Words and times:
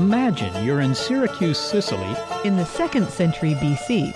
Imagine 0.00 0.64
you're 0.64 0.80
in 0.80 0.94
Syracuse, 0.94 1.58
Sicily. 1.58 2.16
In 2.46 2.56
the 2.56 2.64
second 2.64 3.06
century 3.10 3.52
BC, 3.56 4.14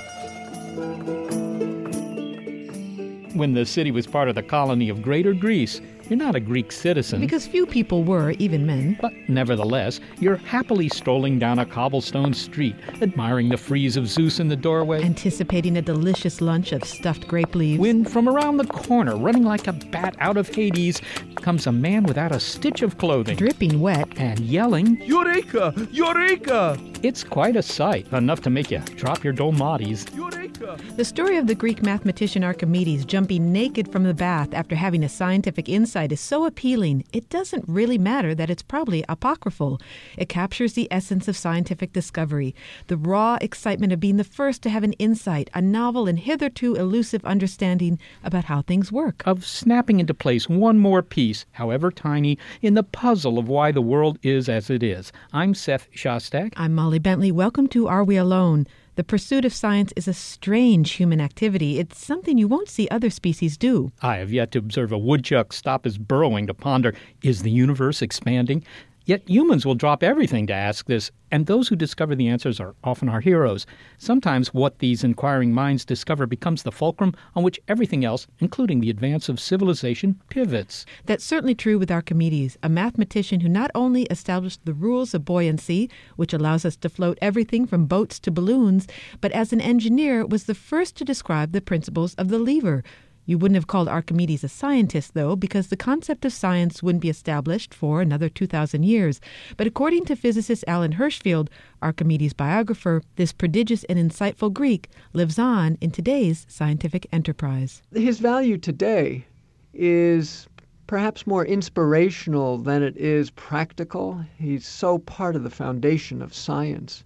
when 3.35 3.53
the 3.53 3.67
city 3.67 3.91
was 3.91 4.07
part 4.07 4.31
of 4.31 4.35
the 4.35 4.43
colony 4.43 4.89
of 4.89 5.03
Greater 5.03 5.35
Greece. 5.35 5.83
You're 6.09 6.19
not 6.19 6.35
a 6.35 6.41
Greek 6.41 6.71
citizen. 6.71 7.21
because 7.21 7.47
few 7.47 7.67
people 7.67 8.05
were, 8.05 8.33
even 8.33 8.67
men. 8.67 8.99
But 9.01 9.13
nevertheless, 9.29 10.01
you're 10.21 10.37
happily 10.37 10.89
strolling 10.89 11.39
down 11.39 11.59
a 11.59 11.67
cobblestone 11.67 12.35
street, 12.35 12.77
admiring 13.01 13.49
the 13.49 13.57
frieze 13.57 13.97
of 13.97 14.07
Zeus 14.07 14.39
in 14.39 14.49
the 14.49 14.57
doorway. 14.57 15.03
Anticipating 15.03 15.79
a 15.79 15.83
delicious 15.83 16.41
lunch 16.41 16.73
of 16.73 16.85
stuffed 16.85 17.27
grape 17.27 17.55
leaves. 17.55 17.81
when 17.81 18.05
from 18.05 18.29
around 18.29 18.59
the 18.59 18.67
corner, 18.67 19.17
running 19.17 19.45
like 19.45 19.67
a 19.67 19.73
bat 19.73 20.15
out 20.19 20.37
of 20.37 20.49
Hades, 20.49 21.01
comes 21.37 21.67
a 21.67 21.73
man 21.73 22.05
without 22.05 22.33
a 22.33 22.41
stitch 22.41 22.83
of 22.83 22.99
clothing 22.99 23.37
dripping 23.37 23.81
wet, 23.81 24.09
and 24.17 24.41
yelling. 24.41 25.01
Eureka! 25.03 25.75
Eureka! 25.91 26.79
It's 27.03 27.25
quite 27.25 27.57
a 27.57 27.63
sight, 27.63 28.11
enough 28.13 28.41
to 28.43 28.51
make 28.51 28.71
you 28.71 28.81
drop 28.97 29.25
your 29.25 29.33
dolmades. 29.33 30.07
Eureka! 30.15 30.79
the 30.97 31.05
story 31.05 31.37
of 31.37 31.47
the 31.47 31.55
Greek 31.55 31.83
mathematician 31.83 32.45
Archimedes 32.45 33.05
jumping 33.05 33.53
naked 33.53 33.91
from 33.91 34.05
the 34.05 34.15
bath 34.15 34.55
after 34.55 34.75
having 34.75 35.05
a 35.05 35.09
scientific 35.09 35.69
insight 35.69 35.94
is 35.95 36.21
so 36.21 36.45
appealing, 36.45 37.05
it 37.13 37.29
doesn't 37.29 37.65
really 37.69 37.99
matter 37.99 38.35
that 38.35 38.51
it's 38.51 38.63
probably 38.63 39.05
apocryphal. 39.09 39.81
It 40.19 40.29
captures 40.29 40.73
the 40.73 40.89
essence 40.91 41.29
of 41.29 41.37
scientific 41.37 41.93
discovery, 41.93 42.55
the 42.89 42.97
raw 42.97 43.39
excitement 43.41 43.93
of 43.93 44.01
being 44.01 44.17
the 44.17 44.25
first 44.25 44.61
to 44.63 44.71
have 44.71 44.83
an 44.83 44.95
insight, 44.95 45.51
a 45.55 45.63
novel 45.63 46.09
and 46.09 46.19
hitherto 46.19 46.75
elusive 46.75 47.25
understanding 47.25 48.01
about 48.25 48.47
how 48.47 48.63
things 48.63 48.91
work. 48.91 49.23
Of 49.25 49.47
snapping 49.47 50.01
into 50.01 50.15
place 50.15 50.49
one 50.49 50.79
more 50.81 51.03
piece, 51.03 51.47
however 51.53 51.93
tiny, 51.93 52.39
in 52.61 52.75
the 52.75 52.83
puzzle 52.83 53.39
of 53.39 53.49
why 53.49 53.71
the 53.71 53.81
world 53.81 54.19
is 54.23 54.49
as 54.49 54.71
it 54.71 54.83
is. 54.83 55.13
I'm 55.33 55.55
Seth 55.55 55.89
Shostak. 55.93 56.55
I'm 56.57 56.75
Molly 56.75 56.99
Bentley. 56.99 57.31
Welcome 57.31 57.69
to 57.69 57.87
Are 57.87 58.03
We 58.03 58.17
Alone? 58.17 58.67
The 58.97 59.03
pursuit 59.03 59.45
of 59.45 59.53
science 59.53 59.93
is 59.97 60.07
a 60.07 60.15
strange 60.15 60.93
human 60.93 61.21
activity. 61.21 61.81
It's 61.81 62.05
something 62.05 62.39
you 62.39 62.47
won't 62.47 62.69
see 62.69 62.87
other 62.91 63.11
species 63.11 63.57
do. 63.57 63.91
I 64.01 64.19
have 64.19 64.33
yet 64.33 64.53
to 64.53 64.61
observe 64.61 64.93
a 64.93 64.99
woodchuck 64.99 65.53
stop 65.53 65.85
his 65.85 65.99
burrowing 65.99 66.47
to 66.47 66.55
ponder 66.55 66.95
is 67.21 67.43
the 67.43 67.51
universe 67.51 68.03
expanding? 68.03 68.63
Yet 69.07 69.29
humans 69.29 69.67
will 69.67 69.75
drop 69.75 70.03
everything 70.03 70.47
to 70.47 70.55
ask 70.55 70.87
this, 70.87 71.11
and 71.31 71.45
those 71.45 71.69
who 71.69 71.77
discover 71.77 72.15
the 72.15 72.29
answers 72.29 72.59
are 72.59 72.75
often 72.83 73.09
our 73.09 73.21
heroes. 73.21 73.67
Sometimes 73.99 74.55
what 74.55 74.79
these 74.79 75.05
inquiring 75.05 75.53
minds 75.53 75.85
discover 75.85 76.27
becomes 76.27 76.63
the 76.63 76.73
fulcrum 76.73 77.13
on 77.35 77.43
which 77.43 77.61
everything 77.69 78.03
else, 78.03 78.27
including 78.39 78.81
the 78.81 78.89
advance 78.89 79.29
of 79.29 79.39
civilization, 79.39 80.21
pivots. 80.31 80.87
That's 81.05 81.25
certainly 81.25 81.55
true 81.55 81.79
with 81.79 81.91
Archimedes, 81.91 82.57
a 82.63 82.71
mathematician 82.71 83.41
who 83.41 83.49
not 83.49 83.71
only 83.75 84.05
established 84.05 84.65
the 84.65 84.73
rules 84.73 85.13
of 85.13 85.27
buoyancy, 85.27 85.91
which 86.17 86.33
allows 86.33 86.65
us 86.65 86.77
to 86.77 86.89
float 86.89 87.19
everything 87.21 87.67
from 87.67 87.85
boats 87.85 88.19
to 88.21 88.31
balloons, 88.31 88.87
but 89.21 89.33
as 89.33 89.53
an 89.53 89.61
engineer 89.61 90.25
was 90.25 90.45
the 90.45 90.55
first 90.55 90.97
to 90.97 91.05
describe 91.05 91.53
the 91.53 91.61
principles 91.61 92.15
of 92.15 92.29
the 92.29 92.39
lever. 92.39 92.83
You 93.27 93.39
wouldn't 93.39 93.57
have 93.57 93.67
called 93.67 93.89
Archimedes 93.89 94.45
a 94.45 94.49
scientist, 94.49 95.15
though, 95.15 95.35
because 95.35 95.69
the 95.69 95.77
concept 95.77 96.25
of 96.25 96.33
science 96.33 96.83
wouldn't 96.83 97.03
be 97.03 97.09
established 97.09 97.73
for 97.73 98.01
another 98.03 98.29
2,000 98.29 98.83
years. 98.83 99.21
But 99.57 99.67
according 99.67 100.05
to 100.07 100.17
physicist 100.17 100.65
Alan 100.67 100.95
Hirshfeld, 100.95 101.49
Archimedes' 101.81 102.35
biographer, 102.35 103.03
this 103.17 103.33
prodigious 103.33 103.85
and 103.85 103.99
insightful 103.99 104.53
Greek 104.53 104.89
lives 105.15 105.39
on 105.39 105.79
in 105.81 105.91
today's 105.91 106.45
scientific 106.49 107.07
enterprise. 107.13 107.83
his 107.93 108.19
value 108.19 108.59
today 108.59 109.25
is 109.73 110.47
perhaps 110.87 111.27
more 111.27 111.47
inspirational 111.47 112.59
than 112.59 112.83
it 112.83 112.97
is 112.97 113.31
practical. 113.31 114.23
He's 114.39 114.67
so 114.67 114.99
part 114.99 115.35
of 115.35 115.43
the 115.43 115.51
foundation 115.51 116.21
of 116.21 116.35
science. 116.35 117.03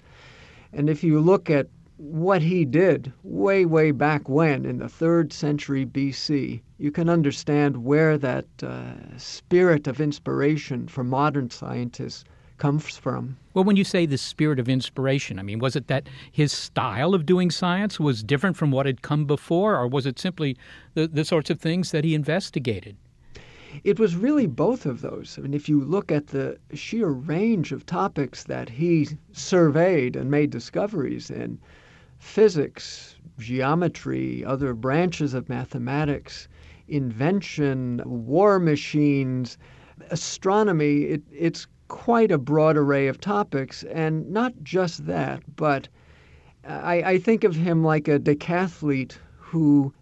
And 0.72 0.90
if 0.90 1.02
you 1.04 1.20
look 1.20 1.48
at 1.48 1.68
what 1.98 2.42
he 2.42 2.64
did 2.64 3.12
way, 3.24 3.64
way 3.64 3.90
back 3.90 4.28
when, 4.28 4.64
in 4.64 4.78
the 4.78 4.88
third 4.88 5.32
century 5.32 5.84
BC, 5.84 6.60
you 6.78 6.92
can 6.92 7.08
understand 7.08 7.84
where 7.84 8.16
that 8.16 8.46
uh, 8.62 8.92
spirit 9.16 9.88
of 9.88 10.00
inspiration 10.00 10.86
for 10.86 11.02
modern 11.02 11.50
scientists 11.50 12.24
comes 12.56 12.96
from. 12.96 13.36
Well, 13.52 13.64
when 13.64 13.76
you 13.76 13.84
say 13.84 14.06
the 14.06 14.18
spirit 14.18 14.60
of 14.60 14.68
inspiration, 14.68 15.38
I 15.38 15.42
mean, 15.42 15.58
was 15.58 15.74
it 15.74 15.88
that 15.88 16.08
his 16.30 16.52
style 16.52 17.14
of 17.14 17.26
doing 17.26 17.50
science 17.50 17.98
was 17.98 18.22
different 18.22 18.56
from 18.56 18.70
what 18.70 18.86
had 18.86 19.02
come 19.02 19.24
before, 19.24 19.76
or 19.76 19.88
was 19.88 20.06
it 20.06 20.18
simply 20.18 20.56
the, 20.94 21.08
the 21.08 21.24
sorts 21.24 21.50
of 21.50 21.60
things 21.60 21.90
that 21.90 22.04
he 22.04 22.14
investigated? 22.14 22.96
It 23.84 23.98
was 23.98 24.16
really 24.16 24.46
both 24.46 24.86
of 24.86 25.00
those. 25.00 25.36
I 25.36 25.42
mean, 25.42 25.52
if 25.52 25.68
you 25.68 25.80
look 25.80 26.10
at 26.10 26.28
the 26.28 26.58
sheer 26.74 27.08
range 27.08 27.72
of 27.72 27.84
topics 27.84 28.44
that 28.44 28.68
he 28.68 29.08
surveyed 29.32 30.16
and 30.16 30.30
made 30.30 30.50
discoveries 30.50 31.30
in 31.30 31.58
physics, 32.18 33.16
geometry, 33.38 34.44
other 34.44 34.74
branches 34.74 35.34
of 35.34 35.48
mathematics, 35.48 36.48
invention, 36.88 38.02
war 38.04 38.58
machines, 38.58 39.58
astronomy, 40.10 41.02
it, 41.02 41.22
it's 41.32 41.66
quite 41.88 42.30
a 42.30 42.38
broad 42.38 42.76
array 42.76 43.06
of 43.08 43.20
topics. 43.20 43.82
And 43.84 44.30
not 44.30 44.52
just 44.62 45.06
that, 45.06 45.42
but 45.56 45.88
I, 46.64 47.02
I 47.02 47.18
think 47.18 47.44
of 47.44 47.56
him 47.56 47.82
like 47.82 48.08
a 48.08 48.18
decathlete 48.18 49.16
who 49.36 49.92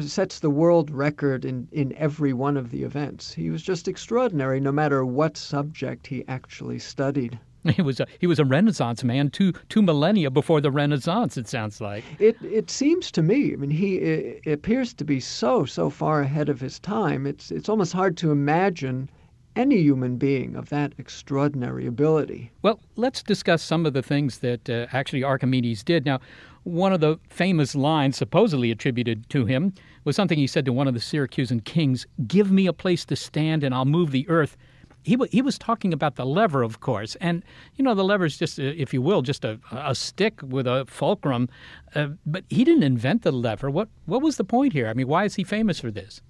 sets 0.00 0.38
the 0.38 0.50
world 0.50 0.90
record 0.90 1.44
in, 1.44 1.66
in 1.72 1.92
every 1.94 2.32
one 2.32 2.56
of 2.56 2.70
the 2.70 2.82
events. 2.84 3.32
He 3.32 3.50
was 3.50 3.62
just 3.62 3.88
extraordinary 3.88 4.60
no 4.60 4.70
matter 4.70 5.04
what 5.04 5.36
subject 5.36 6.06
he 6.06 6.24
actually 6.28 6.78
studied. 6.78 7.38
He 7.76 7.82
was 7.82 8.00
a, 8.00 8.06
he 8.18 8.26
was 8.26 8.38
a 8.38 8.44
Renaissance 8.44 9.04
man 9.04 9.30
two 9.30 9.52
two 9.68 9.82
millennia 9.82 10.30
before 10.30 10.60
the 10.60 10.70
Renaissance. 10.70 11.36
It 11.36 11.46
sounds 11.46 11.80
like. 11.80 12.04
It 12.18 12.36
it 12.42 12.70
seems 12.70 13.10
to 13.12 13.22
me. 13.22 13.52
I 13.52 13.56
mean, 13.56 13.70
he 13.70 13.96
it 13.96 14.52
appears 14.52 14.94
to 14.94 15.04
be 15.04 15.20
so 15.20 15.64
so 15.64 15.90
far 15.90 16.22
ahead 16.22 16.48
of 16.48 16.60
his 16.60 16.78
time. 16.78 17.26
It's 17.26 17.50
it's 17.50 17.68
almost 17.68 17.92
hard 17.92 18.16
to 18.18 18.30
imagine 18.30 19.10
any 19.56 19.78
human 19.78 20.16
being 20.16 20.56
of 20.56 20.68
that 20.68 20.92
extraordinary 20.96 21.86
ability. 21.86 22.50
Well, 22.62 22.80
let's 22.96 23.22
discuss 23.22 23.62
some 23.62 23.84
of 23.84 23.92
the 23.92 24.02
things 24.02 24.38
that 24.38 24.70
uh, 24.70 24.86
actually 24.92 25.24
Archimedes 25.24 25.82
did. 25.82 26.04
Now, 26.06 26.20
one 26.62 26.92
of 26.92 27.00
the 27.00 27.18
famous 27.28 27.74
lines 27.74 28.16
supposedly 28.16 28.70
attributed 28.70 29.28
to 29.30 29.46
him 29.46 29.72
was 30.04 30.14
something 30.16 30.38
he 30.38 30.46
said 30.46 30.64
to 30.66 30.72
one 30.72 30.88
of 30.88 30.94
the 30.94 31.00
Syracusan 31.00 31.64
kings 31.64 32.06
Give 32.26 32.50
me 32.50 32.66
a 32.66 32.72
place 32.72 33.04
to 33.06 33.16
stand 33.16 33.64
and 33.64 33.74
I'll 33.74 33.84
move 33.84 34.12
the 34.12 34.28
earth. 34.28 34.56
He, 35.02 35.14
w- 35.14 35.30
he 35.32 35.42
was 35.42 35.58
talking 35.58 35.92
about 35.92 36.16
the 36.16 36.26
lever, 36.26 36.62
of 36.62 36.80
course. 36.80 37.16
And, 37.20 37.44
you 37.76 37.84
know, 37.84 37.94
the 37.94 38.04
lever 38.04 38.26
is 38.26 38.36
just, 38.36 38.58
uh, 38.58 38.62
if 38.62 38.92
you 38.92 39.00
will, 39.02 39.22
just 39.22 39.44
a, 39.44 39.58
a 39.72 39.94
stick 39.94 40.40
with 40.42 40.66
a 40.66 40.84
fulcrum. 40.86 41.48
Uh, 41.94 42.08
but 42.26 42.44
he 42.50 42.64
didn't 42.64 42.82
invent 42.82 43.22
the 43.22 43.32
lever. 43.32 43.70
What, 43.70 43.88
what 44.06 44.22
was 44.22 44.36
the 44.36 44.44
point 44.44 44.72
here? 44.72 44.88
I 44.88 44.94
mean, 44.94 45.08
why 45.08 45.24
is 45.24 45.34
he 45.36 45.44
famous 45.44 45.80
for 45.80 45.90
this? 45.90 46.20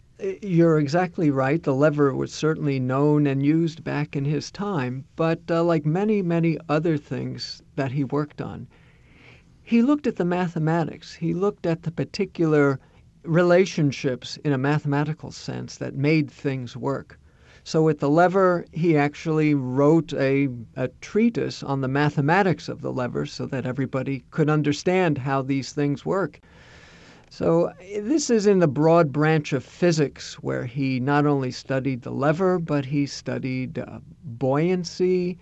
You're 0.43 0.79
exactly 0.79 1.31
right. 1.31 1.63
The 1.63 1.75
lever 1.75 2.15
was 2.15 2.33
certainly 2.33 2.79
known 2.79 3.27
and 3.27 3.45
used 3.45 3.83
back 3.83 4.15
in 4.15 4.25
his 4.25 4.51
time, 4.51 5.05
but 5.17 5.41
uh, 5.51 5.65
like 5.65 5.87
many, 5.87 6.21
many 6.21 6.59
other 6.69 6.99
things 6.99 7.63
that 7.77 7.91
he 7.91 8.05
worked 8.05 8.43
on, 8.43 8.69
he 9.63 9.81
looked 9.81 10.07
at 10.07 10.17
the 10.17 10.25
mathematics. 10.27 11.15
He 11.15 11.33
looked 11.33 11.65
at 11.65 11.85
the 11.85 11.91
particular 11.91 12.79
relationships 13.23 14.37
in 14.45 14.53
a 14.53 14.59
mathematical 14.59 15.33
sense 15.33 15.79
that 15.79 15.95
made 15.95 16.31
things 16.31 16.77
work. 16.77 17.19
So 17.63 17.83
with 17.83 18.01
the 18.01 18.09
lever, 18.09 18.65
he 18.73 18.97
actually 18.97 19.55
wrote 19.55 20.13
a, 20.15 20.49
a 20.77 20.89
treatise 21.01 21.63
on 21.63 21.81
the 21.81 21.89
mathematics 21.89 22.69
of 22.69 22.81
the 22.81 22.93
lever 22.93 23.27
so 23.27 23.47
that 23.47 23.67
everybody 23.67 24.25
could 24.31 24.49
understand 24.49 25.19
how 25.19 25.43
these 25.43 25.73
things 25.73 26.05
work. 26.05 26.41
So 27.29 27.73
this 27.81 28.29
is 28.31 28.47
in 28.47 28.59
the 28.59 28.67
broad 28.67 29.13
branch 29.13 29.53
of 29.53 29.63
physics 29.63 30.35
where 30.43 30.65
he 30.65 30.99
not 30.99 31.27
only 31.27 31.51
studied 31.51 32.03
the 32.03 32.11
lever, 32.11 32.59
but 32.59 32.87
he 32.87 33.07
studied 33.07 33.79
uh, 33.79 34.01
buoyancy 34.25 35.39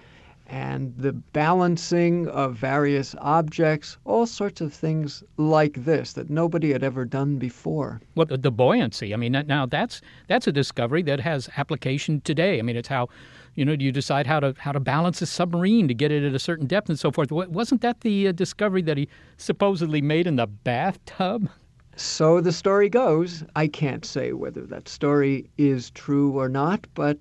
and 0.48 0.94
the 0.96 1.12
balancing 1.12 2.26
of 2.28 2.54
various 2.54 3.14
objects, 3.20 3.98
all 4.04 4.26
sorts 4.26 4.60
of 4.60 4.72
things 4.72 5.22
like 5.36 5.84
this 5.84 6.14
that 6.14 6.30
nobody 6.30 6.72
had 6.72 6.82
ever 6.82 7.04
done 7.04 7.36
before. 7.36 8.00
Well, 8.14 8.26
the, 8.26 8.38
the 8.38 8.50
buoyancy. 8.50 9.12
I 9.12 9.16
mean, 9.16 9.32
now 9.46 9.66
that's 9.66 10.00
that's 10.26 10.46
a 10.46 10.52
discovery 10.52 11.02
that 11.02 11.20
has 11.20 11.48
application 11.56 12.20
today. 12.22 12.58
I 12.58 12.62
mean, 12.62 12.76
it's 12.76 12.88
how 12.88 13.08
you 13.54 13.64
know, 13.64 13.74
do 13.74 13.84
you 13.84 13.90
decide 13.90 14.26
how 14.26 14.40
to 14.40 14.54
how 14.58 14.72
to 14.72 14.80
balance 14.80 15.20
a 15.20 15.26
submarine 15.26 15.88
to 15.88 15.94
get 15.94 16.12
it 16.12 16.22
at 16.22 16.32
a 16.32 16.38
certain 16.38 16.66
depth 16.66 16.88
and 16.88 16.98
so 16.98 17.10
forth? 17.10 17.32
Wasn't 17.32 17.80
that 17.80 18.00
the 18.02 18.28
uh, 18.28 18.32
discovery 18.32 18.82
that 18.82 18.96
he 18.96 19.08
supposedly 19.36 20.00
made 20.00 20.26
in 20.26 20.36
the 20.36 20.46
bathtub? 20.46 21.50
So 21.96 22.40
the 22.40 22.52
story 22.52 22.88
goes. 22.88 23.42
I 23.56 23.66
can't 23.66 24.04
say 24.04 24.32
whether 24.32 24.64
that 24.66 24.88
story 24.88 25.50
is 25.58 25.90
true 25.90 26.38
or 26.38 26.48
not, 26.48 26.86
but 26.94 27.18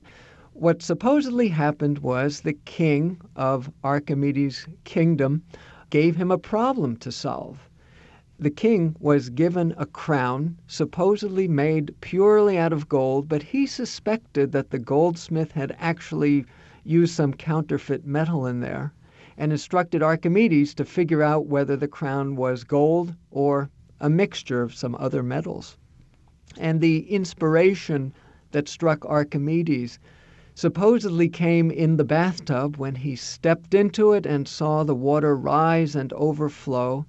what 0.59 0.81
supposedly 0.81 1.49
happened 1.49 1.99
was 1.99 2.41
the 2.41 2.53
king 2.65 3.21
of 3.35 3.71
Archimedes' 3.83 4.65
kingdom 4.85 5.43
gave 5.91 6.15
him 6.15 6.31
a 6.31 6.37
problem 6.39 6.95
to 6.97 7.11
solve. 7.11 7.69
The 8.39 8.49
king 8.49 8.95
was 8.99 9.29
given 9.29 9.75
a 9.77 9.85
crown 9.85 10.57
supposedly 10.65 11.47
made 11.47 11.93
purely 12.01 12.57
out 12.57 12.73
of 12.73 12.89
gold, 12.89 13.29
but 13.29 13.43
he 13.43 13.67
suspected 13.67 14.51
that 14.51 14.71
the 14.71 14.79
goldsmith 14.79 15.51
had 15.51 15.75
actually 15.77 16.43
used 16.83 17.13
some 17.13 17.33
counterfeit 17.33 18.07
metal 18.07 18.47
in 18.47 18.59
there 18.59 18.93
and 19.37 19.51
instructed 19.51 20.01
Archimedes 20.01 20.73
to 20.73 20.85
figure 20.85 21.21
out 21.21 21.45
whether 21.45 21.77
the 21.77 21.87
crown 21.87 22.35
was 22.35 22.63
gold 22.63 23.13
or 23.29 23.69
a 23.99 24.09
mixture 24.09 24.63
of 24.63 24.73
some 24.73 24.95
other 24.95 25.21
metals. 25.21 25.77
And 26.57 26.81
the 26.81 27.07
inspiration 27.11 28.11
that 28.53 28.67
struck 28.67 29.05
Archimedes 29.05 29.99
supposedly 30.57 31.29
came 31.29 31.69
in 31.69 31.97
the 31.97 32.03
bathtub 32.03 32.77
when 32.77 32.95
he 32.95 33.15
stepped 33.15 33.75
into 33.75 34.13
it 34.13 34.25
and 34.25 34.47
saw 34.47 34.83
the 34.83 34.95
water 34.95 35.37
rise 35.37 35.95
and 35.95 36.11
overflow. 36.13 37.05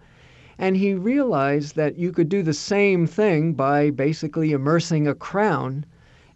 And 0.58 0.76
he 0.76 0.92
realized 0.92 1.74
that 1.74 1.96
you 1.96 2.12
could 2.12 2.28
do 2.28 2.42
the 2.42 2.52
same 2.52 3.06
thing 3.06 3.54
by 3.54 3.88
basically 3.88 4.52
immersing 4.52 5.08
a 5.08 5.14
crown 5.14 5.86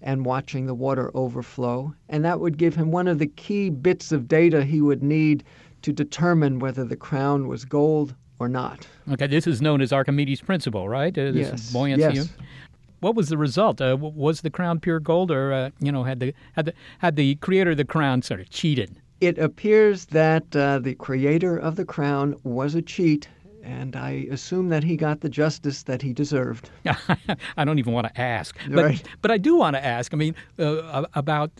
and 0.01 0.25
watching 0.25 0.65
the 0.65 0.75
water 0.75 1.11
overflow. 1.15 1.93
And 2.09 2.25
that 2.25 2.41
would 2.41 2.57
give 2.57 2.75
him 2.75 2.91
one 2.91 3.09
of 3.09 3.19
the 3.19 3.27
key 3.27 3.69
bits 3.69 4.11
of 4.11 4.27
data 4.27 4.65
he 4.65 4.81
would 4.81 5.03
need 5.03 5.45
to 5.83 5.93
determine 5.93 6.61
whether 6.61 6.83
the 6.83 6.97
crown 6.97 7.47
was 7.47 7.67
gold 7.67 8.15
or 8.39 8.49
not. 8.49 8.89
Okay, 9.13 9.27
this 9.27 9.47
is 9.47 9.61
known 9.61 9.83
as 9.83 9.93
Archimedes' 9.93 10.41
principle, 10.41 10.89
right? 10.89 11.17
Uh, 11.19 11.31
this 11.31 11.51
yes. 11.51 11.73
buoyancy. 11.73 12.21
Yes 12.21 12.29
what 13.03 13.17
was 13.17 13.29
the 13.29 13.37
result? 13.37 13.81
Uh, 13.81 13.97
was 13.99 14.41
the 14.41 14.51
crown 14.51 14.79
pure 14.79 15.01
gold, 15.01 15.31
or 15.31 15.53
uh, 15.53 15.71
you 15.81 15.91
know, 15.91 16.05
had 16.05 16.21
the 16.21 16.33
had 16.53 16.67
the 16.67 16.75
had 17.01 17.17
the 17.17 17.35
creator 17.37 17.73
of 17.73 17.77
the 17.77 17.85
crown 17.85 18.23
sort 18.23 18.41
of 18.41 18.49
cheated? 18.51 18.97
It 19.21 19.39
appears 19.39 20.07
that 20.07 20.55
uh, 20.57 20.79
the 20.79 20.95
creator 20.95 21.57
of 21.57 21.77
the 21.77 21.85
crown 21.85 22.37
was 22.45 22.75
a 22.75 22.83
cheat, 22.83 23.29
and 23.63 23.97
I 23.97 24.27
assume 24.31 24.69
that 24.69 24.85
he 24.85 24.97
got 24.97 25.21
the 25.21 25.29
justice 25.29 25.83
that 25.85 26.01
he 26.01 26.13
deserved. 26.13 26.71
I 27.57 27.65
don't 27.65 27.79
even 27.79 27.93
want 27.93 28.07
to 28.07 28.21
ask, 28.21 28.57
but 28.69 28.85
right. 28.85 29.09
but 29.21 29.31
I 29.33 29.39
do 29.39 29.57
want 29.57 29.75
to 29.75 29.85
ask. 29.85 30.15
I 30.15 30.17
mean, 30.17 30.37
uh, 30.59 31.05
about 31.15 31.51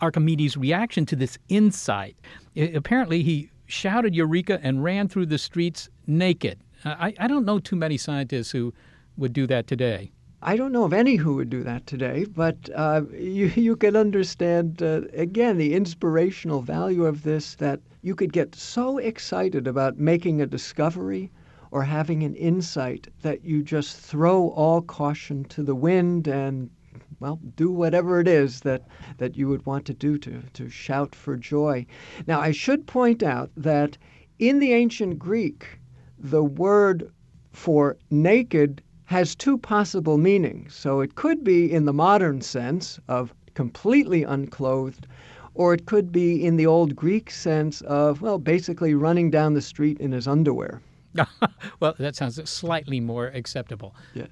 Archimedes' 0.00 0.56
reaction 0.56 1.06
to 1.06 1.16
this 1.16 1.38
insight. 1.48 2.16
It, 2.56 2.74
apparently, 2.74 3.22
he 3.22 3.48
shouted 3.66 4.14
"Eureka!" 4.14 4.58
and 4.60 4.82
ran 4.82 5.06
through 5.06 5.26
the 5.26 5.38
streets 5.38 5.88
naked. 6.08 6.58
I, 6.84 7.14
I 7.18 7.28
don't 7.28 7.44
know 7.44 7.60
too 7.60 7.76
many 7.76 7.96
scientists 7.96 8.50
who 8.50 8.74
would 9.16 9.32
do 9.32 9.46
that 9.46 9.66
today. 9.68 10.10
I 10.42 10.56
don't 10.56 10.72
know 10.72 10.84
of 10.84 10.94
any 10.94 11.16
who 11.16 11.34
would 11.34 11.50
do 11.50 11.62
that 11.64 11.86
today, 11.86 12.24
but 12.24 12.70
uh, 12.74 13.02
you, 13.12 13.46
you 13.56 13.76
can 13.76 13.94
understand, 13.94 14.82
uh, 14.82 15.02
again, 15.12 15.58
the 15.58 15.74
inspirational 15.74 16.62
value 16.62 17.04
of 17.04 17.24
this 17.24 17.56
that 17.56 17.80
you 18.00 18.14
could 18.14 18.32
get 18.32 18.54
so 18.54 18.96
excited 18.96 19.66
about 19.66 19.98
making 19.98 20.40
a 20.40 20.46
discovery 20.46 21.30
or 21.70 21.82
having 21.82 22.22
an 22.22 22.34
insight 22.36 23.06
that 23.20 23.44
you 23.44 23.62
just 23.62 23.98
throw 23.98 24.48
all 24.52 24.80
caution 24.80 25.44
to 25.44 25.62
the 25.62 25.74
wind 25.74 26.26
and 26.26 26.70
well, 27.18 27.38
do 27.54 27.70
whatever 27.70 28.18
it 28.18 28.26
is 28.26 28.60
that, 28.60 28.86
that 29.18 29.36
you 29.36 29.46
would 29.46 29.66
want 29.66 29.84
to 29.84 29.92
do 29.92 30.16
to, 30.16 30.42
to 30.54 30.70
shout 30.70 31.14
for 31.14 31.36
joy. 31.36 31.84
Now, 32.26 32.40
I 32.40 32.50
should 32.50 32.86
point 32.86 33.22
out 33.22 33.50
that 33.58 33.98
in 34.38 34.58
the 34.58 34.72
ancient 34.72 35.18
Greek, 35.18 35.78
the 36.18 36.42
word 36.42 37.12
for 37.52 37.98
naked 38.10 38.80
has 39.10 39.34
two 39.34 39.58
possible 39.58 40.18
meanings. 40.18 40.72
So 40.72 41.00
it 41.00 41.16
could 41.16 41.42
be 41.42 41.70
in 41.70 41.84
the 41.84 41.92
modern 41.92 42.40
sense 42.40 43.00
of 43.08 43.34
completely 43.54 44.22
unclothed, 44.22 45.08
or 45.54 45.74
it 45.74 45.86
could 45.86 46.12
be 46.12 46.46
in 46.46 46.56
the 46.56 46.64
old 46.64 46.94
Greek 46.94 47.28
sense 47.28 47.80
of, 47.80 48.22
well, 48.22 48.38
basically 48.38 48.94
running 48.94 49.28
down 49.28 49.54
the 49.54 49.60
street 49.60 49.98
in 49.98 50.12
his 50.12 50.28
underwear. 50.28 50.80
well, 51.80 51.96
that 51.98 52.14
sounds 52.14 52.48
slightly 52.48 53.00
more 53.00 53.26
acceptable. 53.34 53.96
Yeah. 54.14 54.26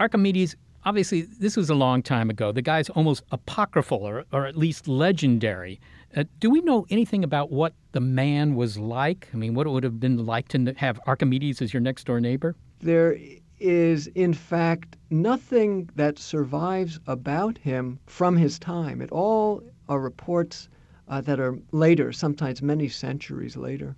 Archimedes, 0.00 0.56
obviously, 0.84 1.22
this 1.22 1.56
was 1.56 1.70
a 1.70 1.76
long 1.76 2.02
time 2.02 2.30
ago. 2.30 2.50
The 2.50 2.62
guy's 2.62 2.90
almost 2.90 3.22
apocryphal, 3.30 4.02
or, 4.02 4.24
or 4.32 4.44
at 4.44 4.56
least 4.56 4.88
legendary. 4.88 5.80
Uh, 6.16 6.24
do 6.40 6.50
we 6.50 6.60
know 6.62 6.84
anything 6.90 7.22
about 7.22 7.52
what 7.52 7.74
the 7.92 8.00
man 8.00 8.56
was 8.56 8.76
like? 8.76 9.28
I 9.32 9.36
mean, 9.36 9.54
what 9.54 9.68
it 9.68 9.70
would 9.70 9.84
have 9.84 10.00
been 10.00 10.26
like 10.26 10.48
to 10.48 10.74
have 10.78 10.98
Archimedes 11.06 11.62
as 11.62 11.72
your 11.72 11.80
next 11.80 12.06
door 12.06 12.20
neighbor? 12.20 12.56
There 12.80 13.16
is, 13.60 14.06
in 14.08 14.32
fact, 14.34 14.96
nothing 15.10 15.88
that 15.94 16.18
survives 16.18 16.98
about 17.06 17.58
him 17.58 17.98
from 18.06 18.36
his 18.36 18.58
time. 18.58 19.00
It 19.00 19.12
all 19.12 19.62
are 19.88 20.00
reports 20.00 20.68
uh, 21.08 21.20
that 21.20 21.40
are 21.40 21.58
later, 21.72 22.12
sometimes 22.12 22.62
many 22.62 22.88
centuries 22.88 23.56
later. 23.56 23.96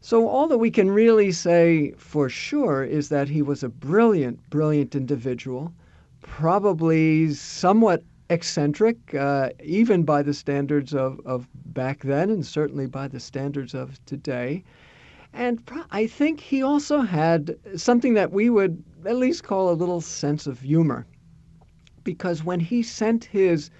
So, 0.00 0.28
all 0.28 0.46
that 0.48 0.58
we 0.58 0.70
can 0.70 0.90
really 0.90 1.32
say 1.32 1.92
for 1.96 2.28
sure 2.28 2.84
is 2.84 3.08
that 3.08 3.28
he 3.28 3.42
was 3.42 3.62
a 3.62 3.68
brilliant, 3.68 4.38
brilliant 4.50 4.94
individual, 4.94 5.72
probably 6.20 7.32
somewhat 7.34 8.04
eccentric, 8.30 9.14
uh, 9.14 9.50
even 9.62 10.04
by 10.04 10.22
the 10.22 10.34
standards 10.34 10.94
of, 10.94 11.20
of 11.24 11.48
back 11.54 12.02
then, 12.02 12.30
and 12.30 12.44
certainly 12.44 12.86
by 12.86 13.08
the 13.08 13.20
standards 13.20 13.74
of 13.74 14.04
today. 14.04 14.62
And 15.38 15.62
I 15.92 16.08
think 16.08 16.40
he 16.40 16.64
also 16.64 17.02
had 17.02 17.56
something 17.76 18.14
that 18.14 18.32
we 18.32 18.50
would 18.50 18.82
at 19.06 19.14
least 19.14 19.44
call 19.44 19.70
a 19.70 19.80
little 19.80 20.00
sense 20.00 20.48
of 20.48 20.58
humor. 20.58 21.06
Because 22.02 22.42
when 22.42 22.58
he 22.58 22.82
sent 22.82 23.24
his 23.24 23.70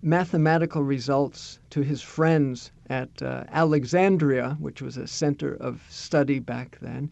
mathematical 0.00 0.84
results 0.84 1.58
to 1.70 1.80
his 1.80 2.00
friends 2.00 2.70
at 2.88 3.20
uh, 3.20 3.42
Alexandria, 3.48 4.56
which 4.60 4.80
was 4.80 4.96
a 4.96 5.08
center 5.08 5.54
of 5.54 5.82
study 5.90 6.38
back 6.38 6.78
then, 6.80 7.10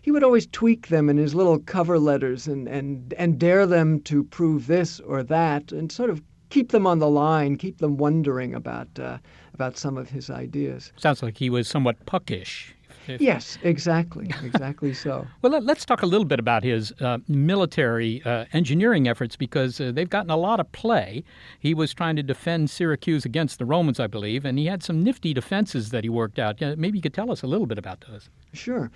he 0.00 0.10
would 0.10 0.24
always 0.24 0.46
tweak 0.46 0.88
them 0.88 1.10
in 1.10 1.18
his 1.18 1.34
little 1.34 1.58
cover 1.58 1.98
letters 1.98 2.48
and, 2.48 2.66
and, 2.66 3.12
and 3.18 3.38
dare 3.38 3.66
them 3.66 4.00
to 4.00 4.24
prove 4.24 4.66
this 4.66 4.98
or 5.00 5.22
that 5.22 5.72
and 5.72 5.92
sort 5.92 6.08
of 6.08 6.22
keep 6.48 6.70
them 6.70 6.86
on 6.86 7.00
the 7.00 7.08
line, 7.10 7.56
keep 7.56 7.78
them 7.78 7.98
wondering 7.98 8.54
about, 8.54 8.88
uh, 8.98 9.18
about 9.52 9.76
some 9.76 9.98
of 9.98 10.08
his 10.08 10.30
ideas. 10.30 10.90
Sounds 10.96 11.22
like 11.22 11.36
he 11.36 11.50
was 11.50 11.68
somewhat 11.68 12.06
puckish. 12.06 12.74
If... 13.08 13.20
Yes, 13.20 13.58
exactly, 13.62 14.30
exactly 14.44 14.94
so. 14.94 15.26
well, 15.42 15.60
let, 15.60 15.76
us 15.76 15.84
talk 15.84 16.02
a 16.02 16.06
little 16.06 16.24
bit 16.24 16.38
about 16.38 16.62
his 16.62 16.92
uh, 17.00 17.18
military 17.28 18.22
uh, 18.24 18.44
engineering 18.52 19.08
efforts 19.08 19.36
because 19.36 19.80
uh, 19.80 19.92
they've 19.92 20.08
gotten 20.08 20.30
a 20.30 20.36
lot 20.36 20.60
of 20.60 20.70
play. 20.72 21.24
He 21.58 21.74
was 21.74 21.92
trying 21.92 22.16
to 22.16 22.22
defend 22.22 22.70
Syracuse 22.70 23.24
against 23.24 23.58
the 23.58 23.64
Romans, 23.64 23.98
I 23.98 24.06
believe, 24.06 24.44
and 24.44 24.58
he 24.58 24.66
had 24.66 24.82
some 24.82 25.02
nifty 25.02 25.34
defenses 25.34 25.90
that 25.90 26.04
he 26.04 26.10
worked 26.10 26.38
out. 26.38 26.60
maybe 26.78 26.98
you 26.98 27.02
could 27.02 27.14
tell 27.14 27.30
us 27.30 27.42
a 27.42 27.46
little 27.46 27.66
bit 27.66 27.78
about 27.78 28.04
those. 28.08 28.28
Sure. 28.52 28.90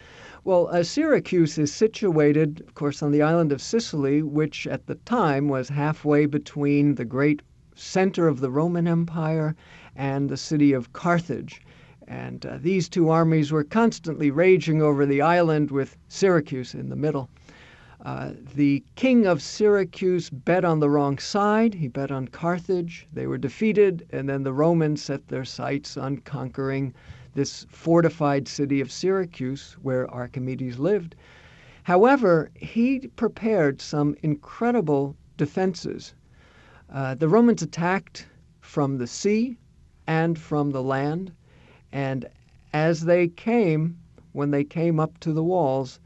Well, 0.44 0.68
uh, 0.70 0.82
Syracuse 0.82 1.58
is 1.58 1.72
situated, 1.72 2.62
of 2.66 2.74
course, 2.74 3.02
on 3.02 3.10
the 3.10 3.22
island 3.22 3.52
of 3.52 3.60
Sicily, 3.60 4.22
which 4.22 4.66
at 4.66 4.86
the 4.86 4.94
time 4.94 5.48
was 5.48 5.68
halfway 5.68 6.26
between 6.26 6.94
the 6.94 7.04
great 7.04 7.42
center 7.74 8.26
of 8.28 8.40
the 8.40 8.50
Roman 8.50 8.88
Empire 8.88 9.54
and 9.94 10.28
the 10.28 10.36
city 10.36 10.72
of 10.72 10.92
Carthage. 10.92 11.60
And 12.08 12.46
uh, 12.46 12.58
these 12.60 12.88
two 12.88 13.10
armies 13.10 13.50
were 13.50 13.64
constantly 13.64 14.30
raging 14.30 14.80
over 14.80 15.04
the 15.04 15.22
island 15.22 15.70
with 15.70 15.96
Syracuse 16.08 16.74
in 16.74 16.88
the 16.88 16.96
middle. 16.96 17.28
Uh, 18.04 18.30
the 18.54 18.84
king 18.94 19.26
of 19.26 19.42
Syracuse 19.42 20.30
bet 20.30 20.64
on 20.64 20.78
the 20.78 20.88
wrong 20.88 21.18
side. 21.18 21.74
He 21.74 21.88
bet 21.88 22.12
on 22.12 22.28
Carthage. 22.28 23.08
They 23.12 23.26
were 23.26 23.38
defeated, 23.38 24.06
and 24.10 24.28
then 24.28 24.44
the 24.44 24.52
Romans 24.52 25.02
set 25.02 25.26
their 25.26 25.44
sights 25.44 25.96
on 25.96 26.18
conquering 26.18 26.94
this 27.34 27.66
fortified 27.68 28.46
city 28.46 28.80
of 28.80 28.92
Syracuse 28.92 29.76
where 29.82 30.08
Archimedes 30.08 30.78
lived. 30.78 31.16
However, 31.82 32.50
he 32.54 33.08
prepared 33.16 33.80
some 33.80 34.14
incredible 34.22 35.16
defenses. 35.36 36.14
Uh, 36.88 37.14
the 37.16 37.28
Romans 37.28 37.62
attacked 37.62 38.28
from 38.60 38.98
the 38.98 39.06
sea 39.06 39.58
and 40.06 40.38
from 40.38 40.70
the 40.70 40.82
land. 40.82 41.32
And 41.92 42.26
as 42.72 43.02
they 43.02 43.28
came, 43.28 43.98
when 44.32 44.50
they 44.50 44.64
came 44.64 44.98
up 44.98 45.18
to 45.20 45.32
the 45.32 45.44
walls, 45.44 46.00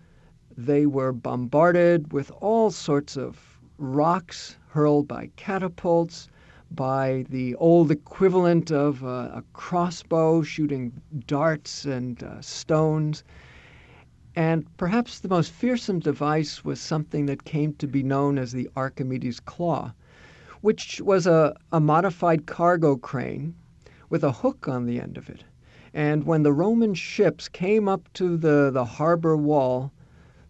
they 0.56 0.86
were 0.86 1.12
bombarded 1.12 2.12
with 2.12 2.30
all 2.40 2.70
sorts 2.70 3.16
of 3.16 3.58
rocks 3.78 4.56
hurled 4.68 5.08
by 5.08 5.30
catapults, 5.36 6.28
by 6.70 7.24
the 7.28 7.54
old 7.56 7.90
equivalent 7.90 8.70
of 8.70 9.02
a 9.02 9.42
crossbow 9.52 10.42
shooting 10.42 10.92
darts 11.26 11.84
and 11.84 12.22
uh, 12.22 12.40
stones. 12.40 13.24
And 14.36 14.64
perhaps 14.76 15.18
the 15.18 15.28
most 15.28 15.50
fearsome 15.50 15.98
device 15.98 16.64
was 16.64 16.80
something 16.80 17.26
that 17.26 17.44
came 17.44 17.74
to 17.74 17.88
be 17.88 18.02
known 18.02 18.38
as 18.38 18.52
the 18.52 18.68
Archimedes 18.76 19.40
claw, 19.40 19.92
which 20.60 21.00
was 21.00 21.26
a, 21.26 21.56
a 21.72 21.80
modified 21.80 22.46
cargo 22.46 22.96
crane 22.96 23.54
with 24.08 24.22
a 24.22 24.32
hook 24.32 24.68
on 24.68 24.86
the 24.86 25.00
end 25.00 25.16
of 25.16 25.28
it. 25.28 25.42
And 25.94 26.24
when 26.24 26.42
the 26.42 26.52
Roman 26.52 26.94
ships 26.94 27.48
came 27.48 27.88
up 27.88 28.08
to 28.14 28.36
the, 28.36 28.70
the 28.72 28.84
harbor 28.84 29.36
wall, 29.36 29.92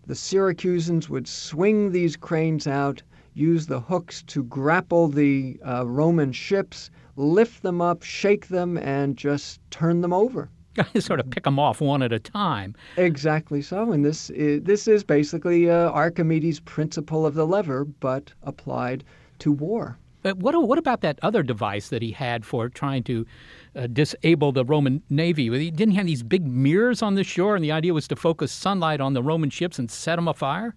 the 0.06 0.14
Syracusans 0.14 1.09
would 1.09 1.26
swing 1.26 1.92
these 1.92 2.16
cranes 2.16 2.66
out, 2.66 3.02
use 3.32 3.66
the 3.66 3.80
hooks 3.80 4.23
to 4.25 4.42
grapple 4.44 5.09
the 5.09 5.59
uh, 5.66 5.87
Roman 5.87 6.32
ships, 6.32 6.90
lift 7.16 7.62
them 7.62 7.80
up, 7.80 8.02
shake 8.02 8.49
them, 8.49 8.76
and 8.76 9.16
just 9.16 9.61
turn 9.70 10.00
them 10.00 10.12
over. 10.12 10.50
sort 10.99 11.20
of 11.20 11.30
pick 11.30 11.44
them 11.44 11.59
off 11.59 11.80
one 11.80 12.02
at 12.02 12.12
a 12.12 12.18
time. 12.18 12.75
Exactly 12.97 13.62
so. 13.62 13.92
And 13.92 14.04
this 14.04 14.30
is, 14.30 14.62
this 14.62 14.87
is 14.87 15.04
basically 15.04 15.70
uh, 15.70 15.90
Archimedes' 15.90 16.61
principle 16.61 17.26
of 17.26 17.35
the 17.35 17.47
lever, 17.47 17.85
but 17.85 18.32
applied 18.42 19.04
to 19.40 19.52
war. 19.52 19.99
But 20.23 20.37
what, 20.37 20.54
what 20.66 20.78
about 20.78 21.00
that 21.00 21.18
other 21.23 21.42
device 21.42 21.88
that 21.88 22.02
he 22.02 22.12
had 22.12 22.44
for 22.44 22.68
trying 22.68 23.04
to 23.04 23.26
uh, 23.75 23.87
disable 23.87 24.53
the 24.53 24.65
Roman 24.65 25.03
navy? 25.11 25.49
He 25.50 25.71
didn't 25.71 25.95
have 25.95 26.07
these 26.07 26.23
big 26.23 26.47
mirrors 26.47 27.03
on 27.03 27.15
the 27.15 27.25
shore, 27.25 27.57
and 27.57 27.65
the 27.65 27.73
idea 27.73 27.95
was 27.95 28.09
to 28.09 28.17
focus 28.17 28.53
sunlight 28.53 29.00
on 29.00 29.15
the 29.15 29.23
Roman 29.23 29.50
ships 29.50 29.79
and 29.79 29.91
set 29.91 30.17
them 30.17 30.29
afire? 30.29 30.75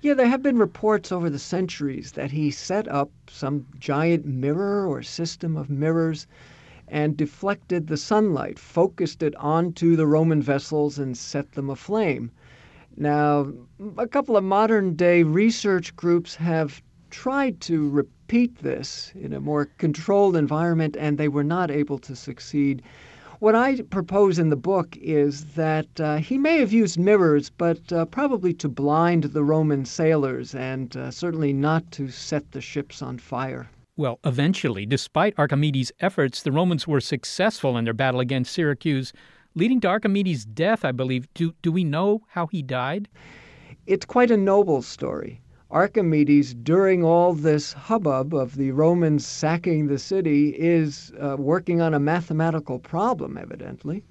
Yeah, 0.00 0.14
there 0.14 0.28
have 0.28 0.42
been 0.42 0.58
reports 0.58 1.10
over 1.10 1.30
the 1.30 1.38
centuries 1.38 2.12
that 2.12 2.30
he 2.30 2.50
set 2.50 2.86
up 2.88 3.10
some 3.26 3.66
giant 3.78 4.26
mirror 4.26 4.86
or 4.86 5.02
system 5.02 5.56
of 5.56 5.70
mirrors 5.70 6.26
and 6.88 7.16
deflected 7.16 7.86
the 7.86 7.96
sunlight, 7.96 8.58
focused 8.58 9.22
it 9.22 9.34
onto 9.36 9.96
the 9.96 10.06
Roman 10.06 10.42
vessels, 10.42 10.98
and 10.98 11.16
set 11.16 11.52
them 11.52 11.70
aflame. 11.70 12.30
Now, 12.96 13.52
a 13.96 14.06
couple 14.06 14.36
of 14.36 14.44
modern 14.44 14.94
day 14.94 15.22
research 15.22 15.96
groups 15.96 16.36
have 16.36 16.82
tried 17.14 17.60
to 17.60 17.88
repeat 17.90 18.58
this 18.58 19.12
in 19.14 19.32
a 19.32 19.40
more 19.40 19.66
controlled 19.78 20.34
environment, 20.34 20.96
and 20.98 21.16
they 21.16 21.28
were 21.28 21.44
not 21.44 21.70
able 21.70 21.96
to 21.96 22.16
succeed. 22.16 22.82
What 23.38 23.54
I 23.54 23.80
propose 23.82 24.40
in 24.40 24.48
the 24.48 24.56
book 24.56 24.96
is 25.00 25.44
that 25.54 26.00
uh, 26.00 26.16
he 26.16 26.38
may 26.38 26.58
have 26.58 26.72
used 26.72 26.98
mirrors, 26.98 27.50
but 27.50 27.92
uh, 27.92 28.04
probably 28.06 28.52
to 28.54 28.68
blind 28.68 29.24
the 29.24 29.44
Roman 29.44 29.84
sailors 29.84 30.56
and 30.56 30.96
uh, 30.96 31.12
certainly 31.12 31.52
not 31.52 31.88
to 31.92 32.08
set 32.08 32.50
the 32.50 32.60
ships 32.60 33.00
on 33.00 33.18
fire. 33.18 33.70
Well, 33.96 34.18
eventually, 34.24 34.84
despite 34.84 35.38
Archimedes' 35.38 35.92
efforts, 36.00 36.42
the 36.42 36.50
Romans 36.50 36.88
were 36.88 37.00
successful 37.00 37.78
in 37.78 37.84
their 37.84 37.94
battle 37.94 38.18
against 38.18 38.52
Syracuse, 38.52 39.12
leading 39.54 39.80
to 39.82 39.88
Archimedes' 39.88 40.44
death, 40.44 40.84
I 40.84 40.90
believe. 40.90 41.32
Do, 41.34 41.54
do 41.62 41.70
we 41.70 41.84
know 41.84 42.22
how 42.30 42.48
he 42.48 42.60
died? 42.60 43.08
It's 43.86 44.04
quite 44.04 44.32
a 44.32 44.36
noble 44.36 44.82
story. 44.82 45.40
Archimedes, 45.70 46.54
during 46.54 47.02
all 47.02 47.32
this 47.32 47.72
hubbub 47.72 48.34
of 48.34 48.54
the 48.56 48.70
Romans 48.70 49.26
sacking 49.26 49.86
the 49.86 49.98
city, 49.98 50.50
is 50.50 51.12
uh, 51.20 51.36
working 51.38 51.80
on 51.80 51.94
a 51.94 52.00
mathematical 52.00 52.78
problem, 52.78 53.38
evidently. 53.38 54.04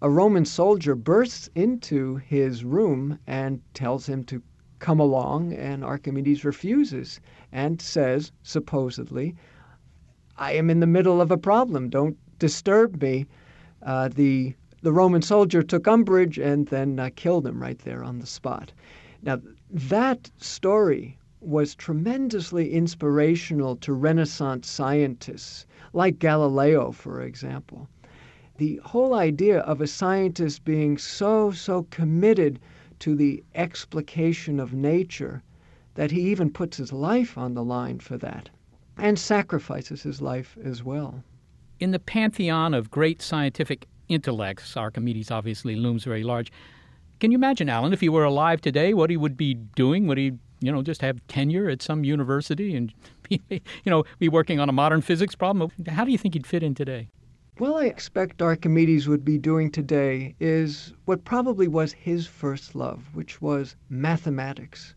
A 0.00 0.08
Roman 0.08 0.44
soldier 0.44 0.94
bursts 0.94 1.50
into 1.54 2.16
his 2.16 2.64
room 2.64 3.18
and 3.26 3.60
tells 3.74 4.08
him 4.08 4.24
to 4.24 4.42
come 4.78 5.00
along, 5.00 5.52
and 5.52 5.84
Archimedes 5.84 6.44
refuses 6.44 7.20
and 7.52 7.80
says, 7.80 8.32
supposedly, 8.42 9.34
I 10.36 10.52
am 10.52 10.70
in 10.70 10.80
the 10.80 10.86
middle 10.86 11.20
of 11.20 11.30
a 11.30 11.36
problem. 11.36 11.88
Don't 11.88 12.16
disturb 12.38 13.00
me. 13.00 13.26
Uh, 13.82 14.08
the, 14.08 14.54
the 14.82 14.92
Roman 14.92 15.22
soldier 15.22 15.62
took 15.62 15.86
umbrage 15.86 16.38
and 16.38 16.66
then 16.68 16.98
uh, 16.98 17.10
killed 17.14 17.46
him 17.46 17.62
right 17.62 17.78
there 17.80 18.02
on 18.02 18.18
the 18.18 18.26
spot. 18.26 18.72
Now, 19.22 19.40
that 19.72 20.30
story 20.36 21.18
was 21.40 21.74
tremendously 21.74 22.72
inspirational 22.72 23.74
to 23.76 23.94
Renaissance 23.94 24.68
scientists, 24.68 25.66
like 25.94 26.18
Galileo, 26.18 26.92
for 26.92 27.22
example. 27.22 27.88
The 28.58 28.80
whole 28.84 29.14
idea 29.14 29.60
of 29.60 29.80
a 29.80 29.86
scientist 29.86 30.64
being 30.64 30.98
so, 30.98 31.50
so 31.50 31.84
committed 31.90 32.60
to 33.00 33.16
the 33.16 33.42
explication 33.54 34.60
of 34.60 34.74
nature 34.74 35.42
that 35.94 36.10
he 36.10 36.20
even 36.30 36.50
puts 36.50 36.76
his 36.76 36.92
life 36.92 37.36
on 37.38 37.54
the 37.54 37.64
line 37.64 37.98
for 37.98 38.18
that 38.18 38.50
and 38.98 39.18
sacrifices 39.18 40.02
his 40.02 40.20
life 40.20 40.56
as 40.62 40.84
well. 40.84 41.24
In 41.80 41.90
the 41.90 41.98
pantheon 41.98 42.74
of 42.74 42.90
great 42.90 43.22
scientific 43.22 43.86
intellects, 44.08 44.76
Archimedes 44.76 45.30
obviously 45.30 45.76
looms 45.76 46.04
very 46.04 46.22
large. 46.22 46.52
Can 47.22 47.30
you 47.30 47.38
imagine, 47.38 47.68
Alan, 47.68 47.92
if 47.92 48.00
he 48.00 48.08
were 48.08 48.24
alive 48.24 48.60
today, 48.60 48.94
what 48.94 49.08
he 49.08 49.16
would 49.16 49.36
be 49.36 49.54
doing? 49.54 50.08
Would 50.08 50.18
he, 50.18 50.32
you 50.58 50.72
know, 50.72 50.82
just 50.82 51.02
have 51.02 51.24
tenure 51.28 51.68
at 51.68 51.80
some 51.80 52.02
university 52.02 52.74
and, 52.74 52.92
be, 53.28 53.40
you 53.48 53.60
know, 53.90 54.02
be 54.18 54.28
working 54.28 54.58
on 54.58 54.68
a 54.68 54.72
modern 54.72 55.02
physics 55.02 55.36
problem? 55.36 55.70
How 55.86 56.04
do 56.04 56.10
you 56.10 56.18
think 56.18 56.34
he'd 56.34 56.48
fit 56.48 56.64
in 56.64 56.74
today? 56.74 57.10
Well, 57.60 57.76
I 57.76 57.84
expect 57.84 58.42
Archimedes 58.42 59.06
would 59.06 59.24
be 59.24 59.38
doing 59.38 59.70
today 59.70 60.34
is 60.40 60.94
what 61.04 61.24
probably 61.24 61.68
was 61.68 61.92
his 61.92 62.26
first 62.26 62.74
love, 62.74 63.04
which 63.14 63.40
was 63.40 63.76
mathematics, 63.88 64.96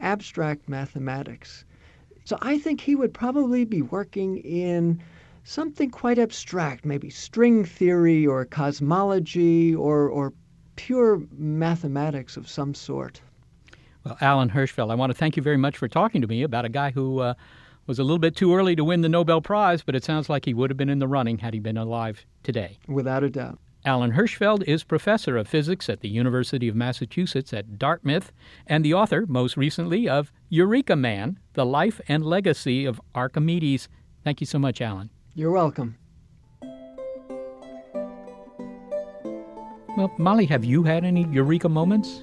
abstract 0.00 0.68
mathematics. 0.68 1.64
So 2.26 2.36
I 2.42 2.58
think 2.58 2.82
he 2.82 2.94
would 2.94 3.14
probably 3.14 3.64
be 3.64 3.80
working 3.80 4.36
in 4.36 5.00
something 5.44 5.88
quite 5.88 6.18
abstract, 6.18 6.84
maybe 6.84 7.08
string 7.08 7.64
theory 7.64 8.26
or 8.26 8.44
cosmology 8.44 9.74
or, 9.74 10.10
or 10.10 10.34
pure 10.76 11.22
mathematics 11.32 12.36
of 12.36 12.48
some 12.48 12.74
sort. 12.74 13.20
Well, 14.04 14.18
Alan 14.20 14.50
Hirshfeld, 14.50 14.90
I 14.90 14.94
want 14.94 15.10
to 15.10 15.18
thank 15.18 15.36
you 15.36 15.42
very 15.42 15.56
much 15.56 15.78
for 15.78 15.88
talking 15.88 16.20
to 16.20 16.26
me 16.26 16.42
about 16.42 16.64
a 16.64 16.68
guy 16.68 16.90
who 16.90 17.20
uh, 17.20 17.34
was 17.86 17.98
a 17.98 18.02
little 18.02 18.18
bit 18.18 18.36
too 18.36 18.54
early 18.54 18.76
to 18.76 18.84
win 18.84 19.00
the 19.00 19.08
Nobel 19.08 19.40
Prize, 19.40 19.82
but 19.82 19.94
it 19.94 20.04
sounds 20.04 20.28
like 20.28 20.44
he 20.44 20.54
would 20.54 20.70
have 20.70 20.76
been 20.76 20.90
in 20.90 20.98
the 20.98 21.08
running 21.08 21.38
had 21.38 21.54
he 21.54 21.60
been 21.60 21.78
alive 21.78 22.24
today. 22.42 22.78
Without 22.86 23.24
a 23.24 23.30
doubt. 23.30 23.58
Alan 23.86 24.12
Hirshfeld 24.12 24.62
is 24.62 24.82
professor 24.82 25.36
of 25.36 25.46
physics 25.46 25.90
at 25.90 26.00
the 26.00 26.08
University 26.08 26.68
of 26.68 26.76
Massachusetts 26.76 27.52
at 27.52 27.78
Dartmouth 27.78 28.32
and 28.66 28.82
the 28.82 28.94
author, 28.94 29.26
most 29.28 29.58
recently, 29.58 30.08
of 30.08 30.32
Eureka 30.48 30.96
Man 30.96 31.38
The 31.52 31.66
Life 31.66 32.00
and 32.08 32.24
Legacy 32.24 32.86
of 32.86 32.98
Archimedes. 33.14 33.88
Thank 34.22 34.40
you 34.40 34.46
so 34.46 34.58
much, 34.58 34.80
Alan. 34.80 35.10
You're 35.34 35.50
welcome. 35.50 35.96
Well, 39.96 40.12
Molly, 40.18 40.46
have 40.46 40.64
you 40.64 40.82
had 40.82 41.04
any 41.04 41.24
eureka 41.28 41.68
moments? 41.68 42.22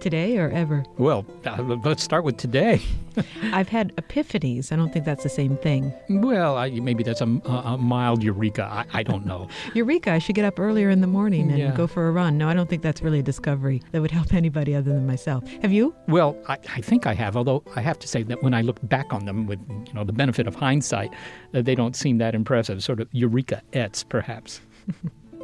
Today 0.00 0.38
or 0.38 0.48
ever? 0.50 0.84
Well, 0.96 1.26
uh, 1.44 1.60
let's 1.84 2.04
start 2.04 2.22
with 2.22 2.36
today. 2.36 2.80
I've 3.52 3.68
had 3.68 3.94
epiphanies. 3.96 4.70
I 4.70 4.76
don't 4.76 4.92
think 4.92 5.04
that's 5.04 5.24
the 5.24 5.28
same 5.28 5.56
thing. 5.56 5.92
Well, 6.08 6.56
I, 6.56 6.70
maybe 6.70 7.02
that's 7.02 7.20
a, 7.20 7.24
a 7.24 7.76
mild 7.76 8.22
eureka. 8.22 8.62
I, 8.64 9.00
I, 9.00 9.02
don't 9.02 9.26
know. 9.26 9.48
eureka, 9.74 10.12
I 10.12 10.20
should 10.20 10.36
get 10.36 10.44
up 10.44 10.60
earlier 10.60 10.88
in 10.90 11.00
the 11.00 11.08
morning 11.08 11.50
and 11.50 11.58
Yeah. 11.58 11.74
go 11.74 11.88
for 11.88 12.06
a 12.06 12.12
run. 12.12 12.38
No, 12.38 12.48
I 12.48 12.54
don't 12.54 12.70
think 12.70 12.82
that's 12.82 13.02
really 13.02 13.18
a 13.18 13.22
discovery 13.24 13.82
that 13.90 14.00
would 14.00 14.12
help 14.12 14.32
anybody 14.42 14.76
other 14.76 14.92
than 14.92 15.04
myself. 15.04 15.44
Have 15.62 15.72
you? 15.72 15.96
Well, 16.06 16.36
I, 16.46 16.58
I 16.76 16.80
think 16.80 17.08
I 17.08 17.14
have, 17.14 17.36
although 17.36 17.64
I 17.74 17.80
have 17.80 17.98
to 17.98 18.06
say 18.06 18.22
that 18.22 18.40
when 18.44 18.54
I 18.54 18.62
look 18.62 18.78
back 18.88 19.12
on 19.12 19.24
them 19.24 19.46
with 19.48 19.58
you 19.68 19.92
know 19.94 20.04
the 20.04 20.12
benefit 20.12 20.46
of 20.46 20.54
hindsight, 20.54 21.12
uh, 21.54 21.62
they 21.62 21.74
don't 21.74 21.96
seem 21.96 22.18
that 22.18 22.36
impressive. 22.36 22.84
Sort 22.84 23.00
of 23.00 23.08
eureka-ettes, 23.10 24.04
perhaps. 24.04 24.60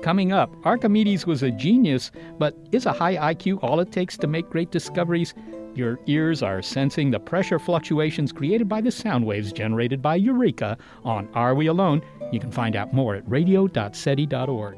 Coming 0.04 0.32
up, 0.32 0.54
Archimedes 0.66 1.26
was 1.26 1.42
a 1.42 1.50
genius, 1.50 2.10
but 2.38 2.54
is 2.72 2.84
a 2.84 2.92
high 2.92 3.16
IQ 3.32 3.60
all 3.62 3.80
it 3.80 3.90
takes 3.90 4.18
to 4.18 4.26
make 4.26 4.50
great 4.50 4.70
discoveries? 4.70 5.32
Your 5.74 5.98
ears 6.04 6.42
are 6.42 6.60
sensing 6.60 7.10
the 7.10 7.18
pressure 7.18 7.58
fluctuations 7.58 8.30
created 8.30 8.68
by 8.68 8.82
the 8.82 8.90
sound 8.90 9.24
waves 9.24 9.50
generated 9.50 10.02
by 10.02 10.16
Eureka 10.16 10.76
on 11.04 11.26
Are 11.32 11.54
We 11.54 11.68
Alone? 11.68 12.02
You 12.32 12.38
can 12.38 12.50
find 12.50 12.76
out 12.76 12.92
more 12.92 13.14
at 13.14 13.26
radio.seti.org. 13.26 14.76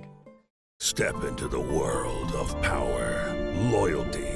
Step 0.79 1.25
into 1.25 1.49
the 1.49 1.61
world 1.61 2.31
of 2.37 2.63
power, 2.63 3.35
loyalty, 3.73 4.36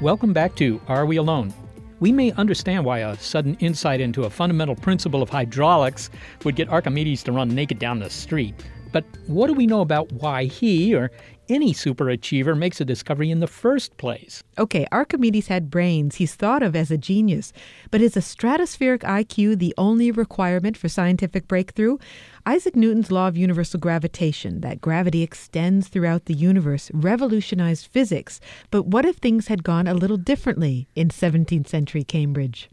Welcome 0.00 0.32
back 0.32 0.54
to 0.54 0.80
Are 0.86 1.06
We 1.06 1.16
Alone? 1.16 1.52
We 1.98 2.12
may 2.12 2.30
understand 2.30 2.84
why 2.84 3.00
a 3.00 3.16
sudden 3.16 3.56
insight 3.58 4.00
into 4.00 4.26
a 4.26 4.30
fundamental 4.30 4.76
principle 4.76 5.24
of 5.24 5.28
hydraulics 5.28 6.08
would 6.44 6.54
get 6.54 6.68
Archimedes 6.68 7.24
to 7.24 7.32
run 7.32 7.48
naked 7.48 7.80
down 7.80 7.98
the 7.98 8.08
street. 8.08 8.54
But 8.92 9.04
what 9.26 9.48
do 9.48 9.54
we 9.54 9.66
know 9.66 9.80
about 9.80 10.12
why 10.12 10.44
he, 10.44 10.94
or 10.94 11.10
any 11.48 11.72
superachiever, 11.72 12.56
makes 12.56 12.80
a 12.80 12.84
discovery 12.84 13.30
in 13.30 13.40
the 13.40 13.46
first 13.46 13.96
place? 13.96 14.42
Okay, 14.58 14.86
Archimedes 14.92 15.48
had 15.48 15.70
brains 15.70 16.16
he's 16.16 16.34
thought 16.34 16.62
of 16.62 16.76
as 16.76 16.90
a 16.90 16.98
genius, 16.98 17.52
but 17.90 18.00
is 18.00 18.16
a 18.16 18.20
stratospheric 18.20 19.00
IQ 19.00 19.58
the 19.58 19.74
only 19.78 20.10
requirement 20.10 20.76
for 20.76 20.88
scientific 20.88 21.48
breakthrough? 21.48 21.98
Isaac 22.46 22.76
Newton's 22.76 23.10
law 23.10 23.28
of 23.28 23.36
universal 23.36 23.78
gravitation, 23.78 24.60
that 24.60 24.80
gravity 24.80 25.22
extends 25.22 25.88
throughout 25.88 26.24
the 26.24 26.34
universe, 26.34 26.90
revolutionized 26.94 27.86
physics. 27.86 28.40
But 28.70 28.86
what 28.86 29.04
if 29.04 29.16
things 29.16 29.48
had 29.48 29.64
gone 29.64 29.86
a 29.86 29.94
little 29.94 30.16
differently 30.16 30.88
in 30.94 31.08
17th 31.08 31.68
century 31.68 32.04
Cambridge? 32.04 32.70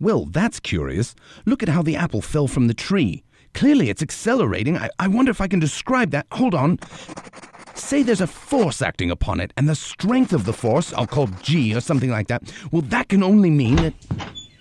Well, 0.00 0.26
that's 0.26 0.60
curious. 0.60 1.14
Look 1.46 1.62
at 1.62 1.68
how 1.68 1.82
the 1.82 1.96
apple 1.96 2.20
fell 2.20 2.48
from 2.48 2.66
the 2.66 2.74
tree. 2.74 3.22
Clearly, 3.54 3.88
it's 3.88 4.02
accelerating. 4.02 4.76
I, 4.76 4.90
I 4.98 5.08
wonder 5.08 5.30
if 5.30 5.40
I 5.40 5.46
can 5.46 5.60
describe 5.60 6.10
that. 6.10 6.26
Hold 6.32 6.54
on. 6.54 6.78
Say 7.74 8.02
there's 8.02 8.20
a 8.20 8.26
force 8.26 8.82
acting 8.82 9.10
upon 9.10 9.40
it, 9.40 9.52
and 9.56 9.68
the 9.68 9.74
strength 9.74 10.32
of 10.32 10.44
the 10.44 10.52
force, 10.52 10.92
I'll 10.94 11.06
call 11.06 11.26
G 11.42 11.74
or 11.74 11.80
something 11.80 12.10
like 12.10 12.28
that, 12.28 12.42
well, 12.70 12.82
that 12.82 13.08
can 13.08 13.22
only 13.22 13.50
mean 13.50 13.76
that. 13.76 13.94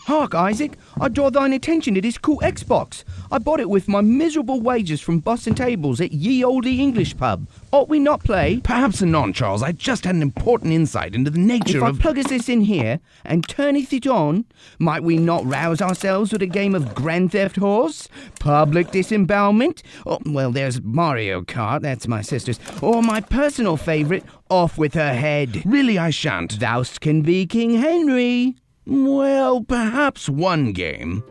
Hark, 0.05 0.35
Isaac, 0.35 0.77
I 0.99 1.07
draw 1.07 1.29
thine 1.29 1.53
attention 1.53 1.93
to 1.93 2.01
this 2.01 2.17
cool 2.17 2.39
Xbox. 2.39 3.05
I 3.31 3.37
bought 3.37 3.61
it 3.61 3.69
with 3.69 3.87
my 3.87 4.01
miserable 4.01 4.59
wages 4.59 4.99
from 4.99 5.19
Boston 5.19 5.55
tables 5.55 6.01
at 6.01 6.11
ye 6.11 6.43
olde 6.43 6.65
English 6.65 7.15
pub. 7.15 7.47
Ought 7.71 7.87
we 7.87 7.99
not 7.99 8.21
play? 8.21 8.59
Perhaps 8.65 9.01
anon, 9.01 9.31
Charles. 9.31 9.63
I 9.63 9.71
just 9.71 10.03
had 10.03 10.15
an 10.15 10.21
important 10.21 10.73
insight 10.73 11.15
into 11.15 11.31
the 11.31 11.39
nature 11.39 11.77
if 11.77 11.83
of. 11.83 11.95
If 11.95 11.99
I 11.99 12.01
pluggeth 12.01 12.27
this 12.27 12.49
in 12.49 12.61
here 12.61 12.99
and 13.23 13.47
turneth 13.47 13.93
it 13.93 14.05
on, 14.05 14.43
might 14.77 15.03
we 15.03 15.17
not 15.17 15.45
rouse 15.45 15.81
ourselves 15.81 16.33
with 16.33 16.41
a 16.41 16.47
game 16.47 16.75
of 16.75 16.93
Grand 16.93 17.31
Theft 17.31 17.55
Horse? 17.55 18.09
Public 18.41 18.91
disembowelment? 18.91 19.83
Oh, 20.05 20.19
well, 20.25 20.51
there's 20.51 20.81
Mario 20.81 21.43
Kart, 21.43 21.81
that's 21.81 22.09
my 22.09 22.21
sister's. 22.21 22.59
Or 22.81 23.01
my 23.01 23.21
personal 23.21 23.77
favourite, 23.77 24.25
Off 24.49 24.77
with 24.77 24.95
Her 24.95 25.13
Head. 25.13 25.63
Really, 25.65 25.97
I 25.97 26.09
shan't. 26.09 26.59
Thou'st 26.59 26.99
can 26.99 27.21
be 27.21 27.45
King 27.45 27.75
Henry. 27.75 28.57
Well, 28.85 29.63
perhaps 29.63 30.27
one 30.27 30.73
game. 30.73 31.23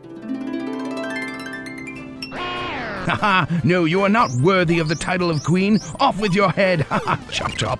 Haha, 3.05 3.45
no, 3.63 3.85
you 3.85 4.01
are 4.01 4.09
not 4.09 4.31
worthy 4.41 4.79
of 4.79 4.87
the 4.87 4.95
title 4.95 5.29
of 5.29 5.43
queen. 5.43 5.77
Off 5.99 6.19
with 6.19 6.33
your 6.33 6.49
head. 6.49 6.81
Haha, 6.81 7.17
chop 7.29 7.51
chop. 7.51 7.79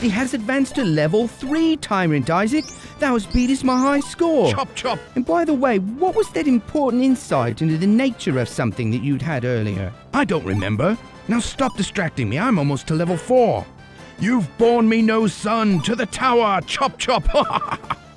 He 0.00 0.08
has 0.10 0.34
advanced 0.34 0.74
to 0.74 0.84
level 0.84 1.26
3, 1.26 1.76
Tyrant 1.78 2.28
Isaac. 2.28 2.64
Thou 2.98 3.14
hast 3.14 3.32
beatest 3.32 3.64
my 3.64 3.78
high 3.78 4.00
score. 4.00 4.52
Chop 4.52 4.74
chop. 4.74 4.98
And 5.14 5.24
by 5.24 5.44
the 5.44 5.54
way, 5.54 5.78
what 5.78 6.14
was 6.14 6.30
that 6.32 6.46
important 6.46 7.02
insight 7.02 7.62
into 7.62 7.78
the 7.78 7.86
nature 7.86 8.38
of 8.38 8.48
something 8.48 8.90
that 8.90 9.02
you'd 9.02 9.22
had 9.22 9.44
earlier? 9.44 9.92
I 10.12 10.24
don't 10.24 10.44
remember. 10.44 10.98
Now 11.28 11.40
stop 11.40 11.76
distracting 11.76 12.28
me. 12.28 12.38
I'm 12.38 12.58
almost 12.58 12.88
to 12.88 12.94
level 12.94 13.16
4. 13.16 13.64
You've 14.18 14.48
borne 14.58 14.88
me 14.88 15.00
no 15.00 15.28
son. 15.28 15.80
To 15.82 15.94
the 15.94 16.06
tower. 16.06 16.60
Chop 16.62 16.98
chop. 16.98 17.28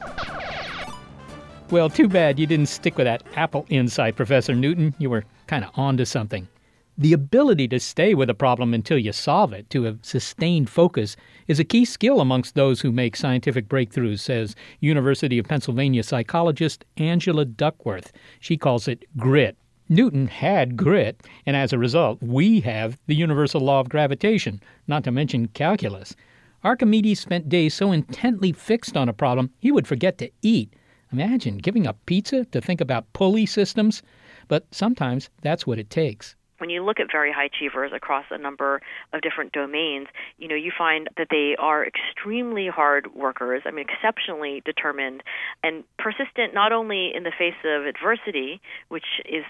Well, 1.71 1.89
too 1.89 2.09
bad 2.09 2.37
you 2.37 2.45
didn't 2.47 2.65
stick 2.65 2.97
with 2.97 3.05
that 3.05 3.23
apple 3.37 3.65
insight, 3.69 4.17
Professor 4.17 4.53
Newton. 4.53 4.93
You 4.97 5.09
were 5.09 5.23
kind 5.47 5.63
of 5.63 5.71
onto 5.75 6.03
something. 6.03 6.49
The 6.97 7.13
ability 7.13 7.69
to 7.69 7.79
stay 7.79 8.13
with 8.13 8.29
a 8.29 8.33
problem 8.33 8.73
until 8.73 8.97
you 8.97 9.13
solve 9.13 9.53
it, 9.53 9.69
to 9.69 9.83
have 9.83 9.99
sustained 10.01 10.69
focus, 10.69 11.15
is 11.47 11.61
a 11.61 11.63
key 11.63 11.85
skill 11.85 12.19
amongst 12.19 12.55
those 12.55 12.81
who 12.81 12.91
make 12.91 13.15
scientific 13.15 13.69
breakthroughs, 13.69 14.19
says 14.19 14.53
University 14.81 15.39
of 15.39 15.47
Pennsylvania 15.47 16.03
psychologist 16.03 16.83
Angela 16.97 17.45
Duckworth. 17.45 18.11
She 18.41 18.57
calls 18.57 18.89
it 18.89 19.05
grit. 19.15 19.55
Newton 19.87 20.27
had 20.27 20.75
grit, 20.75 21.25
and 21.45 21.55
as 21.55 21.71
a 21.71 21.79
result, 21.79 22.21
we 22.21 22.59
have 22.59 22.99
the 23.07 23.15
universal 23.15 23.61
law 23.61 23.79
of 23.79 23.87
gravitation, 23.87 24.61
not 24.87 25.05
to 25.05 25.11
mention 25.11 25.47
calculus. 25.47 26.17
Archimedes 26.65 27.21
spent 27.21 27.47
days 27.47 27.73
so 27.73 27.93
intently 27.93 28.51
fixed 28.51 28.97
on 28.97 29.07
a 29.07 29.13
problem 29.13 29.51
he 29.57 29.71
would 29.71 29.87
forget 29.87 30.17
to 30.17 30.29
eat. 30.41 30.73
Imagine 31.11 31.57
giving 31.57 31.87
up 31.87 31.97
pizza 32.05 32.45
to 32.45 32.61
think 32.61 32.79
about 32.79 33.11
pulley 33.13 33.45
systems, 33.45 34.01
but 34.47 34.65
sometimes 34.71 35.29
that's 35.41 35.67
what 35.67 35.77
it 35.77 35.89
takes. 35.89 36.35
When 36.59 36.69
you 36.69 36.83
look 36.83 36.99
at 36.99 37.11
very 37.11 37.33
high 37.33 37.45
achievers 37.45 37.91
across 37.91 38.25
a 38.29 38.37
number 38.37 38.81
of 39.13 39.21
different 39.21 39.51
domains, 39.51 40.07
you 40.37 40.47
know, 40.47 40.55
you 40.55 40.71
find 40.77 41.09
that 41.17 41.27
they 41.31 41.55
are 41.57 41.83
extremely 41.83 42.67
hard 42.67 43.15
workers, 43.15 43.63
I 43.65 43.71
mean 43.71 43.87
exceptionally 43.89 44.61
determined 44.63 45.23
and 45.63 45.83
persistent 45.97 46.53
not 46.53 46.71
only 46.71 47.11
in 47.15 47.23
the 47.23 47.31
face 47.35 47.55
of 47.65 47.87
adversity, 47.87 48.61
which 48.89 49.19
is 49.25 49.43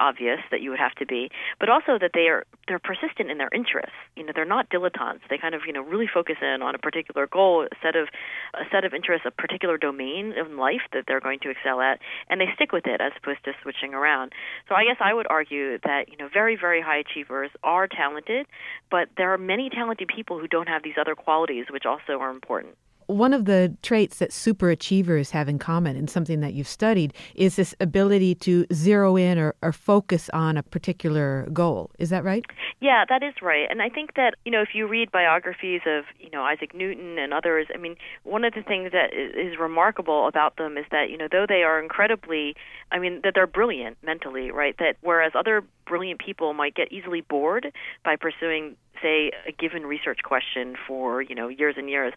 obvious 0.00 0.40
that 0.50 0.60
you 0.62 0.70
would 0.70 0.80
have 0.80 0.94
to 0.96 1.06
be, 1.06 1.30
but 1.60 1.68
also 1.68 1.98
that 2.00 2.10
they 2.14 2.26
are 2.28 2.44
they're 2.66 2.80
persistent 2.80 3.30
in 3.30 3.38
their 3.38 3.50
interests. 3.54 3.94
You 4.16 4.24
know, 4.24 4.32
they're 4.34 4.44
not 4.44 4.70
dilettantes. 4.70 5.20
They 5.28 5.38
kind 5.38 5.54
of, 5.54 5.62
you 5.66 5.72
know, 5.72 5.82
really 5.82 6.08
focus 6.12 6.36
in 6.40 6.62
on 6.62 6.74
a 6.74 6.78
particular 6.78 7.26
goal, 7.26 7.66
a 7.70 7.76
set 7.82 7.96
of 7.96 8.08
a 8.54 8.64
set 8.72 8.84
of 8.84 8.94
interests, 8.94 9.26
a 9.26 9.30
particular 9.30 9.76
domain 9.76 10.32
in 10.32 10.56
life 10.56 10.82
that 10.92 11.04
they're 11.06 11.20
going 11.20 11.38
to 11.40 11.50
excel 11.50 11.80
at, 11.80 12.00
and 12.28 12.40
they 12.40 12.46
stick 12.54 12.72
with 12.72 12.86
it 12.86 13.00
as 13.00 13.12
opposed 13.16 13.44
to 13.44 13.52
switching 13.62 13.94
around. 13.94 14.32
So 14.68 14.74
I 14.74 14.84
guess 14.84 14.96
I 15.00 15.12
would 15.14 15.26
argue 15.28 15.78
that, 15.84 16.08
you 16.08 16.16
know, 16.16 16.28
very 16.32 16.56
very 16.56 16.80
high 16.80 16.98
achievers 16.98 17.50
are 17.62 17.86
talented, 17.86 18.46
but 18.90 19.08
there 19.16 19.32
are 19.32 19.38
many 19.38 19.68
talented 19.70 20.08
people 20.08 20.38
who 20.38 20.48
don't 20.48 20.68
have 20.68 20.82
these 20.82 20.98
other 21.00 21.14
qualities 21.14 21.66
which 21.70 21.84
also 21.86 22.18
are 22.20 22.30
important 22.30 22.76
one 23.10 23.34
of 23.34 23.44
the 23.44 23.76
traits 23.82 24.18
that 24.18 24.30
superachievers 24.30 25.30
have 25.30 25.48
in 25.48 25.58
common 25.58 25.96
and 25.96 26.08
something 26.08 26.40
that 26.40 26.54
you've 26.54 26.68
studied 26.68 27.12
is 27.34 27.56
this 27.56 27.74
ability 27.80 28.34
to 28.36 28.66
zero 28.72 29.16
in 29.16 29.38
or, 29.38 29.54
or, 29.62 29.72
focus 29.72 30.28
on 30.32 30.56
a 30.56 30.62
particular 30.62 31.48
goal. 31.52 31.90
Is 31.98 32.10
that 32.10 32.22
right? 32.22 32.44
Yeah, 32.80 33.04
that 33.08 33.22
is 33.22 33.34
right. 33.40 33.66
And 33.70 33.80
I 33.80 33.88
think 33.88 34.14
that, 34.14 34.34
you 34.44 34.52
know, 34.52 34.60
if 34.60 34.70
you 34.74 34.86
read 34.86 35.10
biographies 35.10 35.80
of, 35.86 36.04
you 36.18 36.30
know, 36.30 36.42
Isaac 36.42 36.74
Newton 36.74 37.18
and 37.18 37.32
others, 37.32 37.66
I 37.74 37.78
mean, 37.78 37.96
one 38.24 38.44
of 38.44 38.52
the 38.54 38.62
things 38.62 38.92
that 38.92 39.12
is 39.14 39.58
remarkable 39.58 40.28
about 40.28 40.56
them 40.56 40.76
is 40.76 40.84
that, 40.90 41.10
you 41.10 41.16
know, 41.16 41.28
though 41.30 41.46
they 41.48 41.62
are 41.62 41.80
incredibly, 41.80 42.54
I 42.92 42.98
mean, 42.98 43.20
that 43.24 43.32
they're 43.34 43.46
brilliant 43.46 43.96
mentally, 44.02 44.50
right? 44.50 44.76
That 44.78 44.96
whereas 45.00 45.32
other 45.34 45.64
brilliant 45.86 46.20
people 46.20 46.52
might 46.52 46.74
get 46.74 46.92
easily 46.92 47.20
bored 47.22 47.72
by 48.04 48.16
pursuing 48.16 48.76
say 49.02 49.32
a 49.46 49.52
given 49.52 49.86
research 49.86 50.20
question 50.22 50.76
for 50.86 51.22
you 51.22 51.34
know 51.34 51.48
years 51.48 51.74
and 51.78 51.88
years 51.88 52.12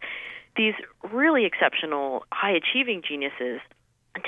these 0.55 0.73
really 1.11 1.45
exceptional, 1.45 2.25
high 2.31 2.51
achieving 2.51 3.01
geniuses 3.07 3.61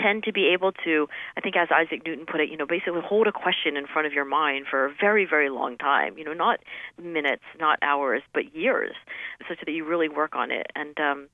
tend 0.02 0.24
to 0.24 0.34
be 0.34 0.48
able 0.48 0.72
to, 0.84 1.08
I 1.38 1.42
think, 1.42 1.56
as 1.56 1.68
Isaac 1.72 2.02
Newton 2.06 2.26
put 2.26 2.42
it, 2.42 2.50
you 2.50 2.58
know, 2.58 2.66
basically 2.66 3.02
hold 3.06 3.28
a 3.28 3.32
question 3.32 3.78
in 3.78 3.86
front 3.86 4.08
of 4.08 4.14
your 4.14 4.26
mind 4.26 4.66
for 4.70 4.86
a 4.86 4.94
very, 5.00 5.26
very 5.26 5.50
long 5.50 5.78
time. 5.78 6.18
You 6.18 6.24
know, 6.24 6.34
not 6.34 6.60
minutes, 7.02 7.44
not 7.60 7.78
hours, 7.82 8.24
but 8.34 8.56
years, 8.56 8.96
such 9.48 9.60
that 9.64 9.72
you 9.72 9.86
really 9.86 10.10
work 10.10 10.36
on 10.36 10.52
it. 10.52 10.68
And 10.76 11.00
um, 11.00 11.28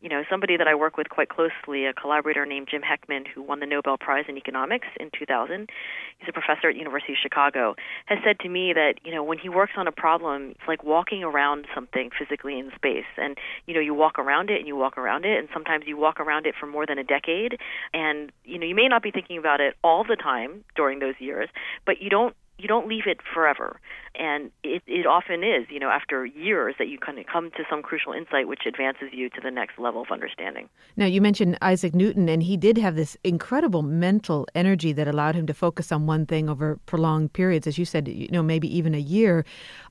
you 0.00 0.08
know, 0.08 0.22
somebody 0.28 0.56
that 0.56 0.68
I 0.68 0.74
work 0.74 0.96
with 0.96 1.08
quite 1.08 1.28
closely, 1.28 1.86
a 1.86 1.92
collaborator 1.92 2.44
named 2.44 2.68
Jim 2.70 2.82
Heckman, 2.82 3.26
who 3.26 3.42
won 3.42 3.60
the 3.60 3.66
Nobel 3.66 3.96
Prize 3.96 4.24
in 4.28 4.36
Economics 4.36 4.86
in 5.00 5.10
2000. 5.16 5.68
He's 6.18 6.28
a 6.28 6.32
professor 6.32 6.68
at 6.68 6.76
University 6.76 7.14
of 7.14 7.18
Chicago. 7.22 7.74
Has 8.06 8.18
said 8.24 8.38
to 8.40 8.48
me 8.48 8.72
that 8.74 8.94
you 9.04 9.14
know 9.14 9.22
when 9.22 9.38
he 9.38 9.48
works 9.48 9.72
on 9.76 9.86
a 9.86 9.92
problem, 9.92 10.50
it's 10.50 10.68
like 10.68 10.84
walking 10.84 11.24
around 11.24 11.66
something 11.74 12.10
physically 12.16 12.58
in 12.58 12.70
space, 12.74 13.08
and 13.16 13.38
you 13.66 13.74
know 13.74 13.80
you 13.80 13.94
walk 13.94 14.18
around 14.18 14.50
it 14.50 14.58
and 14.58 14.66
you 14.66 14.76
walk 14.76 14.98
around 14.98 15.24
it, 15.24 15.38
and 15.38 15.48
sometimes 15.52 15.84
you 15.86 15.96
walk 15.96 16.20
around 16.20 16.46
it 16.46 16.54
for 16.58 16.66
more 16.66 16.86
than 16.86 16.98
a 16.98 17.04
decade, 17.04 17.58
and 17.94 18.30
you 18.44 18.58
know 18.58 18.66
you 18.66 18.74
may 18.74 18.88
not 18.88 19.02
be 19.02 19.10
thinking 19.10 19.38
about 19.38 19.60
it 19.60 19.74
all 19.82 20.04
the 20.04 20.16
time 20.16 20.64
during 20.74 20.98
those 20.98 21.14
years, 21.18 21.48
but 21.84 22.00
you 22.00 22.10
don't 22.10 22.36
you 22.58 22.68
don't 22.68 22.88
leave 22.88 23.06
it 23.06 23.20
forever. 23.34 23.80
And 24.18 24.50
it, 24.64 24.82
it 24.86 25.06
often 25.06 25.44
is 25.44 25.66
you 25.68 25.78
know 25.78 25.90
after 25.90 26.24
years 26.24 26.74
that 26.78 26.88
you 26.88 26.98
kind 26.98 27.18
of 27.18 27.26
come 27.26 27.50
to 27.52 27.64
some 27.68 27.82
crucial 27.82 28.12
insight 28.12 28.48
which 28.48 28.62
advances 28.66 29.08
you 29.12 29.28
to 29.30 29.40
the 29.42 29.50
next 29.50 29.78
level 29.78 30.02
of 30.02 30.10
understanding. 30.10 30.68
Now 30.96 31.06
you 31.06 31.20
mentioned 31.20 31.58
isaac 31.60 31.94
newton 31.94 32.28
and 32.28 32.42
he 32.42 32.56
did 32.56 32.78
have 32.78 32.96
this 32.96 33.16
incredible 33.24 33.82
mental 33.82 34.46
energy 34.54 34.92
that 34.92 35.06
allowed 35.06 35.34
him 35.34 35.46
to 35.46 35.54
focus 35.54 35.92
on 35.92 36.06
one 36.06 36.24
thing 36.26 36.48
over 36.48 36.78
prolonged 36.86 37.32
periods 37.32 37.66
as 37.66 37.78
you 37.78 37.84
said 37.84 38.08
you 38.08 38.28
know 38.28 38.42
maybe 38.42 38.74
even 38.74 38.94
a 38.94 38.98
year. 38.98 39.44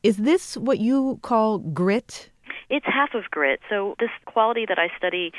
Is 0.04 0.18
this 0.18 0.58
what 0.58 0.80
you 0.80 1.20
call 1.22 1.60
grit? 1.60 2.30
It's 2.70 2.86
half 2.86 3.14
of 3.14 3.30
grit. 3.30 3.60
So 3.70 3.96
this 4.00 4.10
quality 4.26 4.66
that 4.68 4.80
i 4.80 4.90
study 4.98 5.32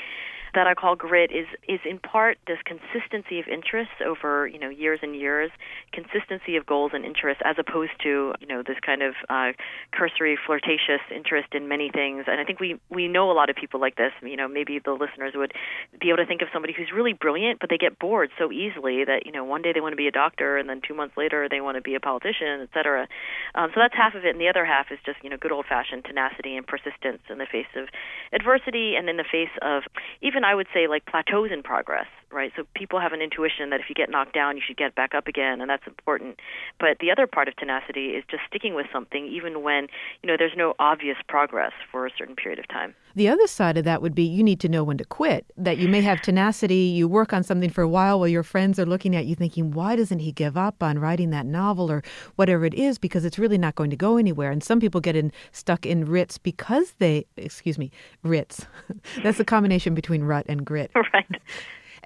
that 0.56 0.66
I 0.66 0.72
call 0.72 0.96
grit 0.96 1.30
is 1.30 1.46
is 1.68 1.80
in 1.84 1.98
part 2.00 2.38
this 2.46 2.56
consistency 2.64 3.38
of 3.38 3.46
interest 3.46 4.00
over 4.04 4.48
you 4.48 4.58
know 4.58 4.70
years 4.70 5.00
and 5.02 5.14
years, 5.14 5.50
consistency 5.92 6.56
of 6.56 6.64
goals 6.64 6.92
and 6.94 7.04
interests 7.04 7.42
as 7.44 7.56
opposed 7.58 7.92
to 8.02 8.32
you 8.40 8.48
know 8.48 8.64
this 8.66 8.80
kind 8.84 9.02
of 9.02 9.14
uh, 9.28 9.52
cursory 9.92 10.38
flirtatious 10.46 11.04
interest 11.14 11.52
in 11.52 11.68
many 11.68 11.90
things. 11.92 12.24
And 12.26 12.40
I 12.40 12.44
think 12.44 12.58
we 12.58 12.80
we 12.88 13.06
know 13.06 13.30
a 13.30 13.36
lot 13.36 13.50
of 13.50 13.56
people 13.56 13.80
like 13.80 13.96
this. 13.96 14.12
You 14.22 14.36
know, 14.36 14.48
maybe 14.48 14.80
the 14.82 14.96
listeners 14.96 15.34
would 15.36 15.52
be 16.00 16.08
able 16.08 16.24
to 16.24 16.26
think 16.26 16.40
of 16.40 16.48
somebody 16.52 16.72
who's 16.72 16.88
really 16.90 17.12
brilliant, 17.12 17.60
but 17.60 17.68
they 17.68 17.76
get 17.76 17.98
bored 17.98 18.30
so 18.38 18.50
easily 18.50 19.04
that 19.04 19.26
you 19.26 19.32
know 19.32 19.44
one 19.44 19.60
day 19.60 19.72
they 19.74 19.84
want 19.84 19.92
to 19.92 20.00
be 20.00 20.08
a 20.08 20.16
doctor 20.16 20.56
and 20.56 20.68
then 20.68 20.80
two 20.80 20.94
months 20.94 21.16
later 21.18 21.48
they 21.50 21.60
want 21.60 21.76
to 21.76 21.82
be 21.82 21.94
a 21.94 22.00
politician, 22.00 22.64
et 22.64 22.70
cetera. 22.72 23.06
Um, 23.54 23.68
so 23.74 23.80
that's 23.80 23.94
half 23.94 24.14
of 24.14 24.24
it, 24.24 24.30
and 24.30 24.40
the 24.40 24.48
other 24.48 24.64
half 24.64 24.90
is 24.90 24.98
just 25.04 25.18
you 25.22 25.28
know 25.28 25.36
good 25.36 25.52
old 25.52 25.66
fashioned 25.68 26.06
tenacity 26.06 26.56
and 26.56 26.66
persistence 26.66 27.20
in 27.28 27.36
the 27.36 27.46
face 27.46 27.68
of 27.76 27.92
adversity 28.32 28.96
and 28.96 29.10
in 29.10 29.18
the 29.18 29.28
face 29.30 29.52
of 29.60 29.82
even 30.22 30.45
I 30.46 30.54
would 30.54 30.68
say 30.72 30.86
like 30.86 31.04
plateaus 31.06 31.50
in 31.52 31.64
progress, 31.64 32.06
right? 32.32 32.52
So 32.56 32.64
people 32.74 33.00
have 33.00 33.12
an 33.12 33.22
intuition 33.22 33.70
that 33.70 33.80
if 33.80 33.86
you 33.88 33.94
get 33.94 34.10
knocked 34.10 34.34
down, 34.34 34.56
you 34.56 34.62
should 34.66 34.76
get 34.76 34.94
back 34.94 35.14
up 35.14 35.26
again, 35.26 35.60
and 35.60 35.70
that's 35.70 35.86
important. 35.86 36.40
But 36.78 36.98
the 37.00 37.10
other 37.10 37.26
part 37.26 37.48
of 37.48 37.56
tenacity 37.56 38.10
is 38.10 38.24
just 38.30 38.42
sticking 38.48 38.74
with 38.74 38.86
something 38.92 39.26
even 39.26 39.62
when 39.62 39.88
you 40.22 40.26
know 40.26 40.36
there's 40.38 40.56
no 40.56 40.74
obvious 40.78 41.16
progress 41.28 41.72
for 41.90 42.06
a 42.06 42.10
certain 42.16 42.36
period 42.36 42.58
of 42.58 42.68
time. 42.68 42.94
The 43.14 43.28
other 43.30 43.46
side 43.46 43.78
of 43.78 43.84
that 43.84 44.02
would 44.02 44.14
be 44.14 44.24
you 44.24 44.44
need 44.44 44.60
to 44.60 44.68
know 44.68 44.84
when 44.84 44.98
to 44.98 45.04
quit. 45.04 45.46
That 45.56 45.78
you 45.78 45.88
may 45.88 46.02
have 46.02 46.20
tenacity, 46.20 46.74
you 46.74 47.08
work 47.08 47.32
on 47.32 47.42
something 47.42 47.70
for 47.70 47.80
a 47.80 47.88
while 47.88 48.18
while 48.18 48.28
your 48.28 48.42
friends 48.42 48.78
are 48.78 48.84
looking 48.84 49.16
at 49.16 49.24
you 49.24 49.34
thinking, 49.34 49.70
why 49.70 49.96
doesn't 49.96 50.18
he 50.18 50.32
give 50.32 50.56
up 50.56 50.82
on 50.82 50.98
writing 50.98 51.30
that 51.30 51.46
novel 51.46 51.90
or 51.90 52.02
whatever 52.34 52.66
it 52.66 52.74
is 52.74 52.98
because 52.98 53.24
it's 53.24 53.38
really 53.38 53.56
not 53.56 53.74
going 53.74 53.88
to 53.90 53.96
go 53.96 54.18
anywhere. 54.18 54.50
And 54.50 54.62
some 54.62 54.80
people 54.80 55.00
get 55.00 55.16
in 55.16 55.32
stuck 55.52 55.86
in 55.86 56.04
rits 56.04 56.36
because 56.36 56.92
they, 56.98 57.24
excuse 57.36 57.78
me, 57.78 57.90
rits. 58.22 58.66
That's 59.22 59.40
a 59.40 59.44
combination 59.44 59.94
between 59.94 60.22
rut 60.22 60.46
and 60.48 60.64
grit. 60.64 60.90
Right. 61.12 61.40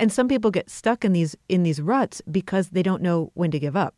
And 0.00 0.10
some 0.10 0.28
people 0.28 0.50
get 0.50 0.70
stuck 0.70 1.04
in 1.04 1.12
these 1.12 1.36
in 1.50 1.62
these 1.62 1.80
ruts 1.80 2.22
because 2.30 2.70
they 2.70 2.82
don't 2.82 3.02
know 3.02 3.30
when 3.34 3.50
to 3.50 3.58
give 3.58 3.76
up. 3.76 3.94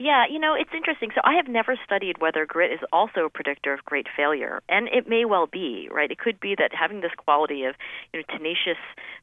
Yeah, 0.00 0.24
you 0.30 0.38
know, 0.38 0.54
it's 0.54 0.70
interesting. 0.76 1.10
So 1.14 1.20
I 1.24 1.34
have 1.34 1.48
never 1.48 1.76
studied 1.84 2.18
whether 2.18 2.44
grit 2.44 2.72
is 2.72 2.80
also 2.92 3.26
a 3.26 3.30
predictor 3.30 3.72
of 3.72 3.84
great 3.84 4.06
failure, 4.16 4.60
and 4.68 4.88
it 4.88 5.08
may 5.08 5.24
well 5.24 5.46
be, 5.46 5.88
right? 5.92 6.10
It 6.10 6.18
could 6.18 6.40
be 6.40 6.54
that 6.58 6.70
having 6.72 7.00
this 7.00 7.10
quality 7.16 7.64
of, 7.64 7.74
you 8.12 8.20
know, 8.20 8.36
tenacious 8.36 8.78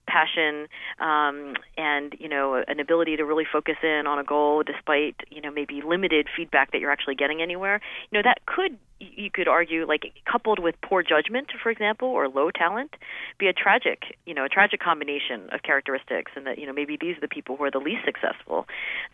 passion 0.08 0.68
um, 1.00 1.56
and 1.78 2.16
you 2.20 2.30
know 2.30 2.64
an 2.68 2.80
ability 2.80 3.18
to 3.18 3.24
really 3.24 3.46
focus 3.52 3.76
in 3.84 4.08
on 4.08 4.20
a 4.20 4.24
goal 4.24 4.64
despite 4.64 5.16
you 5.30 5.42
know 5.42 5.52
maybe 5.52 5.82
limited 5.82 6.28
feedback 6.36 6.72
that 6.72 6.80
you're 6.80 6.92
actually 6.92 7.16
getting 7.16 7.42
anywhere, 7.42 7.82
you 8.12 8.18
know, 8.18 8.22
that 8.24 8.46
could 8.46 8.78
you 9.00 9.30
could 9.30 9.48
argue 9.48 9.86
like 9.86 10.14
coupled 10.30 10.60
with 10.60 10.76
poor 10.82 11.04
judgment 11.04 11.52
for 11.62 11.70
example 11.70 12.08
or 12.08 12.30
low 12.30 12.50
talent 12.50 12.96
be 13.38 13.48
a 13.48 13.54
tragic 13.54 14.18
you 14.26 14.34
know 14.34 14.46
a 14.46 14.50
tragic 14.50 14.80
combination 14.80 15.50
of 15.52 15.62
characteristics 15.64 16.32
and 16.36 16.48
that 16.48 16.58
you 16.58 16.66
know 16.66 16.72
maybe 16.72 16.98
these 17.00 17.18
are 17.18 17.22
the 17.22 17.28
people 17.28 17.58
who 17.58 17.64
are 17.64 17.72
the 17.72 17.80
least 17.80 18.06
successful. 18.06 18.66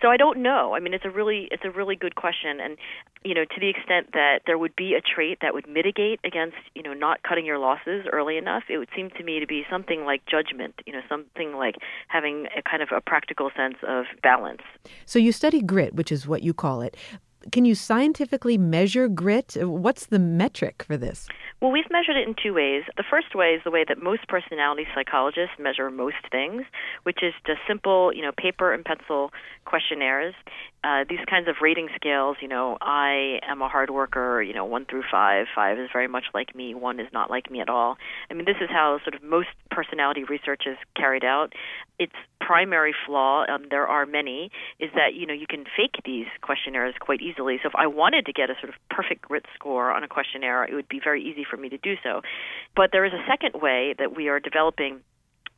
So 0.01 0.09
i 0.09 0.17
don't 0.17 0.41
know. 0.41 0.75
I 0.75 0.79
mean 0.79 0.93
it's 0.93 1.05
a 1.05 1.09
really 1.09 1.47
it's 1.51 1.63
a 1.65 1.71
really 1.71 1.95
good 1.95 2.15
question. 2.15 2.59
And 2.59 2.77
you 3.23 3.33
know 3.33 3.43
to 3.43 3.59
the 3.59 3.69
extent 3.69 4.11
that 4.13 4.41
there 4.45 4.57
would 4.57 4.75
be 4.75 4.93
a 4.93 5.01
trait 5.01 5.39
that 5.41 5.53
would 5.53 5.67
mitigate 5.67 6.19
against 6.23 6.57
you 6.75 6.83
know 6.83 6.93
not 6.93 7.23
cutting 7.23 7.45
your 7.45 7.57
losses 7.57 8.05
early 8.11 8.37
enough 8.37 8.63
it 8.69 8.77
would 8.77 8.89
seem 8.95 9.09
to 9.17 9.23
me 9.23 9.39
to 9.39 9.47
be 9.47 9.63
something 9.69 10.05
like 10.05 10.21
judgment 10.25 10.75
you 10.85 10.93
know 10.93 11.01
something 11.07 11.53
like 11.55 11.75
having 12.07 12.47
a 12.57 12.61
kind 12.61 12.81
of 12.81 12.89
a 12.95 13.01
practical 13.01 13.49
sense 13.55 13.77
of 13.87 14.05
balance 14.21 14.61
So 15.05 15.19
you 15.19 15.31
study 15.31 15.61
grit, 15.61 15.95
which 15.95 16.11
is 16.11 16.27
what 16.27 16.43
you 16.43 16.53
call 16.53 16.81
it. 16.81 16.95
Can 17.51 17.65
you 17.65 17.73
scientifically 17.73 18.57
measure 18.57 19.07
grit? 19.07 19.57
What's 19.59 20.05
the 20.05 20.19
metric 20.19 20.83
for 20.83 20.95
this? 20.95 21.27
Well, 21.59 21.71
we've 21.71 21.89
measured 21.89 22.15
it 22.15 22.27
in 22.27 22.35
two 22.41 22.53
ways. 22.53 22.83
The 22.97 23.03
first 23.09 23.33
way 23.33 23.53
is 23.53 23.61
the 23.63 23.71
way 23.71 23.83
that 23.87 24.01
most 24.01 24.27
personality 24.27 24.85
psychologists 24.93 25.55
measure 25.59 25.89
most 25.89 26.21
things, 26.31 26.63
which 27.03 27.23
is 27.23 27.33
just 27.45 27.59
simple, 27.67 28.13
you 28.13 28.21
know, 28.21 28.31
paper 28.37 28.73
and 28.73 28.85
pencil 28.85 29.31
questionnaires. 29.65 30.35
Uh, 30.83 31.05
these 31.07 31.19
kinds 31.29 31.47
of 31.47 31.57
rating 31.61 31.89
scales, 31.95 32.37
you 32.41 32.47
know, 32.47 32.75
I 32.81 33.39
am 33.47 33.61
a 33.61 33.67
hard 33.67 33.91
worker, 33.91 34.41
you 34.41 34.53
know, 34.53 34.65
one 34.65 34.85
through 34.85 35.03
five. 35.11 35.45
Five 35.53 35.77
is 35.77 35.89
very 35.93 36.07
much 36.07 36.25
like 36.33 36.55
me, 36.55 36.73
one 36.73 36.99
is 36.99 37.07
not 37.13 37.29
like 37.29 37.51
me 37.51 37.61
at 37.61 37.69
all. 37.69 37.97
I 38.31 38.33
mean, 38.33 38.45
this 38.45 38.57
is 38.59 38.69
how 38.69 38.99
sort 39.03 39.13
of 39.13 39.21
most 39.21 39.49
personality 39.69 40.23
research 40.23 40.63
is 40.65 40.77
carried 40.95 41.23
out. 41.23 41.53
Its 41.99 42.13
primary 42.39 42.95
flaw, 43.05 43.45
um, 43.47 43.67
there 43.69 43.85
are 43.85 44.07
many, 44.07 44.49
is 44.79 44.89
that, 44.95 45.13
you 45.13 45.27
know, 45.27 45.35
you 45.35 45.45
can 45.47 45.65
fake 45.65 46.01
these 46.03 46.25
questionnaires 46.41 46.95
quite 46.99 47.21
easily. 47.21 47.59
So 47.61 47.69
if 47.69 47.75
I 47.75 47.85
wanted 47.85 48.25
to 48.25 48.33
get 48.33 48.49
a 48.49 48.55
sort 48.59 48.69
of 48.69 48.75
perfect 48.89 49.21
grit 49.21 49.45
score 49.53 49.91
on 49.91 50.03
a 50.03 50.07
questionnaire, 50.07 50.63
it 50.63 50.73
would 50.73 50.89
be 50.89 50.99
very 51.03 51.23
easy 51.23 51.45
for 51.47 51.57
me 51.57 51.69
to 51.69 51.77
do 51.77 51.93
so. 52.01 52.21
But 52.75 52.89
there 52.91 53.05
is 53.05 53.13
a 53.13 53.23
second 53.29 53.61
way 53.61 53.93
that 53.99 54.15
we 54.15 54.29
are 54.29 54.39
developing 54.39 55.01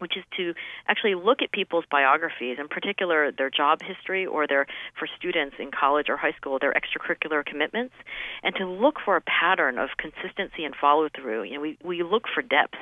which 0.03 0.17
is 0.17 0.23
to 0.35 0.53
actually 0.89 1.15
look 1.15 1.41
at 1.41 1.53
people's 1.53 1.85
biographies, 1.89 2.57
in 2.59 2.67
particular 2.67 3.31
their 3.31 3.49
job 3.49 3.79
history 3.81 4.25
or 4.25 4.45
their 4.45 4.67
for 4.99 5.07
students 5.17 5.55
in 5.59 5.71
college 5.71 6.09
or 6.09 6.17
high 6.17 6.33
school, 6.33 6.59
their 6.59 6.73
extracurricular 6.73 7.45
commitments, 7.45 7.93
and 8.43 8.53
to 8.53 8.67
look 8.67 8.95
for 9.05 9.15
a 9.15 9.21
pattern 9.21 9.77
of 9.77 9.91
consistency 9.97 10.65
and 10.65 10.75
follow 10.75 11.07
through. 11.15 11.43
You 11.43 11.53
know, 11.55 11.61
we 11.61 11.77
we 11.81 12.03
look 12.03 12.25
for 12.35 12.41
depth, 12.41 12.75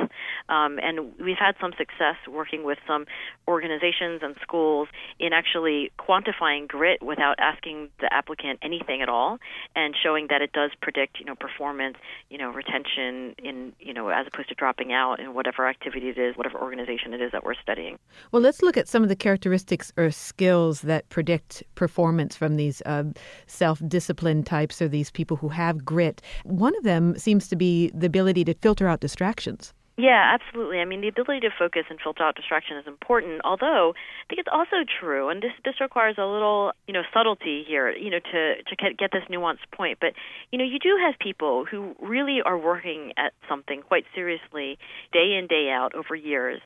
um, 0.49 0.79
and 0.81 1.13
we've 1.19 1.37
had 1.37 1.53
some 1.61 1.73
success 1.77 2.15
working 2.27 2.63
with 2.63 2.79
some 2.87 3.05
organizations 3.47 4.21
and 4.23 4.35
schools 4.41 4.87
in 5.19 5.31
actually 5.31 5.91
quantifying 5.99 6.67
grit 6.67 7.03
without 7.03 7.35
asking 7.37 7.89
the 7.99 8.11
applicant 8.11 8.57
anything 8.63 9.03
at 9.03 9.09
all, 9.09 9.37
and 9.75 9.93
showing 10.01 10.25
that 10.31 10.41
it 10.41 10.53
does 10.53 10.71
predict 10.81 11.19
you 11.19 11.25
know 11.25 11.35
performance, 11.35 11.97
you 12.31 12.39
know 12.39 12.49
retention 12.49 13.35
in 13.37 13.73
you 13.79 13.93
know 13.93 14.09
as 14.09 14.25
opposed 14.25 14.49
to 14.49 14.55
dropping 14.55 14.91
out 14.91 15.19
in 15.19 15.35
whatever 15.35 15.67
activity 15.67 16.09
it 16.09 16.17
is, 16.17 16.35
whatever 16.35 16.57
organization 16.57 17.10
it 17.13 17.21
is 17.21 17.31
that 17.31 17.43
we're 17.43 17.55
studying. 17.55 17.97
Well, 18.31 18.41
let's 18.41 18.61
look 18.61 18.77
at 18.77 18.87
some 18.87 19.03
of 19.03 19.09
the 19.09 19.15
characteristics 19.15 19.91
or 19.97 20.11
skills 20.11 20.81
that 20.81 21.09
predict 21.09 21.63
performance 21.75 22.35
from 22.35 22.55
these 22.55 22.81
uh, 22.85 23.03
self 23.47 23.81
disciplined 23.87 24.45
types 24.45 24.81
or 24.81 24.87
these 24.87 25.11
people 25.11 25.37
who 25.37 25.49
have 25.49 25.85
grit. 25.85 26.21
One 26.43 26.75
of 26.77 26.83
them 26.83 27.17
seems 27.17 27.47
to 27.49 27.55
be 27.55 27.91
the 27.93 28.07
ability 28.07 28.45
to 28.45 28.53
filter 28.55 28.87
out 28.87 28.99
distractions. 28.99 29.73
Yeah, 30.01 30.33
absolutely. 30.33 30.79
I 30.79 30.85
mean, 30.85 31.01
the 31.01 31.09
ability 31.09 31.41
to 31.41 31.51
focus 31.59 31.83
and 31.89 31.99
filter 32.01 32.23
out 32.23 32.35
distraction 32.35 32.75
is 32.77 32.87
important. 32.87 33.41
Although 33.43 33.93
I 33.93 34.23
think 34.27 34.39
it's 34.39 34.49
also 34.51 34.77
true, 34.99 35.29
and 35.29 35.43
this 35.43 35.51
this 35.63 35.75
requires 35.79 36.15
a 36.17 36.25
little, 36.25 36.71
you 36.87 36.93
know, 36.93 37.03
subtlety 37.13 37.63
here, 37.67 37.91
you 37.91 38.09
know, 38.09 38.19
to 38.19 38.63
to 38.63 38.75
get, 38.77 38.97
get 38.97 39.11
this 39.11 39.23
nuanced 39.29 39.69
point. 39.71 39.99
But 40.01 40.13
you 40.51 40.57
know, 40.57 40.65
you 40.65 40.79
do 40.79 40.97
have 41.05 41.19
people 41.19 41.65
who 41.69 41.95
really 42.01 42.39
are 42.43 42.57
working 42.57 43.13
at 43.17 43.33
something 43.47 43.83
quite 43.83 44.05
seriously, 44.15 44.79
day 45.13 45.37
in 45.37 45.45
day 45.47 45.69
out 45.69 45.93
over 45.93 46.15
years, 46.15 46.61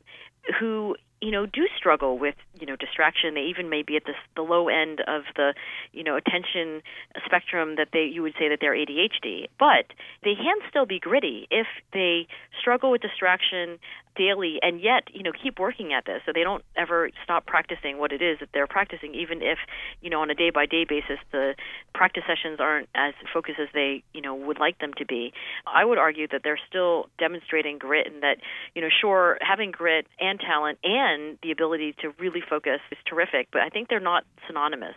who 0.59 0.95
you 1.25 1.31
know 1.31 1.47
do 1.47 1.67
struggle 1.75 2.19
with 2.19 2.35
you 2.59 2.67
know 2.67 2.75
distraction. 2.75 3.33
They 3.33 3.49
even 3.49 3.67
may 3.67 3.81
be 3.81 3.95
at 3.95 4.03
the 4.05 4.13
the 4.35 4.43
low 4.43 4.67
end 4.67 5.01
of 5.07 5.23
the 5.35 5.55
you 5.91 6.03
know 6.03 6.15
attention 6.15 6.83
spectrum 7.25 7.77
that 7.77 7.89
they 7.91 8.03
you 8.03 8.21
would 8.21 8.35
say 8.37 8.47
that 8.49 8.59
they're 8.61 8.75
ADHD 8.75 9.47
but 9.57 9.87
they 10.23 10.35
can 10.35 10.57
still 10.69 10.85
be 10.85 10.99
gritty 10.99 11.47
if 11.49 11.65
they 11.93 12.27
struggle 12.59 12.91
with 12.91 13.01
distraction 13.01 13.79
daily 14.15 14.59
and 14.61 14.81
yet 14.81 15.03
you 15.13 15.23
know 15.23 15.31
keep 15.31 15.59
working 15.59 15.93
at 15.93 16.05
this 16.05 16.21
so 16.25 16.31
they 16.33 16.43
don't 16.43 16.63
ever 16.75 17.09
stop 17.23 17.45
practicing 17.45 17.97
what 17.97 18.11
it 18.11 18.21
is 18.21 18.39
that 18.39 18.49
they're 18.53 18.67
practicing 18.67 19.13
even 19.13 19.41
if 19.41 19.57
you 20.01 20.09
know 20.09 20.21
on 20.21 20.29
a 20.29 20.35
day 20.35 20.49
by 20.49 20.65
day 20.65 20.85
basis 20.87 21.19
the 21.31 21.55
practice 21.93 22.23
sessions 22.27 22.59
aren't 22.59 22.89
as 22.95 23.13
focused 23.33 23.59
as 23.59 23.67
they 23.73 24.03
you 24.13 24.21
know 24.21 24.33
would 24.35 24.59
like 24.59 24.77
them 24.79 24.91
to 24.97 25.05
be 25.05 25.33
i 25.67 25.83
would 25.83 25.97
argue 25.97 26.27
that 26.27 26.41
they're 26.43 26.59
still 26.67 27.07
demonstrating 27.17 27.77
grit 27.77 28.07
and 28.07 28.23
that 28.23 28.37
you 28.73 28.81
know 28.81 28.89
sure 28.89 29.37
having 29.41 29.71
grit 29.71 30.07
and 30.19 30.39
talent 30.39 30.77
and 30.83 31.37
the 31.43 31.51
ability 31.51 31.95
to 32.01 32.11
really 32.19 32.41
focus 32.47 32.79
is 32.91 32.97
terrific 33.07 33.47
but 33.51 33.61
i 33.61 33.69
think 33.69 33.89
they're 33.89 33.99
not 33.99 34.23
synonymous 34.47 34.95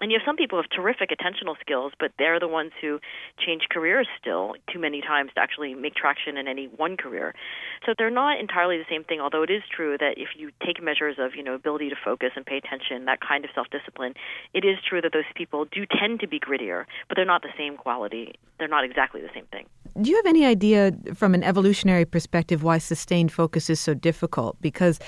and 0.00 0.10
you 0.10 0.18
have 0.18 0.26
some 0.26 0.36
people 0.36 0.58
with 0.58 0.66
terrific 0.74 1.10
attentional 1.10 1.54
skills, 1.60 1.92
but 1.98 2.10
they're 2.18 2.40
the 2.40 2.48
ones 2.48 2.72
who 2.80 2.98
change 3.38 3.62
careers 3.70 4.08
still 4.20 4.54
too 4.72 4.78
many 4.78 5.00
times 5.00 5.30
to 5.34 5.40
actually 5.40 5.74
make 5.74 5.94
traction 5.94 6.36
in 6.36 6.48
any 6.48 6.66
one 6.66 6.96
career. 6.96 7.34
So 7.86 7.94
they're 7.96 8.10
not 8.10 8.40
entirely 8.40 8.53
the 8.54 8.84
same 8.88 9.04
thing, 9.04 9.20
although 9.20 9.42
it 9.42 9.50
is 9.50 9.62
true 9.74 9.96
that 9.98 10.14
if 10.16 10.28
you 10.36 10.50
take 10.64 10.82
measures 10.82 11.16
of, 11.18 11.34
you 11.34 11.42
know, 11.42 11.54
ability 11.54 11.88
to 11.90 11.96
focus 12.02 12.30
and 12.36 12.44
pay 12.46 12.56
attention, 12.56 13.04
that 13.04 13.20
kind 13.20 13.44
of 13.44 13.50
self-discipline, 13.54 14.14
it 14.52 14.64
is 14.64 14.78
true 14.88 15.00
that 15.00 15.12
those 15.12 15.24
people 15.34 15.66
do 15.66 15.84
tend 15.86 16.20
to 16.20 16.28
be 16.28 16.40
grittier, 16.40 16.84
but 17.08 17.16
they're 17.16 17.24
not 17.24 17.42
the 17.42 17.52
same 17.56 17.76
quality. 17.76 18.34
They're 18.58 18.68
not 18.68 18.84
exactly 18.84 19.20
the 19.20 19.30
same 19.34 19.46
thing. 19.46 19.66
Do 20.00 20.10
you 20.10 20.16
have 20.16 20.26
any 20.26 20.44
idea 20.44 20.92
from 21.14 21.34
an 21.34 21.42
evolutionary 21.44 22.04
perspective 22.04 22.62
why 22.62 22.78
sustained 22.78 23.30
focus 23.32 23.70
is 23.70 23.80
so 23.80 23.94
difficult? 23.94 24.60
Because 24.60 24.98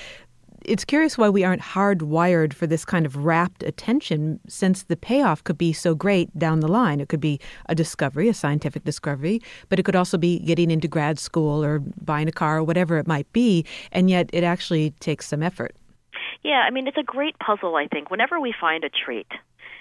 it's 0.67 0.83
curious 0.83 1.17
why 1.17 1.29
we 1.29 1.43
aren't 1.43 1.61
hardwired 1.61 2.53
for 2.53 2.67
this 2.67 2.83
kind 2.83 3.05
of 3.05 3.15
rapt 3.15 3.63
attention 3.63 4.39
since 4.47 4.83
the 4.83 4.97
payoff 4.97 5.43
could 5.43 5.57
be 5.57 5.71
so 5.73 5.95
great 5.95 6.37
down 6.37 6.59
the 6.59 6.67
line. 6.67 6.99
It 6.99 7.09
could 7.09 7.21
be 7.21 7.39
a 7.67 7.75
discovery, 7.75 8.27
a 8.27 8.33
scientific 8.33 8.83
discovery, 8.83 9.41
but 9.69 9.79
it 9.79 9.83
could 9.83 9.95
also 9.95 10.17
be 10.17 10.39
getting 10.39 10.69
into 10.69 10.87
grad 10.87 11.17
school 11.17 11.63
or 11.63 11.79
buying 11.79 12.27
a 12.27 12.31
car 12.31 12.57
or 12.57 12.63
whatever 12.63 12.97
it 12.97 13.07
might 13.07 13.31
be, 13.31 13.65
and 13.91 14.09
yet 14.09 14.29
it 14.33 14.43
actually 14.43 14.91
takes 14.99 15.25
some 15.27 15.41
effort. 15.41 15.75
Yeah, 16.43 16.63
I 16.67 16.69
mean, 16.69 16.87
it's 16.87 16.97
a 16.97 17.03
great 17.03 17.39
puzzle, 17.39 17.75
I 17.75 17.87
think. 17.87 18.11
Whenever 18.11 18.39
we 18.39 18.53
find 18.59 18.83
a 18.83 18.89
trait, 18.89 19.27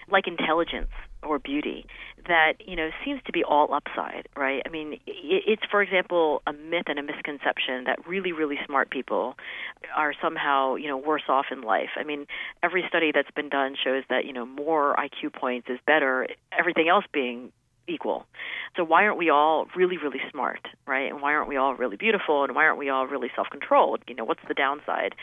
like 0.08 0.26
intelligence 0.28 0.90
or 1.22 1.38
beauty 1.38 1.86
that 2.28 2.54
you 2.66 2.76
know 2.76 2.90
seems 3.04 3.20
to 3.26 3.32
be 3.32 3.44
all 3.44 3.72
upside, 3.72 4.28
right? 4.36 4.62
I 4.66 4.68
mean, 4.68 4.98
it's 5.06 5.62
for 5.70 5.82
example 5.82 6.42
a 6.46 6.52
myth 6.52 6.84
and 6.86 6.98
a 6.98 7.02
misconception 7.02 7.84
that 7.84 8.06
really 8.06 8.32
really 8.32 8.58
smart 8.66 8.90
people 8.90 9.36
are 9.96 10.12
somehow 10.22 10.76
you 10.76 10.88
know 10.88 10.96
worse 10.96 11.24
off 11.28 11.46
in 11.50 11.62
life. 11.62 11.90
I 11.96 12.04
mean, 12.04 12.26
every 12.62 12.84
study 12.88 13.12
that's 13.12 13.30
been 13.30 13.48
done 13.48 13.76
shows 13.82 14.04
that 14.08 14.24
you 14.24 14.32
know 14.32 14.46
more 14.46 14.96
IQ 14.96 15.32
points 15.32 15.68
is 15.68 15.78
better. 15.86 16.26
Everything 16.56 16.88
else 16.88 17.04
being 17.12 17.52
equal. 17.88 18.26
So 18.76 18.84
why 18.84 19.04
aren't 19.04 19.18
we 19.18 19.30
all 19.30 19.66
really, 19.74 19.96
really 19.96 20.20
smart, 20.30 20.60
right? 20.86 21.10
And 21.10 21.20
why 21.20 21.32
aren't 21.34 21.48
we 21.48 21.56
all 21.56 21.74
really 21.74 21.96
beautiful? 21.96 22.44
And 22.44 22.54
why 22.54 22.64
aren't 22.64 22.78
we 22.78 22.88
all 22.88 23.06
really 23.06 23.30
self-controlled? 23.34 24.00
You 24.06 24.14
know, 24.14 24.24
what's 24.24 24.42
the 24.46 24.54
downside? 24.54 25.14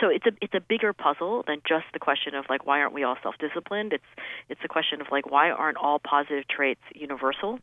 So 0.00 0.08
it's 0.08 0.26
a 0.26 0.32
it's 0.40 0.54
a 0.54 0.60
bigger 0.60 0.92
puzzle 0.92 1.44
than 1.46 1.60
just 1.66 1.84
the 1.92 1.98
question 1.98 2.34
of 2.34 2.46
like 2.48 2.66
why 2.66 2.80
aren't 2.80 2.94
we 2.94 3.04
all 3.04 3.16
self-disciplined? 3.22 3.92
It's 3.92 4.04
it's 4.48 4.62
the 4.62 4.68
question 4.68 5.00
of 5.00 5.08
like 5.10 5.30
why 5.30 5.50
aren't 5.50 5.76
all 5.76 5.98
positive 5.98 6.48
traits 6.48 6.82
universal? 6.94 7.58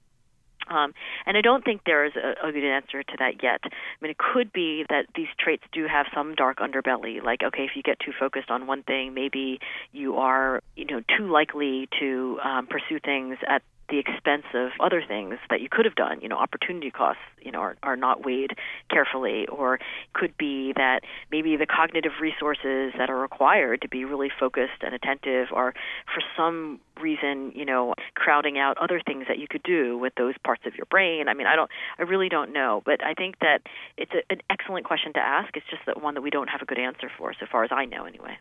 Um, 0.69 0.93
and 1.25 1.37
I 1.37 1.41
don't 1.41 1.63
think 1.63 1.81
there 1.85 2.05
is 2.05 2.13
a, 2.15 2.47
a 2.47 2.51
good 2.51 2.63
answer 2.63 3.03
to 3.03 3.13
that 3.19 3.43
yet. 3.43 3.61
I 3.63 3.69
mean, 4.01 4.11
it 4.11 4.17
could 4.17 4.53
be 4.53 4.85
that 4.89 5.07
these 5.15 5.27
traits 5.39 5.63
do 5.71 5.87
have 5.87 6.05
some 6.13 6.35
dark 6.35 6.59
underbelly. 6.59 7.21
Like, 7.21 7.41
okay, 7.43 7.63
if 7.63 7.71
you 7.75 7.83
get 7.83 7.99
too 7.99 8.11
focused 8.17 8.49
on 8.49 8.67
one 8.67 8.83
thing, 8.83 9.13
maybe 9.13 9.59
you 9.91 10.17
are, 10.17 10.61
you 10.75 10.85
know, 10.85 11.01
too 11.17 11.29
likely 11.29 11.89
to 11.99 12.39
um, 12.43 12.67
pursue 12.67 12.99
things 13.03 13.37
at 13.47 13.63
the 13.91 13.99
expense 13.99 14.45
of 14.53 14.71
other 14.79 15.03
things 15.05 15.35
that 15.49 15.61
you 15.61 15.67
could 15.69 15.85
have 15.85 15.95
done. 15.95 16.21
You 16.21 16.29
know, 16.29 16.37
opportunity 16.37 16.89
costs, 16.89 17.21
you 17.41 17.51
know, 17.51 17.59
are, 17.59 17.77
are 17.83 17.95
not 17.95 18.25
weighed 18.25 18.57
carefully, 18.89 19.45
or 19.47 19.79
could 20.13 20.35
be 20.37 20.73
that 20.75 21.01
maybe 21.31 21.57
the 21.57 21.67
cognitive 21.67 22.13
resources 22.21 22.93
that 22.97 23.09
are 23.09 23.19
required 23.19 23.81
to 23.81 23.89
be 23.89 24.05
really 24.05 24.29
focused 24.39 24.81
and 24.81 24.95
attentive 24.95 25.49
are, 25.51 25.73
for 26.13 26.23
some 26.35 26.79
reason, 26.99 27.51
you 27.53 27.65
know, 27.65 27.93
crowding 28.15 28.57
out 28.57 28.77
other 28.77 29.01
things 29.05 29.25
that 29.27 29.37
you 29.37 29.47
could 29.47 29.63
do 29.63 29.97
with 29.97 30.13
those 30.15 30.35
parts 30.43 30.63
of 30.65 30.75
your 30.75 30.85
brain. 30.85 31.27
I 31.27 31.33
mean, 31.33 31.47
I 31.47 31.55
don't, 31.55 31.69
I 31.99 32.03
really 32.03 32.29
don't 32.29 32.53
know, 32.53 32.81
but 32.85 33.03
I 33.03 33.13
think 33.13 33.39
that 33.39 33.59
it's 33.97 34.11
a, 34.13 34.21
an 34.31 34.41
excellent 34.49 34.85
question 34.85 35.13
to 35.13 35.19
ask. 35.19 35.55
It's 35.57 35.65
just 35.69 35.85
that 35.85 36.01
one 36.01 36.13
that 36.15 36.21
we 36.21 36.29
don't 36.29 36.49
have 36.49 36.61
a 36.61 36.65
good 36.65 36.79
answer 36.79 37.11
for, 37.17 37.33
so 37.39 37.45
far 37.51 37.63
as 37.63 37.71
I 37.71 37.85
know, 37.85 38.05
anyway. 38.05 38.37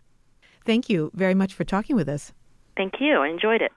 Thank 0.65 0.89
you 0.89 1.11
very 1.15 1.35
much 1.35 1.55
for 1.55 1.65
talking 1.65 1.97
with 1.97 2.09
us. 2.09 2.33
Thank 2.77 2.95
you. 3.01 3.17
I 3.17 3.29
enjoyed 3.29 3.63
it. 3.63 3.73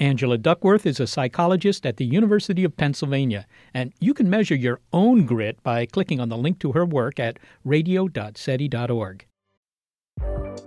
Angela 0.00 0.38
Duckworth 0.38 0.86
is 0.86 0.98
a 0.98 1.06
psychologist 1.06 1.84
at 1.84 1.98
the 1.98 2.06
University 2.06 2.64
of 2.64 2.74
Pennsylvania, 2.74 3.46
and 3.74 3.92
you 4.00 4.14
can 4.14 4.30
measure 4.30 4.54
your 4.54 4.80
own 4.94 5.26
grit 5.26 5.62
by 5.62 5.84
clicking 5.84 6.18
on 6.18 6.30
the 6.30 6.38
link 6.38 6.58
to 6.60 6.72
her 6.72 6.86
work 6.86 7.20
at 7.20 7.38
radio.seti.org. 7.64 9.26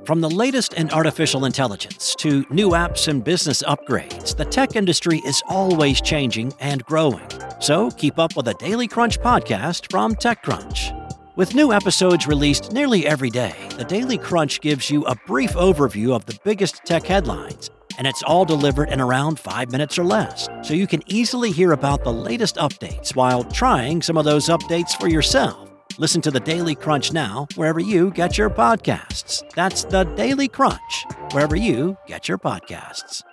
From 0.06 0.22
the 0.22 0.30
latest 0.30 0.74
in 0.74 0.92
artificial 0.92 1.46
intelligence 1.46 2.16
to 2.20 2.46
new 2.52 2.70
apps 2.70 3.08
and 3.08 3.24
business 3.24 3.64
upgrades, 3.64 4.36
the 4.36 4.46
tech 4.46 4.76
industry 4.76 5.20
is 5.26 5.42
always 5.48 6.00
changing 6.00 6.54
and 6.60 6.84
growing. 6.86 7.28
So 7.60 7.90
keep 7.90 8.20
up 8.20 8.36
with 8.36 8.46
the 8.46 8.54
Daily 8.54 8.88
Crunch 8.88 9.20
podcast 9.20 9.90
from 9.90 10.14
TechCrunch. 10.14 11.00
With 11.36 11.56
new 11.56 11.74
episodes 11.74 12.28
released 12.28 12.72
nearly 12.72 13.08
every 13.08 13.32
day, 13.32 13.56
the 13.78 13.84
Daily 13.84 14.20
Crunch 14.20 14.62
gives 14.62 14.92
you 14.92 15.04
a 15.06 15.16
brief 15.26 15.54
overview 15.54 16.16
of 16.16 16.28
the 16.28 16.38
biggest 16.44 16.86
tech 16.86 17.06
headlines 17.06 17.72
and 17.98 18.08
it's 18.08 18.24
all 18.24 18.46
delivered 18.46 18.90
in 18.90 19.02
around 19.02 19.40
five 19.40 19.72
minutes 19.72 19.98
or 19.98 20.04
less, 20.04 20.48
so 20.62 20.74
you 20.74 20.88
can 20.88 21.02
easily 21.08 21.52
hear 21.52 21.72
about 21.72 22.04
the 22.04 22.14
latest 22.14 22.56
updates 22.56 23.16
while 23.16 23.44
trying 23.44 24.02
some 24.02 24.18
of 24.18 24.26
those 24.26 24.48
updates 24.48 25.00
for 25.00 25.08
yourself. 25.08 25.70
Listen 25.98 26.22
to 26.22 26.32
the 26.32 26.40
Daily 26.40 26.76
Crunch 26.76 27.14
now, 27.14 27.48
wherever 27.56 27.80
you 27.80 28.12
get 28.12 28.38
your 28.38 28.50
podcasts. 28.50 29.44
That's 29.54 29.84
the 29.84 30.04
Daily 30.04 30.48
Crunch, 30.48 31.06
wherever 31.32 31.56
you 31.56 31.98
get 32.08 32.28
your 32.28 32.38
podcasts. 32.38 33.24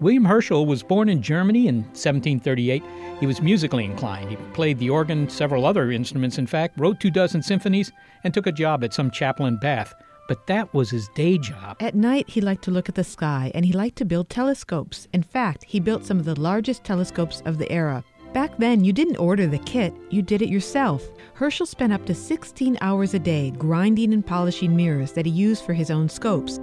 William 0.00 0.24
Herschel 0.24 0.64
was 0.64 0.82
born 0.82 1.10
in 1.10 1.20
Germany 1.20 1.68
in 1.68 1.82
1738. 1.82 2.82
He 3.20 3.26
was 3.26 3.42
musically 3.42 3.84
inclined. 3.84 4.30
He 4.30 4.36
played 4.54 4.78
the 4.78 4.88
organ, 4.88 5.28
several 5.28 5.66
other 5.66 5.90
instruments, 5.92 6.38
in 6.38 6.46
fact, 6.46 6.80
wrote 6.80 6.98
two 6.98 7.10
dozen 7.10 7.42
symphonies, 7.42 7.92
and 8.24 8.32
took 8.32 8.46
a 8.46 8.52
job 8.52 8.82
at 8.82 8.94
some 8.94 9.10
chapel 9.10 9.44
in 9.44 9.58
Bath. 9.58 9.92
But 10.26 10.46
that 10.46 10.72
was 10.72 10.88
his 10.88 11.08
day 11.08 11.36
job. 11.36 11.76
At 11.80 11.94
night, 11.94 12.30
he 12.30 12.40
liked 12.40 12.64
to 12.64 12.70
look 12.70 12.88
at 12.88 12.94
the 12.94 13.04
sky 13.04 13.50
and 13.54 13.66
he 13.66 13.72
liked 13.72 13.96
to 13.96 14.06
build 14.06 14.30
telescopes. 14.30 15.06
In 15.12 15.22
fact, 15.22 15.64
he 15.64 15.80
built 15.80 16.06
some 16.06 16.18
of 16.18 16.24
the 16.24 16.40
largest 16.40 16.82
telescopes 16.82 17.42
of 17.44 17.58
the 17.58 17.70
era. 17.70 18.02
Back 18.32 18.56
then, 18.56 18.84
you 18.84 18.92
didn't 18.94 19.16
order 19.16 19.46
the 19.48 19.58
kit, 19.58 19.92
you 20.08 20.22
did 20.22 20.40
it 20.40 20.48
yourself. 20.48 21.10
Herschel 21.34 21.66
spent 21.66 21.92
up 21.92 22.06
to 22.06 22.14
16 22.14 22.78
hours 22.80 23.12
a 23.12 23.18
day 23.18 23.50
grinding 23.50 24.14
and 24.14 24.24
polishing 24.24 24.74
mirrors 24.74 25.12
that 25.12 25.26
he 25.26 25.32
used 25.32 25.64
for 25.64 25.74
his 25.74 25.90
own 25.90 26.08
scopes. 26.08 26.60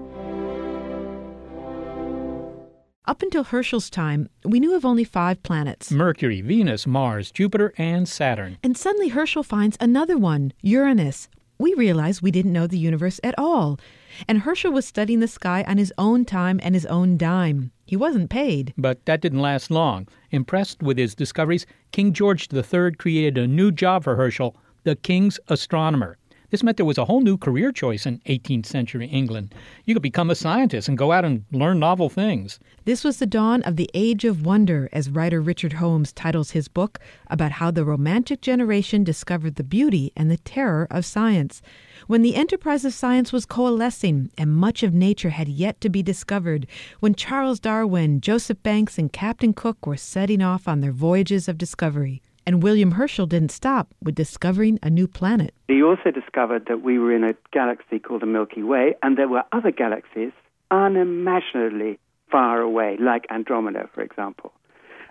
Up 3.08 3.22
until 3.22 3.46
Herschel's 3.46 3.90
time, 3.90 4.28
we 4.44 4.60
knew 4.60 4.76
of 4.76 4.84
only 4.84 5.06
five 5.06 5.42
planets 5.42 5.94
Mercury, 5.94 6.42
Venus, 6.42 6.86
Mars, 6.86 7.32
Jupiter, 7.32 7.74
and 7.78 8.06
Saturn. 8.06 8.58
And 8.62 8.78
suddenly 8.78 9.08
Herschel 9.08 9.44
finds 9.44 9.78
another 9.80 10.18
one, 10.18 10.52
Uranus. 10.62 11.30
We 11.58 11.74
realized 11.74 12.22
we 12.22 12.32
didn't 12.32 12.52
know 12.52 12.68
the 12.68 12.78
universe 12.78 13.22
at 13.24 13.34
all. 13.38 13.80
And 14.28 14.40
Herschel 14.40 14.74
was 14.74 14.86
studying 14.86 15.22
the 15.22 15.28
sky 15.30 15.64
on 15.66 15.78
his 15.78 15.94
own 15.98 16.26
time 16.26 16.60
and 16.62 16.76
his 16.76 16.86
own 16.88 17.18
dime. 17.18 17.72
He 17.86 17.96
wasn't 17.96 18.30
paid. 18.30 18.74
But 18.78 19.06
that 19.06 19.22
didn't 19.22 19.40
last 19.40 19.72
long. 19.72 20.10
Impressed 20.32 20.84
with 20.84 20.98
his 20.98 21.16
discoveries, 21.16 21.66
King 21.94 22.12
George 22.12 22.50
III 22.54 22.92
created 22.92 23.38
a 23.38 23.48
new 23.48 23.72
job 23.72 24.04
for 24.04 24.18
Herschel, 24.18 24.58
the 24.84 24.98
King's 24.98 25.40
Astronomer. 25.48 26.18
This 26.50 26.64
meant 26.64 26.78
there 26.78 26.86
was 26.86 26.98
a 26.98 27.04
whole 27.04 27.20
new 27.20 27.38
career 27.38 27.74
choice 27.74 28.06
in 28.06 28.20
18th 28.20 28.66
century 28.66 29.08
England. 29.08 29.54
You 29.84 29.94
could 29.94 30.02
become 30.02 30.30
a 30.30 30.36
scientist 30.36 30.88
and 30.88 30.98
go 30.98 31.12
out 31.12 31.26
and 31.26 31.44
learn 31.52 31.80
novel 31.80 32.10
things. 32.10 32.58
This 32.86 33.04
was 33.04 33.18
the 33.18 33.26
dawn 33.26 33.62
of 33.64 33.76
the 33.76 33.90
Age 33.94 34.24
of 34.24 34.46
Wonder, 34.46 34.88
as 34.94 35.10
writer 35.10 35.42
Richard 35.42 35.74
Holmes 35.74 36.14
titles 36.14 36.52
his 36.52 36.70
book 36.70 37.00
about 37.30 37.52
how 37.52 37.70
the 37.70 37.84
Romantic 37.84 38.40
generation 38.40 39.04
discovered 39.04 39.56
the 39.56 39.64
beauty 39.64 40.14
and 40.16 40.32
the 40.32 40.38
terror 40.38 40.88
of 40.90 41.04
science. 41.04 41.62
When 42.08 42.22
the 42.22 42.36
enterprise 42.36 42.86
of 42.86 42.94
science 42.94 43.34
was 43.34 43.46
coalescing 43.46 44.32
and 44.38 44.56
much 44.56 44.84
of 44.84 44.94
nature 44.94 45.32
had 45.32 45.50
yet 45.50 45.82
to 45.82 45.90
be 45.90 46.02
discovered, 46.02 46.66
when 47.02 47.14
Charles 47.14 47.60
Darwin, 47.60 48.22
Joseph 48.22 48.64
Banks, 48.64 48.98
and 48.98 49.12
Captain 49.12 49.52
Cook 49.52 49.86
were 49.86 49.98
setting 49.98 50.42
off 50.42 50.66
on 50.66 50.80
their 50.80 50.94
voyages 50.94 51.50
of 51.50 51.58
discovery. 51.58 52.22
And 52.48 52.64
William 52.64 52.92
Herschel 52.92 53.26
didn't 53.26 53.52
stop 53.52 53.94
with 54.02 54.16
discovering 54.16 54.80
a 54.82 54.90
new 54.90 55.06
planet. 55.06 55.54
He 55.68 55.84
also 55.84 56.12
discovered 56.12 56.68
that 56.68 56.82
we 56.82 56.98
were 56.98 57.14
in 57.14 57.26
a 57.26 57.36
galaxy 57.52 58.00
called 58.00 58.22
the 58.22 58.26
Milky 58.26 58.64
Way, 58.64 58.96
and 59.04 59.18
there 59.18 59.28
were 59.28 59.44
other 59.52 59.70
galaxies 59.70 60.32
unimaginably 60.72 62.00
far 62.32 62.62
away, 62.62 62.96
like 63.02 63.26
Andromeda, 63.30 63.90
for 63.94 64.02
example. 64.02 64.54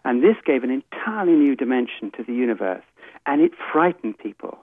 And 0.03 0.22
this 0.22 0.37
gave 0.46 0.64
an 0.64 0.70
entirely 0.70 1.35
new 1.35 1.55
dimension 1.55 2.11
to 2.16 2.22
the 2.22 2.33
universe, 2.33 2.85
and 3.27 3.42
it 3.42 3.53
frightened 3.70 4.16
people. 4.16 4.57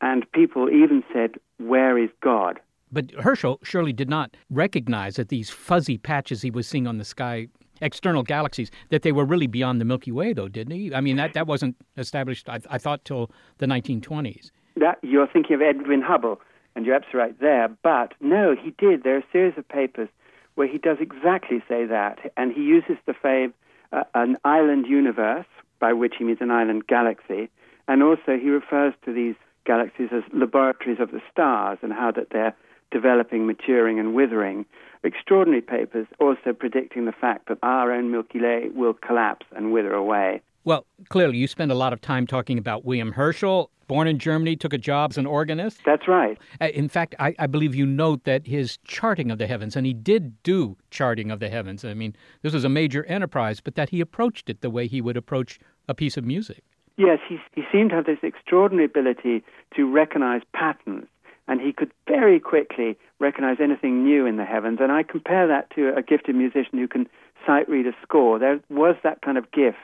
And 0.00 0.30
people 0.32 0.68
even 0.68 1.04
said, 1.12 1.36
Where 1.58 1.96
is 1.96 2.10
God? 2.20 2.58
But 2.90 3.12
Herschel 3.20 3.60
surely 3.62 3.92
did 3.92 4.10
not 4.10 4.36
recognize 4.50 5.14
that 5.14 5.28
these 5.28 5.48
fuzzy 5.48 5.96
patches 5.96 6.42
he 6.42 6.50
was 6.50 6.66
seeing 6.66 6.88
on 6.88 6.98
the 6.98 7.04
sky 7.04 7.46
external 7.80 8.22
galaxies 8.22 8.70
that 8.90 9.02
they 9.02 9.12
were 9.12 9.24
really 9.24 9.46
beyond 9.46 9.80
the 9.80 9.84
Milky 9.84 10.12
Way, 10.12 10.32
though, 10.32 10.48
didn't 10.48 10.74
he? 10.74 10.94
I 10.94 11.00
mean, 11.00 11.16
that, 11.16 11.34
that 11.34 11.46
wasn't 11.46 11.76
established, 11.96 12.48
I, 12.48 12.60
I 12.68 12.78
thought, 12.78 13.04
till 13.04 13.30
the 13.58 13.66
1920s. 13.66 14.50
That, 14.76 14.98
you're 15.02 15.26
thinking 15.26 15.54
of 15.54 15.62
Edwin 15.62 16.02
Hubble, 16.02 16.40
and 16.74 16.86
you're 16.86 16.94
absolutely 16.94 17.20
right 17.20 17.40
there. 17.40 17.68
But 17.82 18.14
no, 18.20 18.54
he 18.60 18.70
did. 18.78 19.02
There 19.02 19.16
are 19.16 19.18
a 19.18 19.24
series 19.32 19.54
of 19.56 19.68
papers 19.68 20.08
where 20.54 20.68
he 20.68 20.78
does 20.78 20.98
exactly 21.00 21.62
say 21.68 21.86
that, 21.86 22.18
and 22.36 22.52
he 22.52 22.62
uses 22.62 22.96
the 23.06 23.14
phrase 23.14 23.50
uh, 23.92 24.04
an 24.14 24.36
island 24.44 24.86
universe, 24.86 25.46
by 25.80 25.92
which 25.92 26.14
he 26.18 26.24
means 26.24 26.38
an 26.40 26.50
island 26.50 26.86
galaxy, 26.86 27.48
and 27.88 28.02
also 28.02 28.38
he 28.40 28.50
refers 28.50 28.94
to 29.04 29.12
these 29.12 29.34
galaxies 29.64 30.08
as 30.12 30.22
laboratories 30.32 31.00
of 31.00 31.10
the 31.10 31.20
stars 31.30 31.78
and 31.82 31.92
how 31.92 32.10
that 32.10 32.28
they're 32.30 32.54
developing, 32.90 33.46
maturing, 33.46 33.98
and 33.98 34.14
withering 34.14 34.64
extraordinary 35.02 35.62
papers 35.62 36.06
also 36.18 36.52
predicting 36.52 37.04
the 37.04 37.12
fact 37.12 37.48
that 37.48 37.58
our 37.62 37.92
own 37.92 38.10
Milky 38.10 38.40
Way 38.40 38.68
will 38.74 38.94
collapse 38.94 39.46
and 39.54 39.72
wither 39.72 39.92
away. 39.92 40.42
Well, 40.64 40.86
clearly, 41.08 41.38
you 41.38 41.46
spend 41.46 41.72
a 41.72 41.74
lot 41.74 41.92
of 41.92 42.00
time 42.00 42.26
talking 42.26 42.58
about 42.58 42.84
William 42.84 43.12
Herschel, 43.12 43.70
born 43.86 44.06
in 44.06 44.18
Germany, 44.18 44.56
took 44.56 44.74
a 44.74 44.78
job 44.78 45.12
as 45.12 45.18
an 45.18 45.26
organist. 45.26 45.80
That's 45.86 46.06
right. 46.06 46.38
Uh, 46.60 46.66
in 46.66 46.88
fact, 46.88 47.14
I, 47.18 47.34
I, 47.38 47.46
believe 47.46 47.74
you 47.74 47.86
note 47.86 48.24
that 48.24 48.46
his 48.46 48.78
charting 48.84 49.30
of 49.30 49.38
the 49.38 49.46
heavens, 49.46 49.74
and 49.74 49.86
he 49.86 49.94
did 49.94 50.40
do 50.42 50.76
charting 50.90 51.30
of 51.30 51.40
the 51.40 51.48
heavens. 51.48 51.84
I 51.84 51.94
mean, 51.94 52.14
this 52.42 52.52
was 52.52 52.64
a 52.64 52.68
major 52.68 53.04
enterprise, 53.06 53.60
but 53.60 53.74
that 53.76 53.88
he 53.88 54.00
approached 54.00 54.50
it 54.50 54.60
the 54.60 54.70
way 54.70 54.86
he 54.86 55.00
would 55.00 55.16
approach 55.16 55.58
a 55.88 55.94
piece 55.94 56.18
of 56.18 56.24
music. 56.24 56.62
Yes, 56.98 57.18
he, 57.26 57.38
he 57.54 57.62
seemed 57.72 57.90
to 57.90 57.96
have 57.96 58.04
this 58.04 58.18
extraordinary 58.22 58.84
ability 58.84 59.42
to 59.74 59.90
recognize 59.90 60.42
patterns 60.52 61.06
and 61.48 61.60
he 61.60 61.72
could 61.72 61.90
very 62.06 62.38
quickly 62.40 62.96
recognize 63.18 63.58
anything 63.60 64.04
new 64.04 64.26
in 64.26 64.36
the 64.36 64.44
heavens. 64.44 64.78
And 64.80 64.92
I 64.92 65.02
compare 65.02 65.46
that 65.48 65.70
to 65.74 65.94
a 65.96 66.02
gifted 66.02 66.34
musician 66.34 66.78
who 66.78 66.88
can 66.88 67.08
sight 67.46 67.68
read 67.68 67.86
a 67.86 67.92
score. 68.02 68.38
There 68.38 68.60
was 68.68 68.96
that 69.02 69.22
kind 69.22 69.38
of 69.38 69.50
gift 69.50 69.78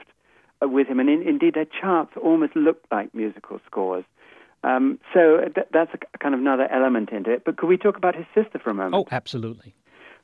uh, 0.63 0.67
with 0.67 0.87
him, 0.87 0.99
and 0.99 1.09
in, 1.09 1.21
indeed, 1.21 1.55
their 1.55 1.65
charts 1.65 2.13
almost 2.21 2.55
looked 2.55 2.91
like 2.91 3.13
musical 3.13 3.59
scores. 3.65 4.05
Um, 4.63 4.99
so 5.13 5.41
th- 5.53 5.67
that's 5.71 5.93
a, 5.93 5.99
a 6.13 6.17
kind 6.17 6.33
of 6.33 6.41
another 6.41 6.67
element 6.71 7.11
into 7.11 7.31
it. 7.31 7.43
But 7.45 7.57
could 7.57 7.67
we 7.67 7.77
talk 7.77 7.97
about 7.97 8.15
his 8.15 8.25
sister 8.33 8.59
for 8.59 8.69
a 8.69 8.73
moment? 8.73 8.95
Oh, 8.95 9.05
absolutely. 9.11 9.75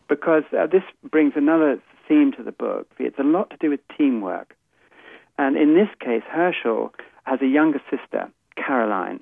Because 0.09 0.43
uh, 0.57 0.67
this 0.67 0.83
brings 1.09 1.33
another 1.35 1.79
theme 2.07 2.31
to 2.33 2.43
the 2.43 2.51
book. 2.51 2.87
It's 2.99 3.19
a 3.19 3.23
lot 3.23 3.49
to 3.51 3.57
do 3.57 3.69
with 3.69 3.79
teamwork. 3.97 4.55
And 5.37 5.55
in 5.55 5.75
this 5.75 5.89
case, 5.99 6.23
Herschel 6.29 6.93
has 7.23 7.41
a 7.41 7.47
younger 7.47 7.81
sister, 7.89 8.29
Caroline, 8.55 9.19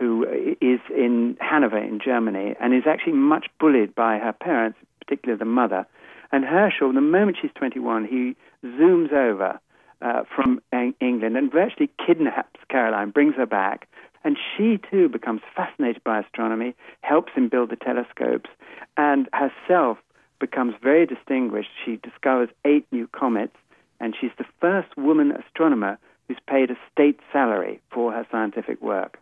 who 0.00 0.26
is 0.62 0.80
in 0.96 1.36
Hanover 1.40 1.76
in 1.78 2.00
Germany 2.02 2.56
and 2.58 2.74
is 2.74 2.84
actually 2.86 3.12
much 3.12 3.46
bullied 3.60 3.94
by 3.94 4.18
her 4.18 4.32
parents, 4.32 4.78
particularly 4.98 5.38
the 5.38 5.44
mother. 5.44 5.86
And 6.32 6.42
Herschel, 6.42 6.92
the 6.92 7.02
moment 7.02 7.36
she's 7.40 7.50
21, 7.54 8.06
he 8.06 8.34
zooms 8.66 9.12
over 9.12 9.60
uh, 10.00 10.22
from 10.34 10.62
England 10.72 11.36
and 11.36 11.52
virtually 11.52 11.90
kidnaps 12.04 12.58
Caroline, 12.70 13.10
brings 13.10 13.34
her 13.34 13.46
back, 13.46 13.88
and 14.24 14.38
she 14.56 14.78
too 14.90 15.08
becomes 15.08 15.42
fascinated 15.54 16.02
by 16.02 16.20
astronomy, 16.20 16.74
helps 17.02 17.32
him 17.34 17.48
build 17.48 17.70
the 17.70 17.76
telescopes, 17.76 18.48
and 18.96 19.28
herself 19.34 19.98
becomes 20.38 20.74
very 20.82 21.04
distinguished. 21.04 21.68
She 21.84 21.96
discovers 21.96 22.48
eight 22.64 22.86
new 22.90 23.06
comets, 23.08 23.56
and 23.98 24.14
she's 24.18 24.30
the 24.38 24.46
first 24.60 24.96
woman 24.96 25.32
astronomer 25.32 25.98
who's 26.26 26.38
paid 26.48 26.70
a 26.70 26.78
state 26.90 27.20
salary 27.32 27.80
for 27.92 28.12
her 28.12 28.26
scientific 28.30 28.80
work. 28.80 29.18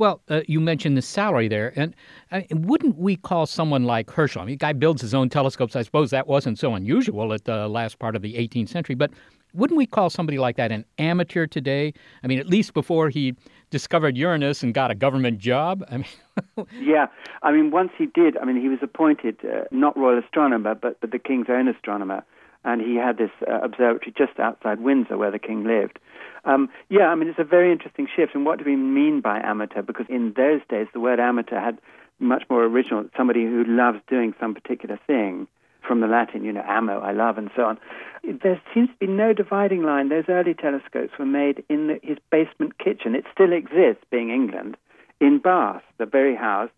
Well, 0.00 0.22
uh, 0.30 0.40
you 0.48 0.60
mentioned 0.60 0.96
the 0.96 1.02
salary 1.02 1.46
there, 1.46 1.74
and 1.76 1.94
uh, 2.32 2.40
wouldn't 2.52 2.96
we 2.96 3.16
call 3.16 3.44
someone 3.44 3.84
like 3.84 4.10
Herschel? 4.10 4.40
I 4.40 4.46
mean, 4.46 4.56
guy 4.56 4.72
builds 4.72 5.02
his 5.02 5.12
own 5.12 5.28
telescopes. 5.28 5.76
I 5.76 5.82
suppose 5.82 6.08
that 6.08 6.26
wasn't 6.26 6.58
so 6.58 6.74
unusual 6.74 7.34
at 7.34 7.44
the 7.44 7.68
last 7.68 7.98
part 7.98 8.16
of 8.16 8.22
the 8.22 8.32
18th 8.32 8.70
century, 8.70 8.94
but 8.94 9.10
wouldn't 9.52 9.76
we 9.76 9.84
call 9.84 10.08
somebody 10.08 10.38
like 10.38 10.56
that 10.56 10.72
an 10.72 10.86
amateur 10.96 11.46
today? 11.46 11.92
I 12.24 12.28
mean, 12.28 12.38
at 12.38 12.46
least 12.46 12.72
before 12.72 13.10
he 13.10 13.34
discovered 13.68 14.16
Uranus 14.16 14.62
and 14.62 14.72
got 14.72 14.90
a 14.90 14.94
government 14.94 15.38
job. 15.38 15.84
I 15.90 15.98
mean, 15.98 16.66
yeah, 16.80 17.08
I 17.42 17.52
mean, 17.52 17.70
once 17.70 17.90
he 17.98 18.06
did. 18.06 18.38
I 18.38 18.46
mean, 18.46 18.58
he 18.58 18.70
was 18.70 18.78
appointed 18.80 19.36
uh, 19.44 19.64
not 19.70 19.98
royal 19.98 20.18
astronomer, 20.18 20.74
but 20.76 20.98
but 21.02 21.10
the 21.10 21.18
king's 21.18 21.48
own 21.50 21.68
astronomer, 21.68 22.24
and 22.64 22.80
he 22.80 22.96
had 22.96 23.16
this 23.16 23.30
uh, 23.48 23.60
observatory 23.62 24.12
just 24.16 24.38
outside 24.38 24.80
Windsor, 24.80 25.16
where 25.16 25.30
the 25.30 25.38
king 25.38 25.64
lived. 25.64 25.98
Um, 26.44 26.68
yeah, 26.88 27.06
I 27.08 27.14
mean, 27.14 27.28
it's 27.28 27.38
a 27.38 27.44
very 27.44 27.72
interesting 27.72 28.06
shift. 28.14 28.34
And 28.34 28.44
what 28.44 28.58
do 28.58 28.64
we 28.64 28.76
mean 28.76 29.20
by 29.20 29.40
amateur? 29.40 29.82
Because 29.82 30.06
in 30.08 30.34
those 30.36 30.60
days, 30.68 30.86
the 30.92 31.00
word 31.00 31.20
amateur 31.20 31.60
had 31.60 31.78
much 32.18 32.44
more 32.50 32.64
original, 32.64 33.06
somebody 33.16 33.44
who 33.44 33.64
loves 33.64 33.98
doing 34.08 34.34
some 34.38 34.54
particular 34.54 34.98
thing 35.06 35.46
from 35.86 36.00
the 36.00 36.06
Latin, 36.06 36.44
you 36.44 36.52
know, 36.52 36.64
amo, 36.68 37.00
I 37.00 37.12
love, 37.12 37.38
and 37.38 37.50
so 37.56 37.62
on. 37.64 37.78
There 38.22 38.60
seems 38.74 38.90
to 38.90 38.96
be 39.00 39.06
no 39.06 39.32
dividing 39.32 39.82
line. 39.82 40.10
Those 40.10 40.24
early 40.28 40.54
telescopes 40.54 41.12
were 41.18 41.26
made 41.26 41.64
in 41.70 41.88
the, 41.88 42.00
his 42.02 42.18
basement 42.30 42.78
kitchen. 42.78 43.14
It 43.14 43.24
still 43.32 43.52
exists, 43.52 44.04
being 44.10 44.30
England, 44.30 44.76
in 45.20 45.38
Bath, 45.38 45.82
the 45.98 46.06
very 46.06 46.36
house, 46.36 46.70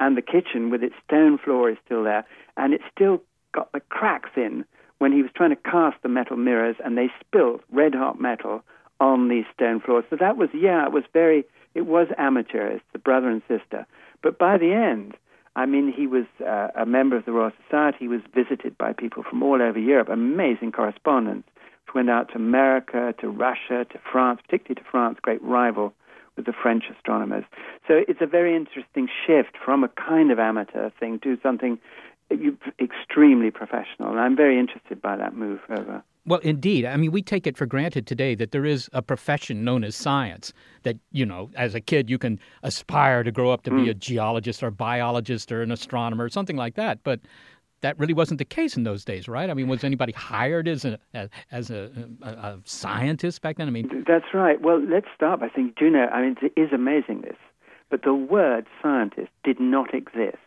and 0.00 0.16
the 0.16 0.22
kitchen 0.22 0.70
with 0.70 0.82
its 0.82 0.94
stone 1.06 1.38
floor 1.38 1.70
is 1.70 1.76
still 1.84 2.04
there, 2.04 2.24
and 2.56 2.72
it's 2.72 2.84
still 2.94 3.22
got 3.52 3.70
the 3.72 3.80
cracks 3.80 4.30
in 4.36 4.64
when 4.98 5.12
he 5.12 5.22
was 5.22 5.30
trying 5.34 5.50
to 5.50 5.56
cast 5.56 6.02
the 6.02 6.08
metal 6.08 6.36
mirrors, 6.36 6.76
and 6.84 6.96
they 6.96 7.10
spilt 7.20 7.62
red 7.70 7.94
hot 7.94 8.20
metal 8.20 8.62
on 9.00 9.28
these 9.28 9.44
stone 9.54 9.80
floors. 9.80 10.04
So 10.08 10.16
that 10.16 10.36
was, 10.36 10.48
yeah, 10.54 10.86
it 10.86 10.92
was 10.92 11.04
very, 11.12 11.44
it 11.74 11.86
was 11.86 12.08
amateurish, 12.16 12.82
the 12.92 12.98
brother 12.98 13.28
and 13.28 13.42
sister. 13.46 13.86
But 14.22 14.38
by 14.38 14.56
the 14.56 14.72
end, 14.72 15.14
I 15.54 15.66
mean, 15.66 15.92
he 15.92 16.06
was 16.06 16.24
uh, 16.46 16.68
a 16.74 16.86
member 16.86 17.16
of 17.16 17.24
the 17.24 17.32
Royal 17.32 17.52
Society. 17.64 17.98
He 18.00 18.08
was 18.08 18.20
visited 18.34 18.76
by 18.76 18.92
people 18.92 19.22
from 19.22 19.42
all 19.42 19.60
over 19.62 19.78
Europe, 19.78 20.08
amazing 20.08 20.72
correspondence. 20.72 21.44
which 21.86 21.94
Went 21.94 22.10
out 22.10 22.30
to 22.30 22.36
America, 22.36 23.14
to 23.20 23.28
Russia, 23.28 23.86
to 23.90 23.98
France, 24.10 24.40
particularly 24.44 24.82
to 24.82 24.90
France, 24.90 25.18
great 25.22 25.42
rival 25.42 25.94
with 26.36 26.44
the 26.44 26.52
French 26.52 26.84
astronomers. 26.94 27.44
So 27.88 28.02
it's 28.06 28.20
a 28.20 28.26
very 28.26 28.54
interesting 28.54 29.08
shift 29.26 29.56
from 29.64 29.82
a 29.82 29.88
kind 29.88 30.30
of 30.30 30.38
amateur 30.38 30.90
thing 31.00 31.18
to 31.20 31.38
something 31.42 31.78
extremely 32.80 33.50
professional. 33.50 34.10
And 34.10 34.20
I'm 34.20 34.36
very 34.36 34.58
interested 34.58 35.00
by 35.00 35.16
that 35.16 35.34
move 35.34 35.60
over. 35.70 36.02
Well, 36.26 36.40
indeed. 36.40 36.84
I 36.84 36.96
mean, 36.96 37.12
we 37.12 37.22
take 37.22 37.46
it 37.46 37.56
for 37.56 37.66
granted 37.66 38.06
today 38.06 38.34
that 38.34 38.50
there 38.50 38.64
is 38.64 38.90
a 38.92 39.00
profession 39.00 39.62
known 39.62 39.84
as 39.84 39.94
science. 39.94 40.52
That, 40.82 40.96
you 41.12 41.24
know, 41.24 41.50
as 41.54 41.74
a 41.76 41.80
kid, 41.80 42.10
you 42.10 42.18
can 42.18 42.40
aspire 42.64 43.22
to 43.22 43.30
grow 43.30 43.52
up 43.52 43.62
to 43.62 43.70
mm. 43.70 43.84
be 43.84 43.90
a 43.90 43.94
geologist 43.94 44.62
or 44.62 44.68
a 44.68 44.72
biologist 44.72 45.52
or 45.52 45.62
an 45.62 45.70
astronomer 45.70 46.24
or 46.24 46.28
something 46.28 46.56
like 46.56 46.74
that. 46.74 46.98
But 47.04 47.20
that 47.82 47.98
really 47.98 48.14
wasn't 48.14 48.38
the 48.38 48.44
case 48.44 48.76
in 48.76 48.82
those 48.82 49.04
days, 49.04 49.28
right? 49.28 49.50
I 49.50 49.54
mean, 49.54 49.68
was 49.68 49.84
anybody 49.84 50.12
hired 50.12 50.66
as 50.66 50.84
a 50.84 50.98
as 51.52 51.70
a, 51.70 51.90
a, 52.22 52.28
a 52.28 52.58
scientist 52.64 53.42
back 53.42 53.58
then? 53.58 53.68
I 53.68 53.70
mean, 53.70 54.04
that's 54.08 54.34
right. 54.34 54.60
Well, 54.60 54.80
let's 54.80 55.06
start 55.14 55.40
by 55.40 55.50
saying, 55.54 55.74
do 55.78 55.84
you 55.84 55.90
know? 55.92 56.06
I 56.06 56.22
mean, 56.22 56.36
it 56.42 56.58
is 56.60 56.72
amazing 56.72 57.20
this, 57.20 57.36
but 57.90 58.02
the 58.02 58.14
word 58.14 58.66
scientist 58.82 59.30
did 59.44 59.60
not 59.60 59.94
exist, 59.94 60.38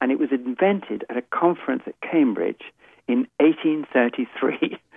and 0.00 0.10
it 0.12 0.18
was 0.18 0.30
invented 0.32 1.04
at 1.08 1.16
a 1.16 1.22
conference 1.22 1.82
at 1.86 2.00
Cambridge 2.00 2.62
in 3.08 3.26
1833. 3.40 4.78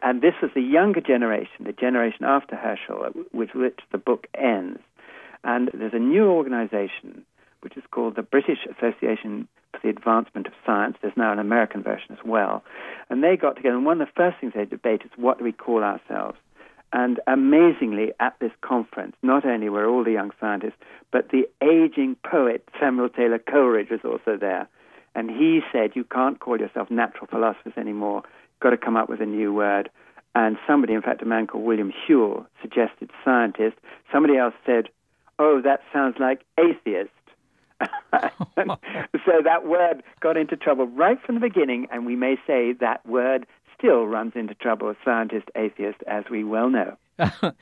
And 0.00 0.20
this 0.20 0.34
was 0.42 0.50
the 0.54 0.60
younger 0.60 1.00
generation, 1.00 1.64
the 1.64 1.72
generation 1.72 2.24
after 2.24 2.56
Herschel, 2.56 3.04
uh, 3.04 3.10
with 3.32 3.50
which 3.54 3.78
the 3.90 3.98
book 3.98 4.26
ends. 4.34 4.80
And 5.44 5.70
there's 5.74 5.94
a 5.94 5.98
new 5.98 6.26
organization 6.26 7.24
which 7.62 7.76
is 7.76 7.84
called 7.90 8.16
the 8.16 8.22
British 8.22 8.58
Association 8.76 9.48
for 9.72 9.80
the 9.82 9.88
Advancement 9.88 10.46
of 10.46 10.52
Science. 10.66 10.96
There's 11.00 11.16
now 11.16 11.32
an 11.32 11.38
American 11.38 11.82
version 11.82 12.10
as 12.10 12.24
well. 12.24 12.62
And 13.08 13.22
they 13.22 13.36
got 13.36 13.56
together, 13.56 13.76
and 13.76 13.86
one 13.86 14.00
of 14.00 14.08
the 14.08 14.12
first 14.16 14.38
things 14.40 14.52
they 14.54 14.64
debate 14.64 15.02
is 15.04 15.10
what 15.16 15.38
do 15.38 15.44
we 15.44 15.52
call 15.52 15.82
ourselves? 15.82 16.36
And 16.92 17.20
amazingly, 17.26 18.12
at 18.20 18.36
this 18.38 18.52
conference, 18.60 19.16
not 19.22 19.46
only 19.46 19.68
were 19.68 19.86
all 19.86 20.04
the 20.04 20.12
young 20.12 20.30
scientists, 20.38 20.76
but 21.10 21.30
the 21.30 21.48
aging 21.62 22.16
poet 22.24 22.68
Samuel 22.78 23.08
Taylor 23.08 23.38
Coleridge 23.38 23.88
was 23.90 24.00
also 24.04 24.36
there. 24.36 24.68
And 25.14 25.30
he 25.30 25.60
said, 25.72 25.92
You 25.94 26.04
can't 26.04 26.38
call 26.38 26.58
yourself 26.58 26.90
natural 26.90 27.26
philosophers 27.26 27.72
anymore. 27.76 28.22
You've 28.24 28.60
got 28.60 28.70
to 28.70 28.76
come 28.76 28.96
up 28.96 29.08
with 29.08 29.20
a 29.20 29.26
new 29.26 29.52
word. 29.52 29.90
And 30.34 30.56
somebody, 30.66 30.94
in 30.94 31.02
fact, 31.02 31.22
a 31.22 31.26
man 31.26 31.46
called 31.46 31.64
William 31.64 31.92
Whewell, 32.08 32.46
suggested 32.60 33.10
scientist. 33.24 33.76
Somebody 34.10 34.36
else 34.36 34.54
said, 34.64 34.88
Oh, 35.38 35.60
that 35.62 35.80
sounds 35.92 36.16
like 36.18 36.44
atheist. 36.58 37.10
so 38.12 39.40
that 39.42 39.66
word 39.66 40.02
got 40.20 40.36
into 40.36 40.56
trouble 40.56 40.86
right 40.86 41.18
from 41.24 41.34
the 41.34 41.40
beginning, 41.40 41.86
and 41.90 42.06
we 42.06 42.16
may 42.16 42.36
say 42.46 42.74
that 42.80 43.04
word 43.06 43.46
still 43.82 44.06
runs 44.06 44.32
into 44.34 44.54
trouble 44.54 44.88
with 44.88 44.96
scientist, 45.04 45.48
atheist, 45.56 45.98
as 46.06 46.24
we 46.30 46.44
well 46.44 46.70
know. 46.70 46.96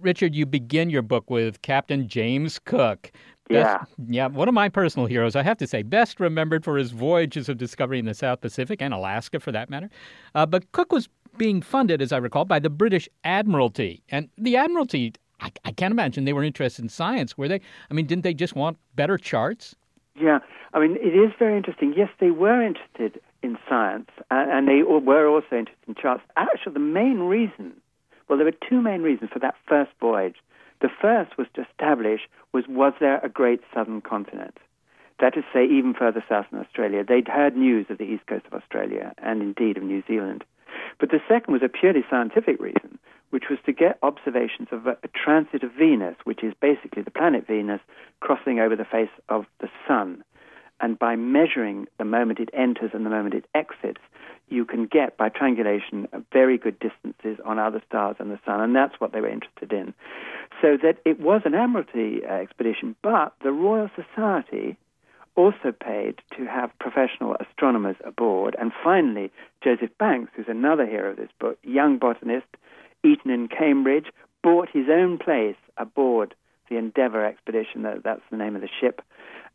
Richard, 0.00 0.34
you 0.34 0.46
begin 0.46 0.90
your 0.90 1.02
book 1.02 1.30
with 1.30 1.62
Captain 1.62 2.08
James 2.08 2.58
Cook, 2.58 3.10
Best, 3.48 3.88
yeah. 3.98 4.04
Yeah, 4.08 4.26
one 4.28 4.48
of 4.48 4.54
my 4.54 4.68
personal 4.68 5.06
heroes, 5.06 5.34
I 5.34 5.42
have 5.42 5.58
to 5.58 5.66
say, 5.66 5.82
best 5.82 6.20
remembered 6.20 6.64
for 6.64 6.76
his 6.76 6.92
voyages 6.92 7.48
of 7.48 7.58
discovery 7.58 7.98
in 7.98 8.04
the 8.04 8.14
South 8.14 8.40
Pacific 8.40 8.80
and 8.80 8.94
Alaska 8.94 9.40
for 9.40 9.50
that 9.50 9.68
matter. 9.68 9.90
Uh, 10.34 10.46
but 10.46 10.70
Cook 10.72 10.92
was 10.92 11.08
being 11.36 11.60
funded, 11.60 12.00
as 12.00 12.12
I 12.12 12.18
recall, 12.18 12.44
by 12.44 12.60
the 12.60 12.70
British 12.70 13.08
Admiralty. 13.24 14.02
And 14.10 14.28
the 14.38 14.56
Admiralty, 14.56 15.14
I, 15.40 15.50
I 15.64 15.72
can't 15.72 15.90
imagine 15.90 16.24
they 16.24 16.32
were 16.32 16.44
interested 16.44 16.82
in 16.82 16.88
science, 16.88 17.36
were 17.36 17.48
they? 17.48 17.60
I 17.90 17.94
mean, 17.94 18.06
didn't 18.06 18.22
they 18.22 18.34
just 18.34 18.54
want 18.54 18.78
better 18.94 19.18
charts? 19.18 19.74
Yeah, 20.20 20.38
I 20.72 20.78
mean, 20.78 20.96
it 21.00 21.16
is 21.16 21.32
very 21.38 21.56
interesting. 21.56 21.94
Yes, 21.96 22.10
they 22.20 22.30
were 22.30 22.62
interested 22.62 23.20
in 23.42 23.58
science, 23.68 24.10
and 24.30 24.68
they 24.68 24.82
were 24.82 25.28
also 25.28 25.56
interested 25.56 25.88
in 25.88 25.94
charts. 25.94 26.22
Actually, 26.36 26.74
the 26.74 26.78
main 26.78 27.20
reason, 27.20 27.72
well, 28.28 28.38
there 28.38 28.46
were 28.46 28.68
two 28.68 28.80
main 28.80 29.02
reasons 29.02 29.30
for 29.32 29.38
that 29.40 29.54
first 29.66 29.90
voyage. 30.00 30.36
The 30.80 30.90
first 31.00 31.38
was 31.38 31.46
to 31.54 31.66
establish 31.68 32.22
was 32.52 32.64
was 32.68 32.92
there 33.00 33.20
a 33.22 33.28
great 33.28 33.60
southern 33.72 34.00
continent? 34.00 34.58
That 35.20 35.36
is 35.36 35.44
to 35.44 35.50
say, 35.52 35.64
even 35.66 35.94
further 35.94 36.24
south 36.28 36.46
than 36.50 36.60
Australia. 36.60 37.04
They'd 37.04 37.28
heard 37.28 37.56
news 37.56 37.86
of 37.90 37.98
the 37.98 38.04
east 38.04 38.26
coast 38.26 38.46
of 38.46 38.54
Australia 38.54 39.12
and 39.18 39.40
indeed 39.40 39.76
of 39.76 39.84
New 39.84 40.02
Zealand. 40.08 40.44
But 40.98 41.10
the 41.10 41.20
second 41.28 41.52
was 41.52 41.62
a 41.62 41.68
purely 41.68 42.04
scientific 42.10 42.60
reason, 42.60 42.98
which 43.30 43.44
was 43.48 43.58
to 43.66 43.72
get 43.72 43.98
observations 44.02 44.68
of 44.72 44.86
a, 44.86 44.96
a 45.02 45.08
transit 45.08 45.62
of 45.62 45.72
Venus, 45.72 46.16
which 46.24 46.42
is 46.42 46.54
basically 46.60 47.02
the 47.02 47.10
planet 47.10 47.46
Venus 47.46 47.80
crossing 48.20 48.58
over 48.58 48.74
the 48.74 48.84
face 48.84 49.10
of 49.28 49.46
the 49.60 49.68
sun. 49.86 50.24
And 50.82 50.98
by 50.98 51.16
measuring 51.16 51.86
the 51.98 52.04
moment 52.04 52.40
it 52.40 52.50
enters 52.52 52.90
and 52.92 53.06
the 53.06 53.10
moment 53.10 53.34
it 53.34 53.46
exits, 53.54 54.00
you 54.48 54.66
can 54.66 54.84
get, 54.86 55.16
by 55.16 55.30
triangulation, 55.30 56.08
very 56.32 56.58
good 56.58 56.78
distances 56.78 57.38
on 57.46 57.58
other 57.58 57.80
stars 57.88 58.16
and 58.18 58.30
the 58.30 58.38
sun. 58.44 58.60
And 58.60 58.76
that's 58.76 59.00
what 59.00 59.12
they 59.12 59.20
were 59.20 59.28
interested 59.28 59.72
in. 59.72 59.94
So 60.60 60.76
that 60.82 60.98
it 61.06 61.20
was 61.20 61.42
an 61.44 61.54
Admiralty 61.54 62.20
uh, 62.28 62.34
expedition, 62.34 62.94
but 63.02 63.32
the 63.42 63.52
Royal 63.52 63.88
Society 63.96 64.76
also 65.34 65.72
paid 65.72 66.20
to 66.36 66.44
have 66.44 66.78
professional 66.78 67.36
astronomers 67.40 67.96
aboard. 68.04 68.54
And 68.58 68.72
finally, 68.84 69.30
Joseph 69.64 69.96
Banks, 69.98 70.32
who's 70.36 70.46
another 70.48 70.84
hero 70.84 71.12
of 71.12 71.16
this 71.16 71.30
book, 71.40 71.58
young 71.62 71.96
botanist, 71.98 72.46
Eton 73.02 73.30
in 73.30 73.48
Cambridge, 73.48 74.06
bought 74.42 74.68
his 74.70 74.86
own 74.90 75.18
place 75.18 75.56
aboard 75.78 76.34
the 76.68 76.76
Endeavour 76.76 77.24
expedition. 77.24 77.82
That's 77.82 78.20
the 78.30 78.36
name 78.36 78.56
of 78.56 78.62
the 78.62 78.68
ship. 78.80 79.00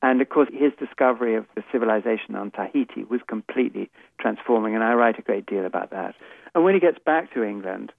And 0.02 0.22
of 0.22 0.30
course, 0.30 0.50
his 0.54 0.72
discovery 0.80 1.36
of 1.36 1.45
the 1.56 1.64
civilization 1.72 2.36
on 2.36 2.52
Tahiti 2.52 3.04
was 3.04 3.22
completely 3.28 3.89
transforming, 4.20 4.76
and 4.76 4.84
I 4.84 4.93
write 4.93 5.18
a 5.18 5.24
great 5.24 5.45
deal 5.45 5.66
about 5.66 5.89
that. 5.91 6.16
And 6.54 6.64
when 6.64 6.74
he 6.74 6.80
gets 6.80 7.00
back 7.04 7.34
to 7.34 7.43
England, 7.43 7.91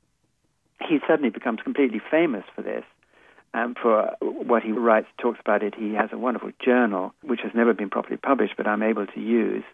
he 0.87 0.99
suddenly 1.09 1.31
becomes 1.31 1.61
completely 1.63 2.01
famous 2.11 2.45
for 2.55 2.63
this. 2.63 2.85
And 3.55 3.77
for 3.77 4.15
what 4.21 4.63
he 4.63 4.73
writes, 4.73 5.09
talks 5.19 5.41
about 5.41 5.63
it. 5.63 5.75
He 5.75 5.95
has 5.95 6.11
a 6.13 6.19
wonderful 6.19 6.53
journal, 6.65 7.15
which 7.23 7.41
has 7.43 7.53
never 7.55 7.73
been 7.73 7.91
properly 7.91 8.19
published, 8.19 8.55
but 8.57 8.67
I'm 8.67 8.83
able 8.83 9.07
to 9.07 9.21
use. 9.21 9.65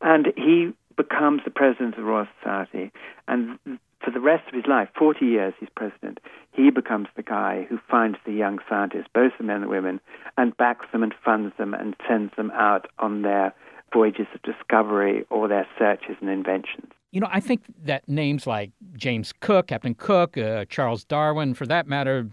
And 0.00 0.32
he 0.36 0.72
becomes 0.96 1.42
the 1.44 1.50
president 1.50 1.94
of 1.94 1.96
the 1.96 2.02
Royal 2.02 2.26
Society. 2.38 2.90
And 3.28 3.58
for 4.02 4.10
the 4.10 4.20
rest 4.20 4.48
of 4.48 4.54
his 4.54 4.66
life, 4.66 4.88
40 4.98 5.24
years 5.26 5.54
he's 5.60 5.68
president, 5.74 6.18
he 6.52 6.70
becomes 6.70 7.08
the 7.16 7.22
guy 7.22 7.66
who 7.68 7.78
finds 7.90 8.18
the 8.24 8.32
young 8.32 8.58
scientists, 8.68 9.06
both 9.14 9.32
the 9.38 9.44
men 9.44 9.62
and 9.62 9.70
women, 9.70 10.00
and 10.36 10.56
backs 10.56 10.86
them 10.92 11.02
and 11.02 11.14
funds 11.24 11.54
them 11.58 11.74
and 11.74 11.94
sends 12.08 12.34
them 12.36 12.50
out 12.52 12.86
on 12.98 13.22
their 13.22 13.54
voyages 13.92 14.26
of 14.34 14.42
discovery 14.42 15.24
or 15.30 15.48
their 15.48 15.66
searches 15.78 16.16
and 16.20 16.30
inventions. 16.30 16.92
You 17.10 17.20
know, 17.20 17.28
I 17.30 17.40
think 17.40 17.62
that 17.84 18.08
names 18.08 18.46
like 18.46 18.70
James 18.94 19.32
Cook, 19.40 19.66
Captain 19.66 19.94
Cook, 19.94 20.38
uh, 20.38 20.64
Charles 20.66 21.04
Darwin, 21.04 21.54
for 21.54 21.66
that 21.66 21.88
matter, 21.88 22.28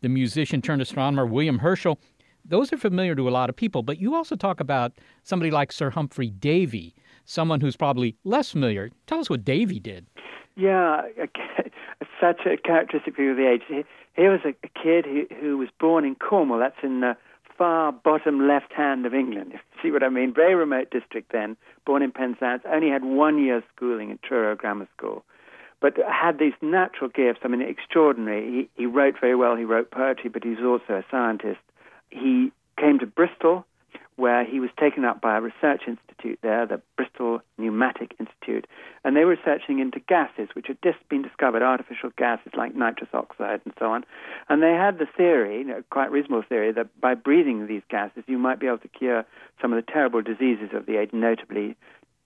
the 0.00 0.08
musician 0.08 0.60
turned 0.60 0.82
astronomer 0.82 1.24
William 1.24 1.60
Herschel, 1.60 1.98
those 2.44 2.72
are 2.72 2.76
familiar 2.76 3.14
to 3.14 3.28
a 3.28 3.30
lot 3.30 3.48
of 3.48 3.56
people. 3.56 3.82
But 3.82 3.98
you 3.98 4.14
also 4.14 4.36
talk 4.36 4.60
about 4.60 4.92
somebody 5.22 5.50
like 5.50 5.72
Sir 5.72 5.90
Humphrey 5.90 6.30
Davy, 6.30 6.94
someone 7.26 7.60
who's 7.60 7.76
probably 7.76 8.16
less 8.24 8.50
familiar. 8.50 8.90
Tell 9.06 9.18
us 9.18 9.28
what 9.28 9.44
Davy 9.44 9.78
did. 9.78 10.06
Yeah, 10.56 11.02
such 12.20 12.46
a 12.46 12.56
characteristic 12.56 13.16
view 13.16 13.32
of 13.32 13.36
the 13.36 13.46
age. 13.48 13.84
Here 14.14 14.32
was 14.32 14.40
a, 14.44 14.54
kid 14.82 15.04
who, 15.38 15.58
was 15.58 15.68
born 15.78 16.04
in 16.04 16.14
Cornwall. 16.14 16.58
That's 16.58 16.82
in 16.82 17.00
the 17.00 17.16
far 17.58 17.92
bottom 17.92 18.46
left 18.46 18.72
hand 18.72 19.06
of 19.06 19.14
England. 19.14 19.52
If 19.76 19.84
you 19.84 19.90
see 19.90 19.92
what 19.92 20.02
I 20.02 20.08
mean? 20.08 20.32
Very 20.32 20.54
remote 20.54 20.90
district 20.90 21.32
then. 21.32 21.54
Born 21.84 22.02
in 22.02 22.10
Penzance, 22.10 22.62
only 22.66 22.88
had 22.88 23.04
one 23.04 23.42
year's 23.44 23.62
schooling 23.74 24.10
at 24.10 24.22
Truro 24.22 24.56
Grammar 24.56 24.88
School, 24.96 25.22
but 25.82 25.98
had 26.10 26.38
these 26.38 26.54
natural 26.62 27.10
gifts. 27.10 27.40
I 27.44 27.48
mean, 27.48 27.60
extraordinary. 27.60 28.68
He, 28.74 28.82
he 28.82 28.86
wrote 28.86 29.16
very 29.20 29.36
well. 29.36 29.54
He 29.54 29.64
wrote 29.64 29.90
poetry, 29.90 30.30
but 30.30 30.44
he 30.44 30.50
was 30.50 30.64
also 30.64 30.98
a 31.00 31.04
scientist. 31.10 31.60
He 32.08 32.50
came 32.80 32.98
to 33.00 33.06
Bristol 33.06 33.66
where 34.16 34.44
he 34.44 34.60
was 34.60 34.70
taken 34.80 35.04
up 35.04 35.20
by 35.20 35.36
a 35.36 35.40
research 35.40 35.82
institute 35.86 36.38
there, 36.42 36.66
the 36.66 36.80
Bristol 36.96 37.40
Pneumatic 37.58 38.14
Institute, 38.18 38.66
and 39.04 39.14
they 39.14 39.24
were 39.24 39.36
researching 39.36 39.78
into 39.78 40.00
gases 40.00 40.48
which 40.54 40.66
had 40.68 40.78
just 40.82 40.96
been 41.08 41.22
discovered, 41.22 41.62
artificial 41.62 42.10
gases 42.16 42.52
like 42.56 42.74
nitrous 42.74 43.10
oxide 43.12 43.60
and 43.64 43.74
so 43.78 43.86
on. 43.86 44.04
And 44.48 44.62
they 44.62 44.72
had 44.72 44.98
the 44.98 45.06
theory, 45.06 45.58
you 45.58 45.64
know, 45.64 45.82
quite 45.90 46.10
reasonable 46.10 46.44
theory, 46.48 46.72
that 46.72 47.00
by 47.00 47.14
breathing 47.14 47.66
these 47.66 47.82
gases 47.90 48.24
you 48.26 48.38
might 48.38 48.58
be 48.58 48.66
able 48.66 48.78
to 48.78 48.88
cure 48.88 49.24
some 49.60 49.72
of 49.72 49.84
the 49.84 49.92
terrible 49.92 50.22
diseases 50.22 50.70
of 50.72 50.86
the 50.86 50.96
age, 50.96 51.10
notably 51.12 51.76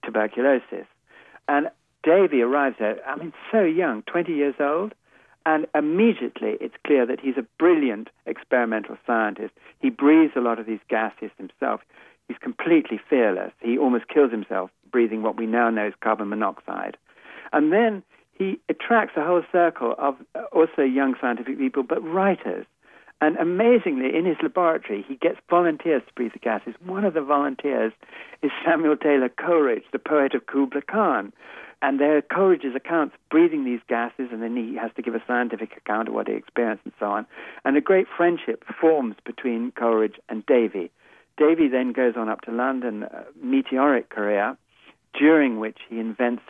tuberculosis. 0.05 0.87
And 1.49 1.71
Davy 2.03 2.41
arrives 2.41 2.77
there, 2.79 2.99
I 3.07 3.17
mean, 3.17 3.33
so 3.51 3.63
young, 3.63 4.03
20 4.03 4.33
years 4.33 4.55
old, 4.61 4.95
and 5.47 5.67
immediately 5.75 6.57
it's 6.61 6.75
clear 6.87 7.07
that 7.07 7.21
he's 7.21 7.37
a 7.37 7.47
brilliant 7.59 8.09
experimental 8.27 8.97
scientist. 9.07 9.53
He 9.81 9.91
breathes 9.91 10.35
a 10.37 10.41
lot 10.41 10.59
of 10.59 10.67
these 10.67 10.81
gases 10.89 11.31
himself. 11.39 11.81
He's 12.29 12.39
completely 12.39 13.01
fearless. 13.09 13.53
He 13.61 13.79
almost 13.79 14.09
kills 14.09 14.31
himself 14.31 14.71
breathing 14.91 15.23
what 15.23 15.37
we 15.37 15.47
now 15.47 15.71
know 15.71 15.87
as 15.87 15.95
carbon 16.01 16.29
monoxide. 16.29 16.97
And 17.53 17.73
then 17.73 18.03
he 18.33 18.59
attracts 18.69 19.17
a 19.17 19.25
whole 19.25 19.43
circle 19.53 19.95
of 19.99 20.17
uh, 20.35 20.43
also 20.53 20.83
young 20.83 21.15
scientific 21.21 21.59
people, 21.59 21.83
but 21.83 22.03
writers. 22.03 22.67
And 23.21 23.37
amazingly, 23.37 24.17
in 24.17 24.25
his 24.25 24.39
laboratory, 24.43 25.05
he 25.07 25.17
gets 25.17 25.39
volunteers 25.51 26.03
to 26.07 26.15
breathe 26.15 26.33
the 26.33 26.39
gases. 26.39 26.75
One 26.85 27.05
of 27.05 27.13
the 27.13 27.21
volunteers 27.21 27.93
is 28.43 28.51
Samuel 28.65 28.97
Taylor 28.97 29.29
Coleridge, 29.29 29.85
the 29.93 29.99
poet 29.99 30.35
of 30.35 30.47
Kubla 30.47 30.81
Khan. 30.83 31.33
And 31.83 31.99
there 31.99 32.17
are 32.17 32.23
Coleridge's 32.23 32.77
accounts 32.77 33.17
breathing 33.31 33.65
these 33.65 33.81
gases, 33.89 34.29
and 34.33 34.43
then 34.43 34.55
he 34.55 34.77
has 34.77 34.91
to 34.97 35.03
give 35.03 35.15
a 35.15 35.23
scientific 35.27 35.77
account 35.77 36.09
of 36.09 36.15
what 36.15 36.29
he 36.29 36.35
experienced 36.35 36.85
and 36.85 36.93
so 37.01 37.07
on. 37.07 37.27
And 37.65 37.77
a 37.77 37.81
great 37.81 38.07
friendship 38.15 38.65
forms 38.81 39.17
between 39.25 39.73
Coleridge 39.73 40.17
and 40.29 40.45
Davy. 40.45 40.91
Davy 41.39 41.69
then 41.69 41.93
goes 41.93 42.15
on 42.17 42.29
up 42.29 42.43
to 42.43 42.53
London, 42.53 43.05
a 43.05 43.25
meteoric 43.43 44.11
career, 44.11 44.59
during 45.19 45.59
which 45.59 45.79
he 45.89 45.99
invents 45.99 46.43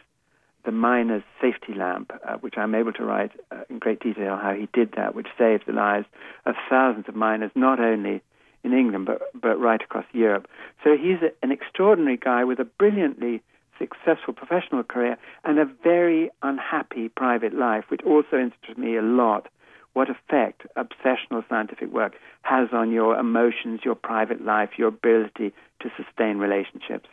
the 0.64 0.72
miner's 0.72 1.22
safety 1.40 1.74
lamp, 1.74 2.12
uh, 2.26 2.34
which 2.38 2.54
I'm 2.58 2.74
able 2.74 2.92
to 2.94 3.04
write 3.04 3.30
uh, 3.50 3.62
in 3.70 3.78
great 3.78 4.00
detail 4.00 4.36
how 4.36 4.52
he 4.52 4.68
did 4.72 4.92
that, 4.96 5.14
which 5.14 5.28
saved 5.38 5.64
the 5.66 5.72
lives 5.72 6.06
of 6.44 6.54
thousands 6.68 7.06
of 7.08 7.14
miners, 7.14 7.50
not 7.54 7.80
only 7.80 8.20
in 8.62 8.72
England, 8.74 9.06
but, 9.06 9.22
but 9.40 9.58
right 9.58 9.80
across 9.80 10.04
Europe. 10.12 10.48
So 10.84 10.96
he's 10.96 11.22
a, 11.22 11.30
an 11.42 11.50
extraordinary 11.50 12.18
guy 12.18 12.44
with 12.44 12.58
a 12.58 12.64
brilliantly 12.64 13.42
successful 13.80 14.34
professional 14.34 14.84
career 14.84 15.16
and 15.44 15.58
a 15.58 15.64
very 15.82 16.30
unhappy 16.42 17.08
private 17.08 17.54
life, 17.54 17.84
which 17.88 18.02
also 18.04 18.36
interests 18.36 18.76
me 18.76 18.96
a 18.96 19.02
lot. 19.02 19.48
What 19.94 20.08
effect 20.08 20.66
obsessional 20.76 21.48
scientific 21.48 21.90
work 21.92 22.14
has 22.42 22.68
on 22.72 22.92
your 22.92 23.18
emotions, 23.18 23.80
your 23.84 23.96
private 23.96 24.44
life, 24.44 24.70
your 24.76 24.88
ability 24.88 25.52
to 25.80 25.90
sustain 25.96 26.38
relationships. 26.38 27.08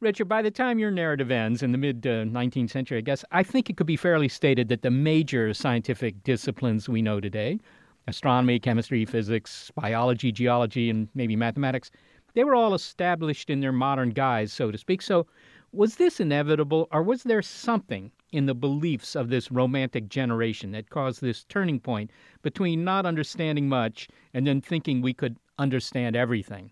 Richard, 0.00 0.26
by 0.26 0.42
the 0.42 0.50
time 0.50 0.78
your 0.78 0.90
narrative 0.90 1.30
ends 1.30 1.62
in 1.62 1.72
the 1.72 1.78
mid 1.78 2.06
uh, 2.06 2.24
19th 2.24 2.70
century, 2.70 2.98
I 2.98 3.00
guess, 3.00 3.24
I 3.32 3.42
think 3.42 3.70
it 3.70 3.76
could 3.76 3.86
be 3.86 3.96
fairly 3.96 4.28
stated 4.28 4.68
that 4.68 4.82
the 4.82 4.90
major 4.90 5.54
scientific 5.54 6.22
disciplines 6.22 6.88
we 6.88 7.02
know 7.02 7.20
today 7.20 7.58
astronomy, 8.06 8.58
chemistry, 8.58 9.06
physics, 9.06 9.72
biology, 9.74 10.30
geology, 10.30 10.90
and 10.90 11.08
maybe 11.14 11.34
mathematics 11.36 11.90
they 12.34 12.44
were 12.44 12.54
all 12.54 12.74
established 12.74 13.48
in 13.48 13.60
their 13.60 13.72
modern 13.72 14.10
guise, 14.10 14.52
so 14.52 14.70
to 14.70 14.78
speak. 14.78 15.02
So 15.02 15.26
was 15.74 15.96
this 15.96 16.20
inevitable, 16.20 16.88
or 16.92 17.02
was 17.02 17.24
there 17.24 17.42
something 17.42 18.10
in 18.32 18.46
the 18.46 18.54
beliefs 18.54 19.14
of 19.14 19.28
this 19.28 19.50
romantic 19.50 20.08
generation 20.08 20.72
that 20.72 20.90
caused 20.90 21.20
this 21.20 21.44
turning 21.44 21.80
point 21.80 22.10
between 22.42 22.84
not 22.84 23.06
understanding 23.06 23.68
much 23.68 24.08
and 24.32 24.46
then 24.46 24.60
thinking 24.60 25.00
we 25.00 25.14
could 25.14 25.36
understand 25.58 26.16
everything? 26.16 26.70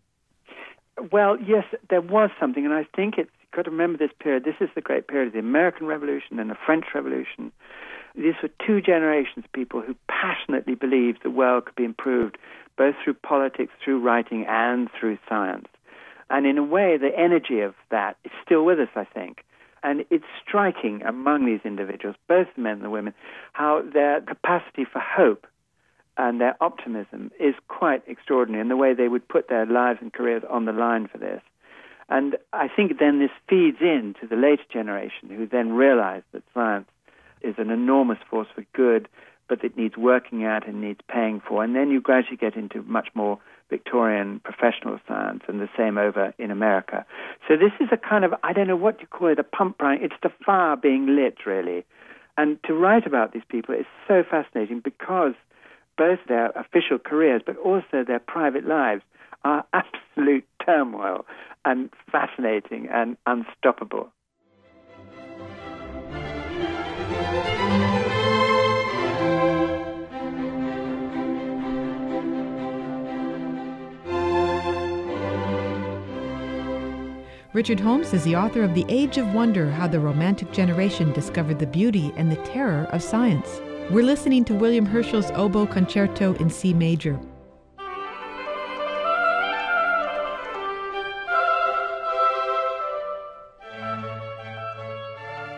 Well, 1.11 1.37
yes, 1.41 1.65
there 1.91 2.01
was 2.01 2.31
something, 2.39 2.65
and 2.65 2.75
I 2.75 2.87
think 2.95 3.15
it's 3.19 3.31
you've 3.41 3.51
got 3.51 3.65
to 3.65 3.71
remember 3.71 3.99
this 3.99 4.15
period. 4.19 4.45
This 4.45 4.57
is 4.61 4.71
the 4.75 4.81
great 4.81 5.09
period 5.09 5.29
of 5.29 5.33
the 5.33 5.39
American 5.39 5.87
Revolution 5.87 6.39
and 6.39 6.51
the 6.51 6.57
French 6.67 6.87
Revolution. 6.95 7.53
These 8.15 8.35
were 8.43 8.51
two 8.65 8.81
generations 8.81 9.45
of 9.45 9.53
people 9.53 9.81
who 9.81 9.97
passionately 10.09 10.75
believed 10.75 11.23
the 11.23 11.31
world 11.31 11.67
could 11.67 11.75
be 11.75 11.85
improved 11.85 12.39
both 12.77 12.95
through 13.03 13.15
politics, 13.15 13.73
through 13.85 14.01
writing, 14.01 14.47
and 14.49 14.89
through 14.99 15.19
science. 15.29 15.67
And 16.33 16.47
in 16.47 16.57
a 16.57 16.65
way, 16.65 16.97
the 16.97 17.17
energy 17.17 17.61
of 17.61 17.75
that 17.91 18.17
is 18.25 18.33
still 18.45 18.65
with 18.65 18.81
us, 18.81 18.89
I 18.97 19.05
think. 19.05 19.45
And 19.83 20.05
it's 20.11 20.25
striking 20.45 21.03
among 21.03 21.45
these 21.45 21.61
individuals, 21.65 22.17
both 22.27 22.47
the 22.57 22.63
men 22.63 22.75
and 22.75 22.85
the 22.85 22.91
women, 22.91 23.13
how 23.53 23.83
their 23.93 24.23
capacity 24.23 24.87
for 24.91 24.99
hope 24.99 25.47
and 26.17 26.41
their 26.41 26.57
optimism 26.63 27.31
is 27.39 27.55
quite 27.69 28.03
extraordinary 28.07 28.63
in 28.63 28.69
the 28.69 28.77
way 28.77 28.95
they 28.95 29.09
would 29.09 29.29
put 29.29 29.49
their 29.49 29.67
lives 29.67 29.99
and 30.01 30.13
careers 30.13 30.43
on 30.49 30.65
the 30.65 30.73
line 30.73 31.07
for 31.07 31.19
this. 31.19 31.43
And 32.09 32.37
I 32.53 32.69
think 32.69 32.99
then 32.99 33.19
this 33.19 33.31
feeds 33.49 33.79
into 33.81 34.27
the 34.27 34.37
later 34.37 34.65
generation 34.73 35.29
who 35.29 35.47
then 35.47 35.73
realize 35.73 36.23
that 36.33 36.43
science 36.55 36.89
is 37.43 37.57
an 37.59 37.71
enormous 37.71 38.19
force 38.31 38.49
for 38.55 38.65
good, 38.73 39.07
but 39.49 39.65
it 39.65 39.77
needs 39.77 39.97
working 39.99 40.45
out 40.45 40.67
and 40.67 40.81
needs 40.81 41.01
paying 41.09 41.43
for. 41.47 41.63
And 41.63 41.77
then 41.77 41.91
you 41.91 42.01
gradually 42.01 42.37
get 42.37 42.57
into 42.57 42.83
much 42.83 43.09
more 43.15 43.39
Victorian 43.73 44.41
professional 44.45 45.01
science, 45.09 45.43
and 45.49 45.61
the 45.61 45.69
same 45.77 45.97
over 45.97 46.35
in 46.39 46.51
America. 46.51 47.07
So 47.49 47.57
this 47.57 47.73
is 47.81 47.89
a 47.91 47.97
kind 47.97 48.23
of, 48.25 48.35
I 48.43 48.53
don't 48.53 48.69
know 48.69 48.77
what 48.77 49.01
you 49.01 49.07
call 49.07 49.29
it, 49.29 49.39
a 49.39 49.45
pump 49.59 49.79
prime. 49.79 49.99
It's 50.03 50.21
the 50.23 50.31
fire 50.45 50.77
being 50.77 51.17
lit, 51.17 51.47
really. 51.47 51.85
And 52.37 52.63
to 52.65 52.75
write 52.75 53.07
about 53.07 53.33
these 53.33 53.49
people 53.49 53.75
is 53.75 53.87
so 54.07 54.23
fascinating 54.29 54.81
because 54.81 55.33
both 55.97 56.19
their 56.29 56.51
official 56.51 56.99
careers, 56.99 57.43
but 57.45 57.57
also 57.57 58.05
their 58.07 58.21
private 58.21 58.67
lives, 58.67 59.03
are 59.45 59.65
absolute 59.73 60.45
turmoil 60.65 61.25
and 61.65 61.91
fascinating 62.11 62.89
and 62.93 63.17
unstoppable. 63.27 64.13
Richard 77.55 77.81
Holmes 77.81 78.15
is 78.15 78.25
the 78.25 78.35
author 78.35 78.63
of 78.63 78.73
The 78.73 78.87
Age 78.89 79.19
of 79.19 79.35
Wonder 79.35 79.71
How 79.71 79.87
the 79.87 80.01
Romantic 80.01 80.53
Generation 80.53 81.13
Discovered 81.13 81.59
the 81.59 81.67
Beauty 81.67 82.11
and 82.17 82.33
the 82.33 82.43
Terror 82.47 82.89
of 82.93 83.03
Science. 83.03 83.61
We're 83.91 84.05
listening 84.05 84.47
to 84.47 84.55
William 84.55 84.87
Herschel's 84.87 85.31
Oboe 85.33 85.67
Concerto 85.67 86.33
in 86.37 86.49
C 86.49 86.73
major. 86.73 87.21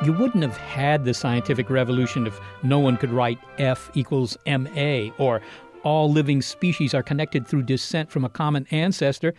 You 0.05 0.13
wouldn't 0.15 0.43
have 0.43 0.57
had 0.57 1.05
the 1.05 1.15
scientific 1.15 1.71
revolution 1.71 2.27
if 2.27 2.41
no 2.65 2.81
one 2.81 2.97
could 2.97 3.13
write 3.13 3.39
F 3.59 3.93
equals 3.95 4.37
MA 4.49 5.11
or 5.17 5.41
all 5.85 6.11
living 6.11 6.43
species 6.43 6.93
are 6.93 7.05
connected 7.05 7.47
through 7.47 7.63
descent 7.63 8.11
from 8.11 8.25
a 8.25 8.29
common 8.29 8.67
ancestor 8.73 9.33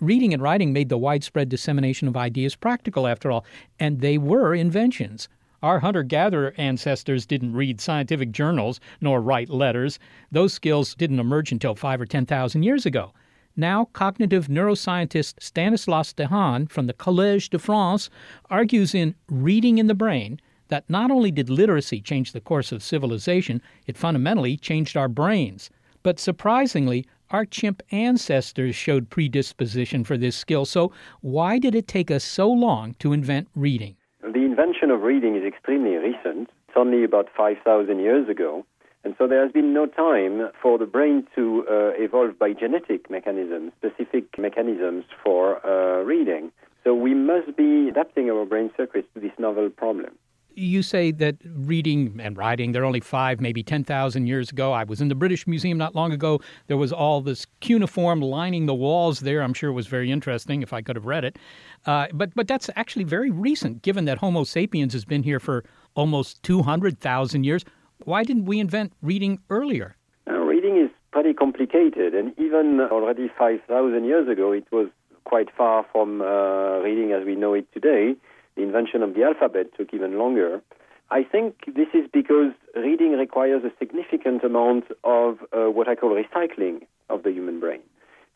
Reading 0.00 0.34
and 0.34 0.42
writing 0.42 0.74
made 0.74 0.90
the 0.90 0.98
widespread 0.98 1.48
dissemination 1.48 2.06
of 2.06 2.18
ideas 2.18 2.54
practical, 2.54 3.06
after 3.06 3.30
all, 3.30 3.46
and 3.80 4.00
they 4.00 4.18
were 4.18 4.54
inventions. 4.54 5.26
Our 5.62 5.80
hunter 5.80 6.02
gatherer 6.02 6.52
ancestors 6.58 7.24
didn't 7.24 7.54
read 7.54 7.80
scientific 7.80 8.30
journals 8.30 8.78
nor 9.00 9.22
write 9.22 9.48
letters. 9.48 9.98
Those 10.30 10.52
skills 10.52 10.94
didn't 10.94 11.18
emerge 11.18 11.50
until 11.50 11.74
five 11.74 11.98
or 11.98 12.04
10,000 12.04 12.62
years 12.62 12.84
ago. 12.84 13.12
Now, 13.56 13.86
cognitive 13.94 14.48
neuroscientist 14.48 15.42
Stanislas 15.42 16.12
Dehaene 16.12 16.70
from 16.70 16.88
the 16.88 16.92
Collège 16.92 17.48
de 17.48 17.58
France 17.58 18.10
argues 18.50 18.94
in 18.94 19.14
Reading 19.30 19.78
in 19.78 19.86
the 19.86 19.94
Brain 19.94 20.38
that 20.68 20.90
not 20.90 21.10
only 21.10 21.30
did 21.30 21.48
literacy 21.48 22.02
change 22.02 22.32
the 22.32 22.40
course 22.40 22.70
of 22.70 22.82
civilization, 22.82 23.62
it 23.86 23.96
fundamentally 23.96 24.58
changed 24.58 24.94
our 24.94 25.08
brains. 25.08 25.70
But 26.02 26.20
surprisingly, 26.20 27.06
our 27.30 27.44
chimp 27.44 27.82
ancestors 27.90 28.74
showed 28.74 29.10
predisposition 29.10 30.04
for 30.04 30.16
this 30.16 30.36
skill. 30.36 30.64
So, 30.64 30.92
why 31.20 31.58
did 31.58 31.74
it 31.74 31.88
take 31.88 32.10
us 32.10 32.24
so 32.24 32.50
long 32.50 32.94
to 32.98 33.12
invent 33.12 33.48
reading? 33.54 33.96
The 34.22 34.44
invention 34.44 34.90
of 34.90 35.02
reading 35.02 35.36
is 35.36 35.44
extremely 35.44 35.96
recent. 35.96 36.50
It's 36.68 36.76
only 36.76 37.04
about 37.04 37.28
5,000 37.36 37.98
years 37.98 38.28
ago. 38.28 38.64
And 39.04 39.14
so 39.18 39.28
there 39.28 39.40
has 39.40 39.52
been 39.52 39.72
no 39.72 39.86
time 39.86 40.50
for 40.60 40.78
the 40.78 40.86
brain 40.86 41.28
to 41.36 41.64
uh, 41.70 41.90
evolve 41.94 42.40
by 42.40 42.52
genetic 42.52 43.08
mechanisms, 43.08 43.70
specific 43.78 44.36
mechanisms 44.36 45.04
for 45.22 45.64
uh, 45.64 46.02
reading. 46.02 46.50
So 46.82 46.92
we 46.92 47.14
must 47.14 47.56
be 47.56 47.88
adapting 47.88 48.30
our 48.30 48.44
brain 48.44 48.70
circuits 48.76 49.06
to 49.14 49.20
this 49.20 49.30
novel 49.38 49.70
problem. 49.70 50.18
You 50.58 50.82
say 50.82 51.10
that 51.10 51.36
reading 51.44 52.18
and 52.18 52.34
writing, 52.34 52.72
they're 52.72 52.86
only 52.86 53.00
five, 53.00 53.42
maybe 53.42 53.62
10,000 53.62 54.26
years 54.26 54.50
ago. 54.50 54.72
I 54.72 54.84
was 54.84 55.02
in 55.02 55.08
the 55.08 55.14
British 55.14 55.46
Museum 55.46 55.76
not 55.76 55.94
long 55.94 56.12
ago. 56.12 56.40
There 56.66 56.78
was 56.78 56.92
all 56.92 57.20
this 57.20 57.46
cuneiform 57.60 58.22
lining 58.22 58.64
the 58.64 58.74
walls 58.74 59.20
there. 59.20 59.42
I'm 59.42 59.52
sure 59.52 59.68
it 59.68 59.74
was 59.74 59.86
very 59.86 60.10
interesting 60.10 60.62
if 60.62 60.72
I 60.72 60.80
could 60.80 60.96
have 60.96 61.04
read 61.04 61.24
it. 61.24 61.38
Uh, 61.84 62.06
but, 62.14 62.34
but 62.34 62.48
that's 62.48 62.70
actually 62.74 63.04
very 63.04 63.30
recent, 63.30 63.82
given 63.82 64.06
that 64.06 64.16
Homo 64.16 64.44
sapiens 64.44 64.94
has 64.94 65.04
been 65.04 65.22
here 65.22 65.38
for 65.38 65.62
almost 65.94 66.42
200,000 66.42 67.44
years. 67.44 67.62
Why 68.04 68.24
didn't 68.24 68.46
we 68.46 68.58
invent 68.58 68.94
reading 69.02 69.40
earlier? 69.50 69.94
Uh, 70.26 70.38
reading 70.38 70.78
is 70.78 70.90
pretty 71.12 71.34
complicated, 71.34 72.14
and 72.14 72.32
even 72.38 72.80
already 72.80 73.30
5,000 73.38 74.04
years 74.04 74.26
ago, 74.26 74.52
it 74.52 74.64
was 74.72 74.88
quite 75.24 75.48
far 75.54 75.84
from 75.92 76.22
uh, 76.22 76.78
reading 76.78 77.12
as 77.12 77.26
we 77.26 77.34
know 77.34 77.52
it 77.52 77.70
today. 77.74 78.16
The 78.56 78.62
invention 78.62 79.02
of 79.02 79.14
the 79.14 79.22
alphabet 79.24 79.66
took 79.76 79.92
even 79.92 80.18
longer. 80.18 80.62
I 81.10 81.22
think 81.22 81.64
this 81.66 81.88
is 81.94 82.08
because 82.12 82.52
reading 82.74 83.12
requires 83.12 83.62
a 83.64 83.70
significant 83.78 84.42
amount 84.42 84.84
of 85.04 85.38
uh, 85.52 85.70
what 85.70 85.88
I 85.88 85.94
call 85.94 86.10
recycling 86.10 86.86
of 87.08 87.22
the 87.22 87.30
human 87.30 87.60
brain. 87.60 87.80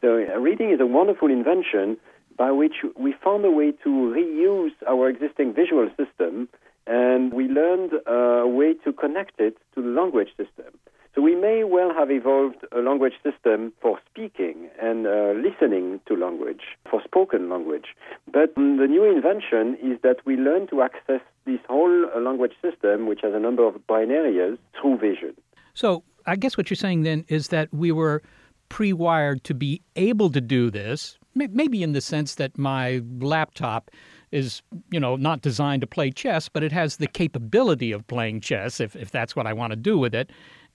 So, 0.00 0.08
uh, 0.16 0.38
reading 0.38 0.70
is 0.70 0.80
a 0.80 0.86
wonderful 0.86 1.30
invention 1.30 1.96
by 2.36 2.52
which 2.52 2.76
we 2.96 3.14
found 3.24 3.44
a 3.44 3.50
way 3.50 3.72
to 3.84 3.88
reuse 3.88 4.72
our 4.88 5.08
existing 5.08 5.52
visual 5.52 5.90
system 5.96 6.48
and 6.86 7.32
we 7.32 7.44
learned 7.48 7.92
a 8.06 8.46
way 8.46 8.74
to 8.84 8.92
connect 8.92 9.38
it 9.40 9.56
to 9.74 9.82
the 9.82 9.88
language 9.88 10.28
system. 10.36 10.72
So 11.14 11.22
we 11.22 11.34
may 11.34 11.64
well 11.64 11.92
have 11.92 12.10
evolved 12.10 12.64
a 12.70 12.78
language 12.78 13.14
system 13.24 13.72
for 13.82 13.98
speaking 14.08 14.70
and 14.80 15.06
uh, 15.06 15.32
listening 15.34 16.00
to 16.06 16.14
language, 16.14 16.62
for 16.88 17.02
spoken 17.02 17.48
language. 17.48 17.96
But 18.32 18.54
the 18.54 18.86
new 18.88 19.04
invention 19.04 19.76
is 19.82 19.98
that 20.02 20.24
we 20.24 20.36
learn 20.36 20.68
to 20.68 20.82
access 20.82 21.20
this 21.46 21.58
whole 21.68 22.06
uh, 22.14 22.20
language 22.20 22.52
system, 22.62 23.08
which 23.08 23.20
has 23.22 23.34
a 23.34 23.40
number 23.40 23.66
of 23.66 23.84
brain 23.88 24.12
areas, 24.12 24.56
through 24.80 24.98
vision. 24.98 25.34
So 25.74 26.04
I 26.26 26.36
guess 26.36 26.56
what 26.56 26.70
you're 26.70 26.76
saying 26.76 27.02
then 27.02 27.24
is 27.28 27.48
that 27.48 27.72
we 27.72 27.90
were 27.90 28.22
pre 28.68 28.92
wired 28.92 29.42
to 29.44 29.54
be 29.54 29.82
able 29.96 30.30
to 30.30 30.40
do 30.40 30.70
this, 30.70 31.18
maybe 31.34 31.82
in 31.82 31.92
the 31.92 32.00
sense 32.00 32.36
that 32.36 32.56
my 32.56 33.02
laptop 33.18 33.90
is, 34.30 34.62
you 34.92 35.00
know, 35.00 35.16
not 35.16 35.42
designed 35.42 35.80
to 35.80 35.86
play 35.86 36.10
chess, 36.12 36.48
but 36.48 36.62
it 36.62 36.70
has 36.70 36.96
the 36.96 37.08
capability 37.08 37.90
of 37.90 38.06
playing 38.06 38.40
chess 38.40 38.78
if, 38.78 38.94
if 38.94 39.10
that's 39.10 39.34
what 39.34 39.46
I 39.46 39.52
want 39.52 39.72
to 39.72 39.76
do 39.76 39.98
with 39.98 40.14
it. 40.14 40.30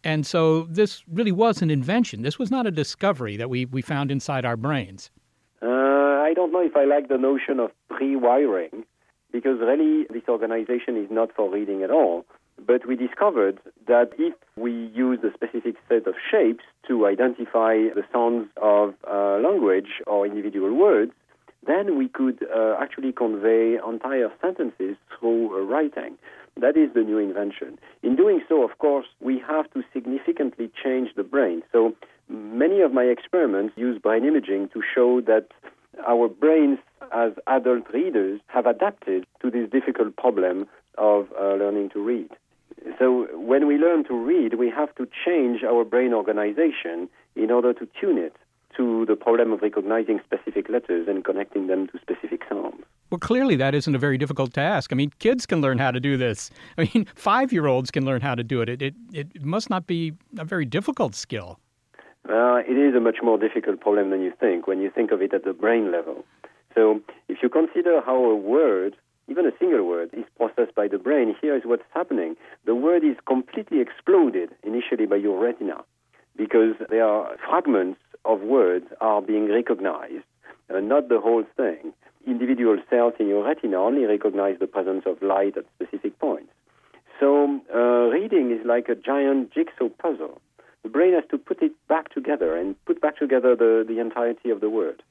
And 0.05 0.25
so 0.25 0.63
this 0.69 1.03
really 1.11 1.31
was 1.31 1.63
an 1.63 1.71
invention. 1.71 2.21
This 2.21 2.37
was 2.37 2.51
not 2.51 2.67
a 2.67 2.71
discovery 2.71 3.37
that 3.37 3.49
we, 3.49 3.65
we 3.65 3.81
found 3.81 4.11
inside 4.11 4.45
our 4.45 4.55
brains. 4.55 5.09
Uh, 5.63 5.65
I 5.65 6.33
don't 6.35 6.53
know 6.53 6.61
if 6.61 6.77
I 6.77 6.85
like 6.85 7.09
the 7.09 7.17
notion 7.17 7.59
of 7.59 7.71
pre 7.89 8.15
wiring, 8.15 8.85
because 9.31 9.59
really 9.59 10.05
this 10.11 10.29
organization 10.29 10.95
is 10.95 11.09
not 11.09 11.31
for 11.35 11.49
reading 11.51 11.81
at 11.81 11.89
all. 11.89 12.23
But 12.65 12.87
we 12.87 12.95
discovered 12.95 13.59
that 13.87 14.11
if 14.17 14.33
we 14.55 14.91
use 14.93 15.19
a 15.23 15.33
specific 15.33 15.75
set 15.89 16.07
of 16.07 16.13
shapes 16.31 16.63
to 16.87 17.07
identify 17.07 17.73
the 17.93 18.03
sounds 18.13 18.47
of 18.61 18.93
uh, 19.11 19.39
language 19.43 20.01
or 20.07 20.25
individual 20.25 20.73
words, 20.73 21.11
then 21.65 21.97
we 21.97 22.07
could 22.07 22.45
uh, 22.55 22.75
actually 22.79 23.11
convey 23.11 23.77
entire 23.85 24.31
sentences 24.39 24.95
through 25.17 25.57
uh, 25.57 25.61
writing. 25.65 26.17
That 26.59 26.77
is 26.77 26.93
the 26.93 27.01
new 27.01 27.17
invention. 27.17 27.77
In 28.01 28.15
doing 28.15 28.41
so, 28.47 28.63
of 28.63 28.77
course, 28.77 29.07
we 29.19 29.39
have 29.39 29.69
to 29.73 29.83
significantly 29.93 30.71
change 30.81 31.09
the 31.15 31.23
brain. 31.23 31.63
So 31.71 31.93
many 32.29 32.81
of 32.81 32.93
my 32.93 33.03
experiments 33.03 33.73
use 33.77 33.99
brain 33.99 34.23
imaging 34.23 34.69
to 34.69 34.81
show 34.93 35.21
that 35.21 35.47
our 36.07 36.27
brains 36.27 36.79
as 37.13 37.33
adult 37.47 37.91
readers 37.93 38.39
have 38.47 38.65
adapted 38.65 39.25
to 39.41 39.51
this 39.51 39.69
difficult 39.69 40.15
problem 40.15 40.67
of 40.97 41.27
uh, 41.39 41.55
learning 41.55 41.89
to 41.89 42.03
read. 42.03 42.29
So 42.99 43.27
when 43.33 43.67
we 43.67 43.77
learn 43.77 44.05
to 44.05 44.15
read, 44.15 44.55
we 44.55 44.69
have 44.69 44.93
to 44.95 45.07
change 45.25 45.63
our 45.63 45.83
brain 45.83 46.13
organization 46.13 47.09
in 47.35 47.51
order 47.51 47.73
to 47.73 47.87
tune 47.99 48.17
it 48.17 48.35
to 48.77 49.05
the 49.05 49.15
problem 49.15 49.51
of 49.53 49.61
recognizing 49.61 50.19
specific 50.23 50.69
letters 50.69 51.07
and 51.07 51.23
connecting 51.23 51.67
them 51.67 51.87
to 51.87 51.99
specific 51.99 52.43
sounds. 52.49 52.83
Well, 53.09 53.19
clearly 53.19 53.55
that 53.57 53.75
isn't 53.75 53.93
a 53.93 53.99
very 53.99 54.17
difficult 54.17 54.53
task. 54.53 54.91
I 54.91 54.95
mean, 54.95 55.11
kids 55.19 55.45
can 55.45 55.61
learn 55.61 55.77
how 55.77 55.91
to 55.91 55.99
do 55.99 56.17
this. 56.17 56.49
I 56.77 56.89
mean, 56.93 57.05
five 57.15 57.53
year 57.53 57.67
olds 57.67 57.91
can 57.91 58.05
learn 58.05 58.21
how 58.21 58.35
to 58.35 58.43
do 58.43 58.61
it. 58.61 58.69
It, 58.69 58.81
it. 58.81 58.95
it 59.13 59.43
must 59.43 59.69
not 59.69 59.87
be 59.87 60.13
a 60.37 60.45
very 60.45 60.65
difficult 60.65 61.15
skill. 61.15 61.59
It 62.67 62.77
is 62.77 62.95
a 62.95 62.99
much 62.99 63.17
more 63.21 63.37
difficult 63.37 63.79
problem 63.79 64.09
than 64.09 64.21
you 64.21 64.33
think 64.39 64.67
when 64.67 64.81
you 64.81 64.89
think 64.89 65.11
of 65.11 65.21
it 65.21 65.33
at 65.33 65.43
the 65.43 65.53
brain 65.53 65.91
level. 65.91 66.25
So, 66.73 66.99
if 67.29 67.37
you 67.43 67.49
consider 67.49 68.01
how 68.01 68.17
a 68.17 68.35
word, 68.35 68.95
even 69.27 69.45
a 69.45 69.51
single 69.59 69.83
word, 69.87 70.09
is 70.13 70.25
processed 70.35 70.73
by 70.73 70.87
the 70.87 70.97
brain, 70.97 71.35
here 71.39 71.55
is 71.55 71.63
what's 71.63 71.83
happening. 71.93 72.35
The 72.65 72.75
word 72.75 73.03
is 73.03 73.17
completely 73.27 73.79
exploded 73.81 74.49
initially 74.63 75.05
by 75.05 75.17
your 75.17 75.39
retina 75.39 75.83
because 76.35 76.73
there 76.89 77.05
are 77.05 77.37
fragments 77.47 77.99
of 78.25 78.41
words 78.41 78.87
are 78.99 79.21
being 79.21 79.47
recognized, 79.49 80.25
uh, 80.73 80.79
not 80.79 81.07
the 81.07 81.21
whole 81.21 81.43
thing. 81.55 81.93
Individual 82.25 82.77
cells 82.89 83.13
in 83.19 83.27
your 83.27 83.43
retina 83.45 83.77
only 83.77 84.05
recognize 84.05 84.57
the 84.59 84.67
presence 84.67 85.03
of 85.05 85.21
light 85.21 85.57
at 85.57 85.65
specific 85.75 86.17
points. 86.19 86.51
So 87.19 87.61
uh, 87.73 88.09
reading 88.11 88.51
is 88.51 88.65
like 88.65 88.89
a 88.89 88.95
giant 88.95 89.53
jigsaw 89.53 89.89
puzzle. 89.89 90.41
The 90.83 90.89
brain 90.89 91.13
has 91.13 91.23
to 91.31 91.37
put 91.37 91.61
it 91.61 91.71
back 91.87 92.13
together 92.13 92.55
and 92.55 92.75
put 92.85 93.01
back 93.01 93.17
together 93.17 93.55
the, 93.55 93.85
the 93.87 93.99
entirety 93.99 94.49
of 94.49 94.61
the 94.61 94.69
word. 94.69 95.01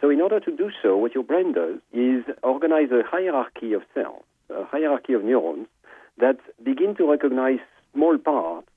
So 0.00 0.10
in 0.10 0.20
order 0.20 0.40
to 0.40 0.56
do 0.56 0.70
so, 0.82 0.96
what 0.96 1.14
your 1.14 1.24
brain 1.24 1.52
does 1.52 1.78
is 1.92 2.24
organize 2.42 2.90
a 2.90 3.02
hierarchy 3.06 3.72
of 3.72 3.82
cells, 3.94 4.24
a 4.50 4.64
hierarchy 4.64 5.12
of 5.12 5.24
neurons 5.24 5.68
that 6.18 6.38
begin 6.62 6.94
to 6.96 7.10
recognize 7.10 7.60
small 7.92 8.18
parts 8.18 8.68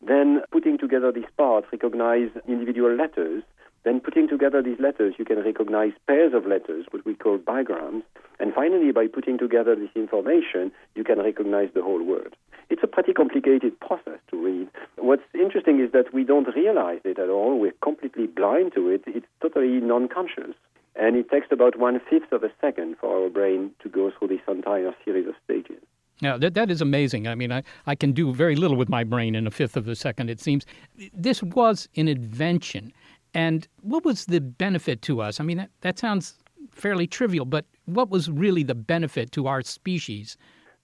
then 0.00 0.42
putting 0.52 0.78
together 0.78 1.10
these 1.12 1.30
parts, 1.36 1.66
recognize 1.72 2.30
individual 2.46 2.94
letters. 2.94 3.42
Then 3.88 4.00
putting 4.00 4.28
together 4.28 4.60
these 4.60 4.78
letters, 4.78 5.14
you 5.18 5.24
can 5.24 5.42
recognize 5.42 5.92
pairs 6.06 6.34
of 6.34 6.44
letters, 6.44 6.84
what 6.90 7.06
we 7.06 7.14
call 7.14 7.38
bigrams. 7.38 8.02
And 8.38 8.52
finally, 8.52 8.92
by 8.92 9.06
putting 9.06 9.38
together 9.38 9.74
this 9.74 9.88
information, 9.96 10.70
you 10.94 11.04
can 11.04 11.18
recognize 11.18 11.70
the 11.74 11.80
whole 11.80 12.02
word. 12.04 12.36
It's 12.68 12.82
a 12.82 12.86
pretty 12.86 13.14
complicated 13.14 13.80
process 13.80 14.18
to 14.30 14.44
read. 14.44 14.68
What's 14.98 15.22
interesting 15.32 15.80
is 15.80 15.90
that 15.92 16.12
we 16.12 16.22
don't 16.22 16.54
realize 16.54 17.00
it 17.02 17.18
at 17.18 17.30
all. 17.30 17.58
We're 17.58 17.72
completely 17.82 18.26
blind 18.26 18.74
to 18.74 18.90
it. 18.90 19.04
It's 19.06 19.24
totally 19.40 19.80
non-conscious. 19.80 20.54
And 20.94 21.16
it 21.16 21.30
takes 21.30 21.46
about 21.50 21.78
one 21.78 21.98
fifth 22.10 22.30
of 22.30 22.44
a 22.44 22.52
second 22.60 22.96
for 23.00 23.24
our 23.24 23.30
brain 23.30 23.70
to 23.82 23.88
go 23.88 24.12
through 24.18 24.28
this 24.28 24.42
entire 24.46 24.94
series 25.02 25.28
of 25.28 25.34
stages. 25.44 25.82
Now, 26.20 26.36
that, 26.36 26.54
that 26.54 26.70
is 26.70 26.80
amazing. 26.80 27.28
I 27.28 27.34
mean, 27.34 27.52
I, 27.52 27.62
I 27.86 27.94
can 27.94 28.12
do 28.12 28.34
very 28.34 28.56
little 28.56 28.76
with 28.76 28.88
my 28.88 29.04
brain 29.04 29.34
in 29.34 29.46
a 29.46 29.50
fifth 29.50 29.76
of 29.76 29.86
a 29.88 29.94
second, 29.94 30.28
it 30.28 30.40
seems. 30.40 30.66
This 31.14 31.42
was 31.42 31.88
an 31.96 32.08
invention. 32.08 32.92
And 33.34 33.68
what 33.82 34.04
was 34.04 34.26
the 34.26 34.40
benefit 34.40 35.02
to 35.02 35.20
us? 35.20 35.40
I 35.40 35.44
mean, 35.44 35.58
that, 35.58 35.70
that 35.82 35.98
sounds 35.98 36.34
fairly 36.70 37.06
trivial, 37.06 37.44
but 37.44 37.64
what 37.86 38.10
was 38.10 38.30
really 38.30 38.62
the 38.62 38.74
benefit 38.74 39.32
to 39.32 39.46
our 39.46 39.62
species? 39.62 40.36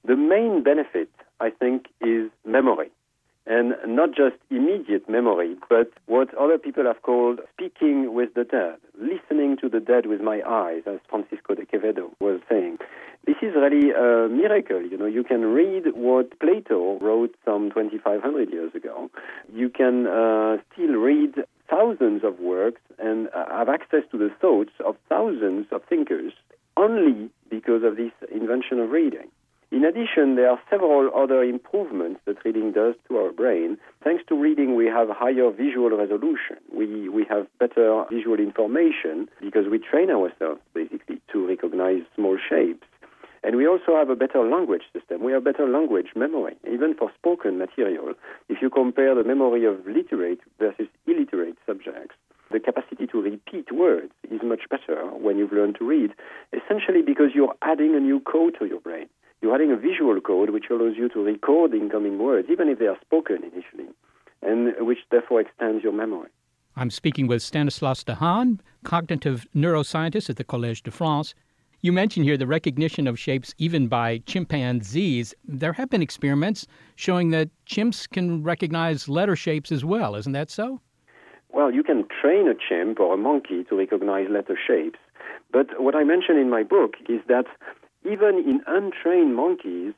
The 0.04 0.16
main 0.16 0.62
benefit, 0.62 1.10
I 1.40 1.50
think, 1.50 1.86
is 2.00 2.30
memory. 2.44 2.90
And 3.46 3.74
not 3.86 4.10
just 4.10 4.36
immediate 4.50 5.06
memory, 5.08 5.56
but 5.68 5.92
what 6.06 6.32
other 6.34 6.56
people 6.56 6.84
have 6.84 7.02
called 7.02 7.40
speaking 7.52 8.14
with 8.14 8.32
the 8.34 8.44
dead, 8.44 8.76
listening 8.98 9.58
to 9.58 9.68
the 9.68 9.80
dead 9.80 10.06
with 10.06 10.22
my 10.22 10.40
eyes, 10.46 10.82
as 10.86 10.98
Francisco 11.10 11.54
de 11.54 11.66
Quevedo 11.66 12.10
was 12.20 12.40
saying. 12.48 12.78
This 13.26 13.36
is 13.42 13.54
really 13.54 13.90
a 13.90 14.28
miracle. 14.28 14.82
You 14.82 14.96
know, 14.96 15.06
you 15.06 15.24
can 15.24 15.42
read 15.42 15.84
what 15.94 16.38
Plato 16.40 16.98
wrote 17.00 17.34
some 17.44 17.70
2,500 17.70 18.50
years 18.50 18.74
ago. 18.74 19.10
You 19.52 19.68
can 19.68 20.06
uh, 20.06 20.56
still 20.72 20.94
read 20.94 21.34
thousands 21.68 22.22
of 22.24 22.38
works 22.38 22.80
and 22.98 23.28
uh, 23.34 23.46
have 23.48 23.68
access 23.68 24.02
to 24.10 24.18
the 24.18 24.30
thoughts 24.40 24.72
of 24.84 24.96
thousands 25.08 25.66
of 25.72 25.82
thinkers 25.84 26.32
only 26.76 27.30
because 27.50 27.82
of 27.84 27.96
this 27.96 28.12
invention 28.32 28.78
of 28.80 28.90
reading. 28.90 29.28
In 29.70 29.84
addition, 29.84 30.36
there 30.36 30.50
are 30.50 30.60
several 30.70 31.10
other 31.16 31.42
improvements 31.42 32.20
that 32.26 32.44
reading 32.44 32.70
does 32.70 32.94
to 33.08 33.16
our 33.16 33.32
brain. 33.32 33.76
Thanks 34.04 34.22
to 34.28 34.40
reading, 34.40 34.76
we 34.76 34.86
have 34.86 35.08
higher 35.10 35.50
visual 35.50 35.90
resolution. 35.90 36.58
We, 36.72 37.08
we 37.08 37.24
have 37.28 37.48
better 37.58 38.04
visual 38.08 38.38
information 38.38 39.28
because 39.40 39.66
we 39.68 39.78
train 39.78 40.10
ourselves 40.10 40.60
basically 40.74 41.20
to 41.32 41.48
recognize 41.48 42.02
small 42.14 42.38
shapes. 42.48 42.86
And 43.44 43.56
we 43.56 43.68
also 43.68 43.94
have 43.94 44.08
a 44.08 44.16
better 44.16 44.42
language 44.42 44.84
system. 44.94 45.22
We 45.22 45.32
have 45.32 45.44
better 45.44 45.68
language 45.68 46.08
memory, 46.16 46.56
even 46.66 46.94
for 46.94 47.12
spoken 47.14 47.58
material. 47.58 48.14
If 48.48 48.62
you 48.62 48.70
compare 48.70 49.14
the 49.14 49.22
memory 49.22 49.66
of 49.66 49.86
literate 49.86 50.40
versus 50.58 50.86
illiterate 51.06 51.58
subjects, 51.66 52.16
the 52.50 52.58
capacity 52.58 53.06
to 53.08 53.20
repeat 53.20 53.70
words 53.70 54.12
is 54.30 54.40
much 54.42 54.62
better 54.70 55.04
when 55.10 55.36
you've 55.36 55.52
learned 55.52 55.76
to 55.78 55.86
read, 55.86 56.12
essentially 56.54 57.02
because 57.02 57.32
you're 57.34 57.54
adding 57.60 57.94
a 57.94 58.00
new 58.00 58.20
code 58.20 58.56
to 58.60 58.64
your 58.64 58.80
brain. 58.80 59.08
You're 59.42 59.54
adding 59.54 59.72
a 59.72 59.76
visual 59.76 60.18
code 60.22 60.48
which 60.48 60.70
allows 60.70 60.96
you 60.96 61.10
to 61.10 61.22
record 61.22 61.74
incoming 61.74 62.18
words, 62.18 62.48
even 62.50 62.68
if 62.70 62.78
they 62.78 62.86
are 62.86 62.98
spoken 63.02 63.42
initially, 63.42 63.92
and 64.40 64.74
which 64.86 65.00
therefore 65.10 65.42
extends 65.42 65.84
your 65.84 65.92
memory. 65.92 66.30
I'm 66.76 66.90
speaking 66.90 67.26
with 67.26 67.42
Stanislas 67.42 68.04
Dehaene, 68.04 68.60
cognitive 68.84 69.46
neuroscientist 69.54 70.30
at 70.30 70.36
the 70.36 70.44
Collège 70.44 70.82
de 70.82 70.90
France. 70.90 71.34
You 71.84 71.92
mentioned 71.92 72.24
here 72.24 72.38
the 72.38 72.46
recognition 72.46 73.06
of 73.06 73.18
shapes 73.18 73.54
even 73.58 73.88
by 73.88 74.22
chimpanzees. 74.24 75.34
There 75.46 75.74
have 75.74 75.90
been 75.90 76.00
experiments 76.00 76.66
showing 76.96 77.28
that 77.32 77.50
chimps 77.66 78.08
can 78.08 78.42
recognize 78.42 79.06
letter 79.06 79.36
shapes 79.36 79.70
as 79.70 79.84
well. 79.84 80.16
Isn't 80.16 80.32
that 80.32 80.50
so? 80.50 80.80
Well, 81.52 81.70
you 81.70 81.82
can 81.82 82.06
train 82.08 82.48
a 82.48 82.54
chimp 82.54 83.00
or 83.00 83.12
a 83.12 83.16
monkey 83.18 83.64
to 83.64 83.76
recognize 83.76 84.30
letter 84.30 84.56
shapes. 84.66 84.98
But 85.52 85.78
what 85.78 85.94
I 85.94 86.04
mentioned 86.04 86.38
in 86.38 86.48
my 86.48 86.62
book 86.62 86.94
is 87.06 87.20
that 87.28 87.44
even 88.02 88.38
in 88.38 88.62
untrained 88.66 89.36
monkeys, 89.36 89.92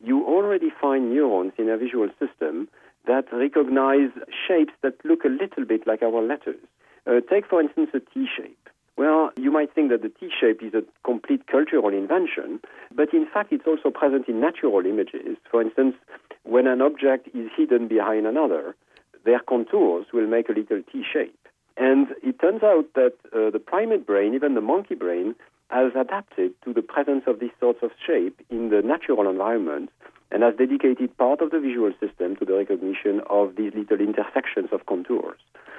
you 0.00 0.24
already 0.24 0.70
find 0.80 1.10
neurons 1.10 1.54
in 1.58 1.68
a 1.68 1.76
visual 1.76 2.08
system 2.20 2.68
that 3.08 3.24
recognize 3.32 4.10
shapes 4.46 4.74
that 4.84 4.94
look 5.04 5.24
a 5.24 5.28
little 5.28 5.64
bit 5.64 5.88
like 5.88 6.04
our 6.04 6.22
letters. 6.22 6.60
Uh, 7.04 7.14
take, 7.28 7.48
for 7.48 7.60
instance, 7.60 7.90
a 7.94 7.98
T 7.98 8.28
shape. 8.36 8.61
Well, 8.96 9.30
you 9.36 9.50
might 9.50 9.74
think 9.74 9.90
that 9.90 10.02
the 10.02 10.10
T 10.10 10.30
shape 10.38 10.62
is 10.62 10.74
a 10.74 10.82
complete 11.04 11.46
cultural 11.46 11.88
invention, 11.88 12.60
but 12.94 13.12
in 13.14 13.26
fact, 13.32 13.52
it's 13.52 13.66
also 13.66 13.90
present 13.90 14.28
in 14.28 14.40
natural 14.40 14.84
images. 14.84 15.38
For 15.50 15.62
instance, 15.62 15.96
when 16.44 16.66
an 16.66 16.82
object 16.82 17.28
is 17.34 17.48
hidden 17.56 17.88
behind 17.88 18.26
another, 18.26 18.76
their 19.24 19.40
contours 19.40 20.06
will 20.12 20.26
make 20.26 20.48
a 20.48 20.52
little 20.52 20.82
T 20.92 21.02
shape. 21.10 21.36
And 21.76 22.08
it 22.22 22.38
turns 22.38 22.62
out 22.62 22.86
that 22.94 23.14
uh, 23.34 23.50
the 23.50 23.58
primate 23.58 24.06
brain, 24.06 24.34
even 24.34 24.54
the 24.54 24.60
monkey 24.60 24.94
brain, 24.94 25.34
has 25.72 25.92
adapted 25.96 26.52
to 26.64 26.72
the 26.72 26.82
presence 26.82 27.24
of 27.26 27.40
these 27.40 27.56
sorts 27.58 27.80
of 27.82 27.90
shape 28.06 28.38
in 28.50 28.68
the 28.68 28.82
natural 28.82 29.28
environment 29.28 29.90
and 30.30 30.42
has 30.42 30.54
dedicated 30.56 31.16
part 31.16 31.40
of 31.40 31.50
the 31.50 31.58
visual 31.58 31.92
system 31.98 32.36
to 32.36 32.44
the 32.44 32.54
recognition 32.54 33.22
of 33.30 33.56
these 33.56 33.72
little 33.74 33.98
intersections 33.98 34.68
of 34.70 34.84
contours. 34.86 35.38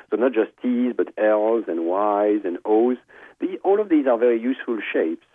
So 0.10 0.18
not 0.18 0.34
just 0.34 0.52
T's, 0.62 0.94
but 0.98 1.14
L's 1.18 1.66
and 1.68 1.86
Y's 1.86 2.42
and 2.44 2.58
O's. 2.66 2.98
The, 3.40 3.60
all 3.64 3.80
of 3.80 3.90
these 3.90 4.08
are 4.08 4.18
very 4.18 4.40
useful 4.42 4.80
shapes 4.92 5.26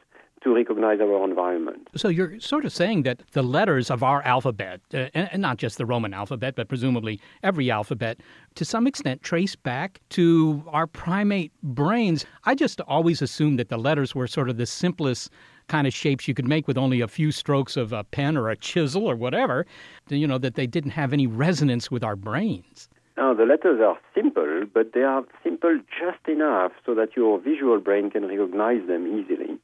to 0.43 0.55
recognize 0.55 1.01
our 1.01 1.25
environment. 1.25 1.89
So 1.97 2.09
you're 2.09 2.39
sort 2.41 2.65
of 2.65 2.73
saying 2.73 3.03
that 3.03 3.23
the 3.33 3.43
letters 3.43 3.91
of 3.91 4.03
our 4.03 4.23
alphabet, 4.23 4.81
uh, 4.95 5.09
and, 5.15 5.29
and, 5.33 5.43
not 5.43 5.57
just 5.59 5.79
the 5.79 5.87
Roman 5.87 6.15
alphabet, 6.15 6.55
but 6.57 6.69
presumably 6.69 7.21
every 7.43 7.71
alphabet, 7.71 8.21
to 8.55 8.65
some 8.65 8.87
extent 8.87 9.23
trace 9.23 9.57
back 9.57 10.01
to 10.11 10.63
our 10.69 10.87
primate 10.87 11.53
brains. 11.63 12.27
I 12.45 12.55
just 12.55 12.81
always 12.83 13.23
assumed 13.23 13.59
that 13.59 13.69
the 13.69 13.79
letters 13.79 14.15
were 14.15 14.27
sort 14.27 14.49
of 14.49 14.57
the 14.57 14.67
simplest 14.67 15.31
kind 15.69 15.87
of 15.87 15.93
shapes 15.93 16.27
you 16.27 16.35
could 16.35 16.49
make 16.49 16.67
with 16.67 16.79
only 16.79 17.01
a 17.01 17.09
few 17.09 17.31
strokes 17.31 17.77
of 17.77 17.93
a 17.93 18.05
pen 18.05 18.37
or 18.37 18.49
a 18.49 18.57
chisel 18.57 19.07
or 19.07 19.17
whatever, 19.17 19.67
you 20.09 20.27
know, 20.27 20.39
that 20.39 20.55
they 20.55 20.67
didn't 20.67 20.93
have 20.93 21.13
any 21.13 21.27
resonance 21.27 21.91
with 21.91 22.03
our 22.03 22.17
brains. 22.17 22.89
No, 23.19 23.35
the 23.35 23.45
letters 23.45 23.81
are 23.81 23.99
simple, 24.15 24.63
but 24.73 24.93
they 24.93 25.03
are 25.03 25.25
simple 25.43 25.81
just 25.99 26.27
enough 26.29 26.73
so 26.87 26.95
that 26.95 27.17
your 27.17 27.41
visual 27.41 27.81
brain 27.81 28.11
can 28.11 28.27
recognize 28.27 28.87
them 28.87 29.07
easily. 29.07 29.59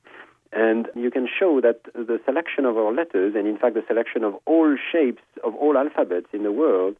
And 0.54 0.88
you 0.94 1.10
can 1.10 1.26
show 1.26 1.60
that 1.60 1.80
the 1.94 2.20
selection 2.24 2.64
of 2.64 2.76
our 2.76 2.92
letters, 2.92 3.34
and 3.36 3.46
in 3.48 3.58
fact 3.58 3.74
the 3.74 3.82
selection 3.88 4.22
of 4.22 4.34
all 4.46 4.76
shapes 4.92 5.22
of 5.42 5.54
all 5.56 5.76
alphabets 5.76 6.28
in 6.32 6.44
the 6.44 6.52
world, 6.52 6.96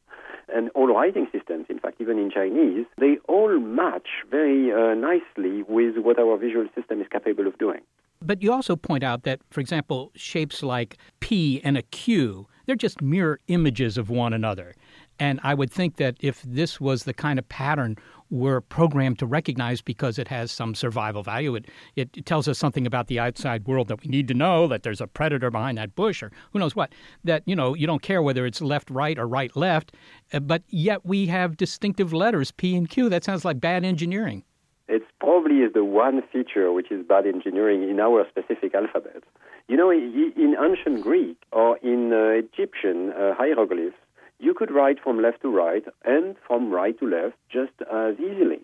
and 0.52 0.70
all 0.74 0.88
writing 0.88 1.26
systems, 1.32 1.66
in 1.68 1.78
fact, 1.78 2.00
even 2.00 2.18
in 2.18 2.30
Chinese, 2.30 2.86
they 2.98 3.16
all 3.28 3.59
match 3.59 4.09
very 4.30 4.72
uh, 4.72 4.94
nicely 4.94 5.62
with 5.68 5.96
what 5.98 6.18
our 6.18 6.36
visual 6.36 6.66
system 6.74 7.00
is 7.00 7.07
capable 7.11 7.46
of 7.46 7.57
doing. 7.59 7.80
But 8.20 8.42
you 8.42 8.52
also 8.52 8.76
point 8.76 9.05
out 9.05 9.22
that, 9.22 9.40
for 9.50 9.61
example, 9.61 10.11
shapes 10.14 10.62
like 10.62 10.96
P 11.20 11.61
and 11.62 11.76
a 11.76 11.82
Q, 11.82 12.46
they're 12.66 12.76
just 12.76 13.02
mirror 13.02 13.40
images 13.48 13.98
of 13.98 14.11
one 14.11 14.32
another. 14.32 14.74
And 15.18 15.38
I 15.42 15.55
would 15.55 15.70
think 15.70 15.96
that 15.96 16.16
if 16.20 16.42
this 16.42 16.80
was 16.80 17.05
the 17.05 17.14
kind 17.14 17.38
of 17.38 17.48
pattern 17.48 17.96
we're 18.30 18.60
programmed 18.60 19.18
to 19.18 19.26
recognize 19.26 19.80
because 19.80 20.18
it 20.18 20.28
has 20.28 20.50
some 20.50 20.74
survival 20.74 21.22
value, 21.22 21.54
it, 21.54 21.66
it 21.96 22.26
tells 22.26 22.48
us 22.48 22.58
something 22.58 22.86
about 22.86 23.06
the 23.06 23.18
outside 23.18 23.66
world 23.66 23.88
that 23.88 24.02
we 24.02 24.08
need 24.08 24.28
to 24.28 24.34
know, 24.34 24.66
that 24.66 24.82
there's 24.82 25.00
a 25.00 25.06
predator 25.06 25.50
behind 25.50 25.78
that 25.78 25.94
bush 25.94 26.22
or 26.22 26.32
who 26.52 26.58
knows 26.58 26.74
what, 26.74 26.92
that, 27.22 27.42
you 27.46 27.54
know, 27.54 27.74
you 27.74 27.86
don't 27.86 28.02
care 28.02 28.22
whether 28.22 28.46
it's 28.46 28.60
left, 28.60 28.90
right, 28.90 29.18
or 29.18 29.26
right, 29.26 29.54
left, 29.56 29.92
uh, 30.32 30.40
but 30.40 30.62
yet 30.68 31.04
we 31.04 31.26
have 31.26 31.56
distinctive 31.56 32.12
letters, 32.12 32.50
P 32.50 32.76
and 32.76 32.88
Q. 32.88 33.08
That 33.08 33.24
sounds 33.24 33.44
like 33.44 33.60
bad 33.60 33.84
engineering. 33.84 34.44
It's 34.86 35.06
probably 35.18 35.66
the 35.72 35.84
one 35.84 36.22
feature 36.30 36.70
which 36.72 36.90
is 36.90 37.06
bad 37.06 37.26
engineering 37.26 37.88
in 37.88 38.00
our 38.00 38.26
specific 38.28 38.74
alphabet. 38.74 39.22
You 39.66 39.78
know, 39.78 39.90
in 39.90 40.56
ancient 40.62 41.02
Greek 41.02 41.38
or 41.52 41.78
in 41.78 42.12
uh, 42.12 42.44
Egyptian 42.44 43.12
uh, 43.12 43.34
hieroglyphs, 43.34 43.96
you 44.45 44.55
could 44.55 44.70
write 44.70 44.99
from 45.03 45.22
left 45.22 45.40
to 45.42 45.49
right 45.49 45.84
and 46.05 46.36
from 46.47 46.70
right 46.70 46.99
to 46.99 47.07
left 47.07 47.36
just 47.51 47.72
as 47.90 48.14
easily. 48.20 48.61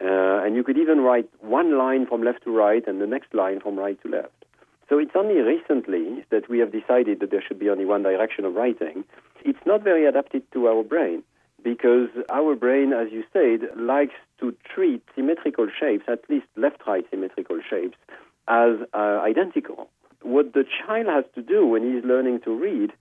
Uh, 0.00 0.44
and 0.44 0.56
you 0.56 0.64
could 0.64 0.78
even 0.78 1.00
write 1.00 1.28
one 1.40 1.76
line 1.78 2.06
from 2.06 2.22
left 2.22 2.42
to 2.44 2.50
right 2.50 2.86
and 2.86 3.00
the 3.00 3.06
next 3.06 3.32
line 3.34 3.60
from 3.60 3.78
right 3.78 4.00
to 4.02 4.08
left. 4.08 4.44
So 4.88 4.98
it's 4.98 5.12
only 5.14 5.36
recently 5.40 6.24
that 6.30 6.48
we 6.48 6.58
have 6.58 6.72
decided 6.72 7.20
that 7.20 7.30
there 7.30 7.42
should 7.46 7.60
be 7.60 7.70
only 7.70 7.84
one 7.84 8.02
direction 8.02 8.44
of 8.44 8.54
writing. 8.54 9.04
It's 9.44 9.64
not 9.64 9.84
very 9.84 10.04
adapted 10.04 10.42
to 10.52 10.66
our 10.66 10.82
brain 10.82 11.22
because 11.62 12.08
our 12.30 12.56
brain, 12.56 12.92
as 12.92 13.12
you 13.12 13.22
said, 13.32 13.68
likes 13.76 14.14
to 14.40 14.54
treat 14.74 15.02
symmetrical 15.14 15.68
shapes, 15.78 16.04
at 16.08 16.28
least 16.28 16.46
left-right 16.56 17.04
symmetrical 17.10 17.60
shapes, 17.68 17.96
as 18.48 18.78
uh, 18.94 19.20
identical. 19.22 19.88
What 20.22 20.54
the 20.54 20.64
child 20.64 21.06
has 21.06 21.24
to 21.34 21.42
do 21.42 21.66
when 21.66 21.82
he's 21.82 22.04
learning 22.04 22.40
to 22.40 22.50
read 22.54 22.92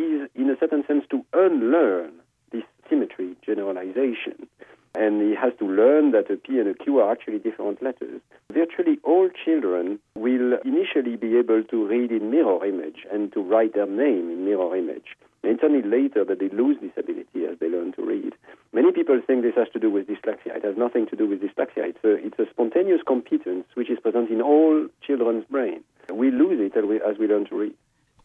is, 0.00 0.28
in 0.34 0.50
a 0.50 0.56
certain 0.58 0.84
sense, 0.86 1.04
to 1.10 1.24
unlearn 1.32 2.12
this 2.52 2.64
symmetry 2.88 3.36
generalization. 3.44 4.46
And 4.94 5.20
he 5.20 5.34
has 5.34 5.52
to 5.58 5.66
learn 5.66 6.12
that 6.12 6.30
a 6.30 6.36
P 6.36 6.58
and 6.58 6.68
a 6.68 6.74
Q 6.74 7.00
are 7.00 7.12
actually 7.12 7.38
different 7.38 7.82
letters. 7.82 8.22
Virtually 8.50 8.98
all 9.04 9.28
children 9.44 9.98
will 10.14 10.58
initially 10.64 11.16
be 11.16 11.36
able 11.36 11.62
to 11.64 11.86
read 11.86 12.10
in 12.10 12.30
mirror 12.30 12.64
image 12.64 13.04
and 13.12 13.30
to 13.34 13.42
write 13.42 13.74
their 13.74 13.86
name 13.86 14.30
in 14.30 14.46
mirror 14.46 14.74
image. 14.74 15.14
And 15.42 15.52
it's 15.52 15.62
only 15.62 15.82
later 15.82 16.24
that 16.24 16.38
they 16.40 16.48
lose 16.48 16.78
this 16.80 16.96
ability 16.96 17.44
as 17.44 17.58
they 17.60 17.68
learn 17.68 17.92
to 17.92 18.02
read. 18.02 18.32
Many 18.72 18.90
people 18.90 19.20
think 19.26 19.42
this 19.42 19.54
has 19.54 19.68
to 19.74 19.78
do 19.78 19.90
with 19.90 20.08
dyslexia. 20.08 20.56
It 20.56 20.64
has 20.64 20.78
nothing 20.78 21.06
to 21.08 21.16
do 21.16 21.26
with 21.28 21.40
dyslexia. 21.42 21.92
It's 21.92 22.02
a, 22.02 22.14
it's 22.14 22.38
a 22.38 22.50
spontaneous 22.50 23.02
competence 23.06 23.66
which 23.74 23.90
is 23.90 24.00
present 24.00 24.30
in 24.30 24.40
all 24.40 24.88
children's 25.06 25.44
brain. 25.44 25.84
We 26.10 26.30
lose 26.30 26.58
it 26.58 26.76
as 26.76 26.84
we, 26.84 26.96
as 26.96 27.18
we 27.18 27.26
learn 27.26 27.46
to 27.46 27.56
read. 27.56 27.74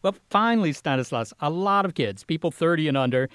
Well, 0.01 0.15
finally, 0.29 0.73
Stanislas, 0.73 1.33
a 1.41 1.49
lot 1.49 1.85
of 1.85 1.93
kids, 1.93 2.23
people 2.23 2.49
30 2.49 2.87
and 2.87 2.97
under, 2.97 3.29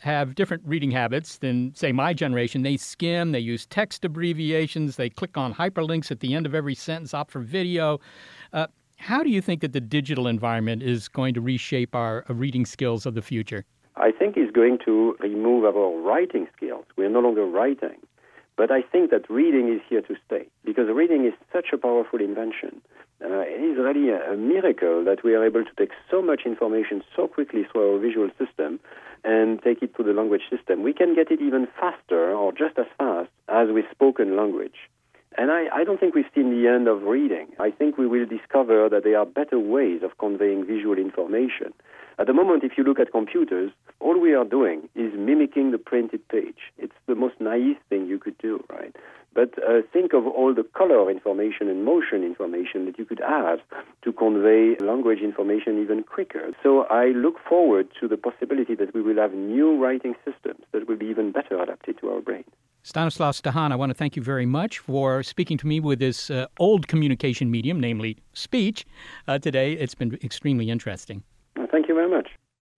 have 0.00 0.34
different 0.34 0.62
reading 0.66 0.90
habits 0.90 1.38
than, 1.38 1.74
say, 1.74 1.92
my 1.92 2.12
generation. 2.12 2.62
They 2.62 2.76
skim, 2.76 3.32
they 3.32 3.40
use 3.40 3.66
text 3.66 4.04
abbreviations, 4.04 4.96
they 4.96 5.10
click 5.10 5.36
on 5.36 5.54
hyperlinks 5.54 6.10
at 6.10 6.20
the 6.20 6.34
end 6.34 6.46
of 6.46 6.54
every 6.54 6.74
sentence, 6.74 7.14
opt 7.14 7.30
for 7.30 7.40
video. 7.40 8.00
Uh, 8.52 8.66
how 8.96 9.22
do 9.22 9.30
you 9.30 9.40
think 9.40 9.62
that 9.62 9.72
the 9.72 9.80
digital 9.80 10.26
environment 10.26 10.82
is 10.82 11.08
going 11.08 11.34
to 11.34 11.40
reshape 11.40 11.94
our 11.94 12.24
uh, 12.28 12.34
reading 12.34 12.66
skills 12.66 13.06
of 13.06 13.14
the 13.14 13.22
future? 13.22 13.64
I 13.96 14.12
think 14.12 14.36
it's 14.36 14.52
going 14.52 14.78
to 14.84 15.16
remove 15.20 15.64
our 15.64 16.00
writing 16.00 16.48
skills. 16.56 16.84
We're 16.96 17.10
no 17.10 17.20
longer 17.20 17.44
writing. 17.44 17.98
But 18.56 18.70
I 18.70 18.82
think 18.82 19.10
that 19.10 19.28
reading 19.30 19.72
is 19.72 19.80
here 19.88 20.02
to 20.02 20.14
stay 20.26 20.46
because 20.64 20.84
reading 20.92 21.24
is 21.24 21.32
such 21.50 21.68
a 21.72 21.78
powerful 21.78 22.20
invention. 22.20 22.82
Uh, 23.22 23.44
it 23.44 23.60
is 23.60 23.76
really 23.76 24.10
a, 24.10 24.36
miracle 24.36 25.04
that 25.04 25.22
we 25.22 25.34
are 25.34 25.44
able 25.44 25.62
to 25.64 25.70
take 25.76 25.90
so 26.10 26.22
much 26.22 26.42
information 26.46 27.02
so 27.14 27.28
quickly 27.28 27.66
through 27.70 27.94
our 27.94 27.98
visual 27.98 28.30
system 28.38 28.80
and 29.24 29.62
take 29.62 29.82
it 29.82 29.94
to 29.96 30.02
the 30.02 30.12
language 30.12 30.42
system. 30.48 30.82
We 30.82 30.94
can 30.94 31.14
get 31.14 31.30
it 31.30 31.40
even 31.42 31.68
faster 31.78 32.32
or 32.32 32.52
just 32.52 32.78
as 32.78 32.86
fast 32.96 33.28
as 33.48 33.68
with 33.70 33.84
spoken 33.90 34.36
language. 34.36 34.88
And 35.36 35.50
I, 35.50 35.66
I 35.72 35.84
don't 35.84 36.00
think 36.00 36.14
we've 36.14 36.24
seen 36.34 36.50
the 36.50 36.68
end 36.68 36.88
of 36.88 37.02
reading. 37.02 37.48
I 37.58 37.70
think 37.70 37.98
we 37.98 38.06
will 38.06 38.26
discover 38.26 38.88
that 38.88 39.04
there 39.04 39.18
are 39.18 39.26
better 39.26 39.58
ways 39.58 40.02
of 40.02 40.18
conveying 40.18 40.66
visual 40.66 40.98
information. 40.98 41.72
At 42.18 42.26
the 42.26 42.34
moment, 42.34 42.64
if 42.64 42.72
you 42.76 42.84
look 42.84 42.98
at 42.98 43.12
computers, 43.12 43.70
all 44.00 44.18
we 44.18 44.34
are 44.34 44.44
doing 44.44 44.88
is 44.94 45.12
mimicking 45.16 45.70
the 45.70 45.78
printed 45.78 46.26
page. 46.28 46.72
It's 46.78 46.94
the 47.06 47.14
most 47.14 47.40
naive 47.40 47.76
thing 47.88 48.06
you 48.06 48.18
could 48.18 48.36
do, 48.38 48.64
right? 48.68 48.94
But 49.32 49.54
uh, 49.62 49.82
think 49.92 50.12
of 50.12 50.26
all 50.26 50.54
the 50.54 50.64
color 50.76 51.10
information 51.10 51.68
and 51.68 51.84
motion 51.84 52.24
information 52.24 52.86
that 52.86 52.98
you 52.98 53.04
could 53.04 53.20
have 53.20 53.60
to 54.02 54.12
convey 54.12 54.76
language 54.80 55.20
information 55.20 55.80
even 55.80 56.02
quicker. 56.02 56.50
So 56.62 56.82
I 56.90 57.06
look 57.08 57.36
forward 57.48 57.88
to 58.00 58.08
the 58.08 58.16
possibility 58.16 58.74
that 58.74 58.92
we 58.92 59.02
will 59.02 59.16
have 59.16 59.32
new 59.32 59.76
writing 59.82 60.14
systems 60.24 60.64
that 60.72 60.88
will 60.88 60.96
be 60.96 61.06
even 61.06 61.30
better 61.30 61.62
adapted 61.62 61.98
to 62.00 62.10
our 62.10 62.20
brains. 62.20 62.50
Stanislas 62.82 63.40
Dehaene, 63.42 63.72
I 63.72 63.76
want 63.76 63.90
to 63.90 63.94
thank 63.94 64.16
you 64.16 64.22
very 64.22 64.46
much 64.46 64.78
for 64.78 65.22
speaking 65.22 65.58
to 65.58 65.66
me 65.66 65.80
with 65.80 65.98
this 65.98 66.30
uh, 66.30 66.46
old 66.58 66.88
communication 66.88 67.50
medium, 67.50 67.78
namely 67.78 68.16
speech, 68.32 68.86
uh, 69.28 69.38
today. 69.38 69.74
It's 69.74 69.94
been 69.94 70.18
extremely 70.24 70.70
interesting. 70.70 71.22
Well, 71.56 71.68
thank 71.70 71.88
you 71.88 71.94
very 71.94 72.08
much. 72.08 72.28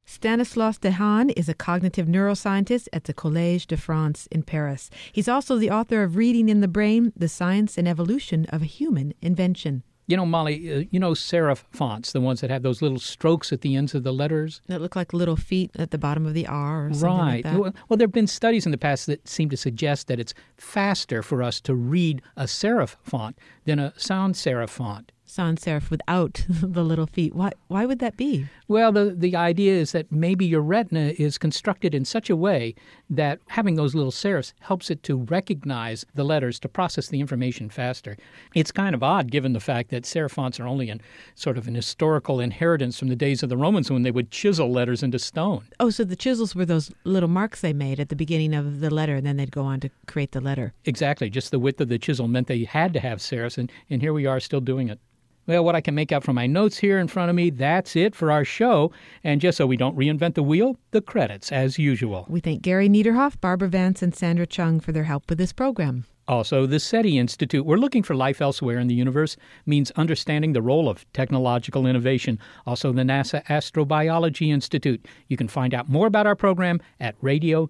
Stanislas 0.05 0.79
Dehaene 0.79 1.33
is 1.37 1.49
a 1.49 1.55
cognitive 1.55 2.07
neuroscientist 2.07 2.89
at 2.93 3.05
the 3.05 3.15
Collège 3.15 3.67
de 3.67 3.77
France 3.77 4.27
in 4.31 4.43
Paris. 4.43 4.91
He's 5.13 5.29
also 5.29 5.57
the 5.57 5.71
author 5.71 6.03
of 6.03 6.17
Reading 6.17 6.49
in 6.49 6.61
the 6.61 6.69
Brain 6.69 7.13
The 7.17 7.29
Science 7.29 7.79
and 7.79 7.87
Evolution 7.87 8.47
of 8.47 8.63
a 8.63 8.67
Human 8.67 9.15
Invention. 9.23 9.83
You 10.09 10.17
know, 10.17 10.27
Molly, 10.27 10.75
uh, 10.75 10.85
you 10.91 10.99
know 10.99 11.13
serif 11.13 11.63
fonts, 11.71 12.13
the 12.13 12.21
ones 12.21 12.41
that 12.41 12.51
have 12.51 12.63
those 12.63 12.83
little 12.83 12.99
strokes 12.99 13.53
at 13.53 13.61
the 13.61 13.77
ends 13.77 13.95
of 13.95 14.03
the 14.03 14.13
letters? 14.13 14.61
That 14.67 14.83
look 14.83 14.97
like 14.97 15.13
little 15.13 15.37
feet 15.37 15.71
at 15.77 15.93
the 15.93 15.99
bottom 15.99 16.27
of 16.27 16.35
the 16.35 16.47
R 16.47 16.87
or 16.87 16.93
something 16.93 17.09
right. 17.09 17.35
like 17.35 17.45
that. 17.45 17.59
Well, 17.59 17.75
well, 17.89 17.97
there 17.97 18.07
have 18.07 18.13
been 18.13 18.27
studies 18.27 18.67
in 18.67 18.73
the 18.73 18.79
past 18.79 19.07
that 19.07 19.27
seem 19.29 19.49
to 19.51 19.57
suggest 19.57 20.09
that 20.09 20.19
it's 20.19 20.35
faster 20.57 21.23
for 21.23 21.43
us 21.43 21.61
to 21.63 21.75
read 21.75 22.21
a 22.37 22.45
serif 22.45 22.97
font 23.03 23.39
than 23.65 23.79
a 23.79 23.95
sans 23.97 24.37
serif 24.37 24.71
font. 24.71 25.13
Sans 25.33 25.59
serif 25.59 25.89
without 25.89 26.45
the 26.49 26.85
little 26.85 27.07
feet. 27.07 27.35
Why, 27.35 27.53
why 27.69 27.87
would 27.87 28.01
that 28.01 28.19
be? 28.19 28.49
Well, 28.69 28.93
the, 28.93 29.15
the 29.17 29.35
idea 29.35 29.73
is 29.73 29.93
that 29.93 30.13
maybe 30.13 30.45
your 30.45 30.61
retina 30.61 31.15
is 31.19 31.39
constructed 31.39 31.95
in 31.95 32.05
such 32.05 32.29
a 32.29 32.37
way 32.37 32.75
that 33.09 33.39
having 33.47 33.77
those 33.77 33.95
little 33.95 34.11
serifs 34.11 34.53
helps 34.61 34.91
it 34.91 35.03
to 35.05 35.17
recognize 35.17 36.05
the 36.15 36.23
letters 36.23 36.61
to 36.61 36.69
process 36.69 37.09
the 37.09 37.19
information 37.19 37.71
faster. 37.71 38.19
It's 38.55 38.71
kind 38.71 38.95
of 38.95 39.03
odd 39.03 39.31
given 39.31 39.55
the 39.55 39.61
fact 39.61 39.89
that 39.89 40.03
serif 40.03 40.33
fonts 40.33 40.61
are 40.61 40.67
only 40.67 40.91
in 40.91 41.01
sort 41.35 41.57
of 41.57 41.67
an 41.67 41.77
historical 41.77 42.39
inheritance 42.39 42.99
from 42.99 43.09
the 43.09 43.17
days 43.17 43.43
of 43.43 43.49
the 43.49 43.57
Romans 43.57 43.91
when 43.91 44.03
they 44.03 44.11
would 44.11 44.31
chisel 44.31 44.71
letters 44.71 45.03
into 45.03 45.19
stone. 45.19 45.65
Oh, 45.81 45.89
so 45.89 46.05
the 46.05 46.15
chisels 46.15 46.55
were 46.55 46.67
those 46.67 46.91
little 47.05 47.31
marks 47.31 47.63
they 47.63 47.73
made 47.73 48.01
at 48.01 48.11
the 48.11 48.17
beginning 48.17 48.53
of 48.53 48.81
the 48.81 48.91
letter, 48.91 49.17
and 49.17 49.27
then 49.27 49.39
they'd 49.39 49.51
go 49.51 49.63
on 49.63 49.81
to 49.81 49.89
create 50.07 50.33
the 50.33 50.43
letter. 50.43 50.75
Exactly. 50.85 51.31
Just 51.31 51.53
the 51.53 51.59
width 51.59 51.81
of 51.81 51.89
the 51.89 51.99
chisel 51.99 52.29
meant 52.29 52.49
they 52.49 52.65
had 52.65 52.93
to 52.93 53.01
have 53.01 53.21
serifs, 53.21 53.57
and, 53.57 53.73
and 53.89 54.03
here 54.03 54.13
we 54.13 54.27
are 54.27 54.39
still 54.39 54.61
doing 54.61 54.91
it. 54.91 54.99
Well, 55.47 55.65
what 55.65 55.75
I 55.75 55.81
can 55.81 55.97
make 55.97 56.13
out 56.13 56.23
from 56.23 56.37
my 56.37 56.47
notes 56.47 56.79
here 56.79 57.01
in 57.01 57.09
front 57.09 57.29
of 57.29 57.35
me, 57.35 57.51
that's 57.51 57.97
it 57.97 58.15
for 58.15 58.31
our 58.31 58.45
show. 58.45 58.93
And 59.25 59.41
just 59.41 59.59
so 59.59 59.67
we 59.67 59.77
don't 59.77 59.97
reinvent 59.97 60.35
the 60.35 60.43
wheel, 60.43 60.77
the 60.93 61.01
credits 61.01 61.51
as 61.51 61.79
usual. 61.79 62.27
We 62.29 62.39
thank 62.41 62.63
Gary 62.63 62.89
Niederhoff, 62.89 63.41
Barbara 63.41 63.69
Vance, 63.69 64.03
and 64.03 64.15
Sandra 64.15 64.47
Chung 64.47 64.79
for 64.79 64.93
their 64.93 65.05
help 65.05 65.29
with 65.29 65.39
this 65.39 65.53
program. 65.53 66.05
Also, 66.29 66.67
the 66.67 66.79
SETI 66.79 67.19
Institute, 67.19 67.67
we're 67.67 67.77
looking 67.77 68.05
for 68.05 68.15
life 68.15 68.41
elsewhere 68.41 68.79
in 68.79 68.87
the 68.87 68.95
universe, 68.95 69.37
means 69.67 69.91
understanding 69.93 70.53
the 70.53 70.63
role 70.63 70.89
of 70.89 71.05
technological 71.13 71.85
innovation. 71.87 72.39
Also, 72.65 72.93
the 72.93 73.03
NASA 73.03 73.45
Astrobiology 73.47 74.53
Institute. 74.53 75.05
You 75.27 75.37
can 75.37 75.49
find 75.49 75.75
out 75.75 75.89
more 75.89 76.07
about 76.07 76.29
our 76.29 76.37
program 76.37 76.81
at 77.01 77.17
radio.seti.org. 77.21 77.69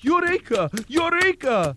Eureka! 0.00 0.70
Eureka! 0.86 1.76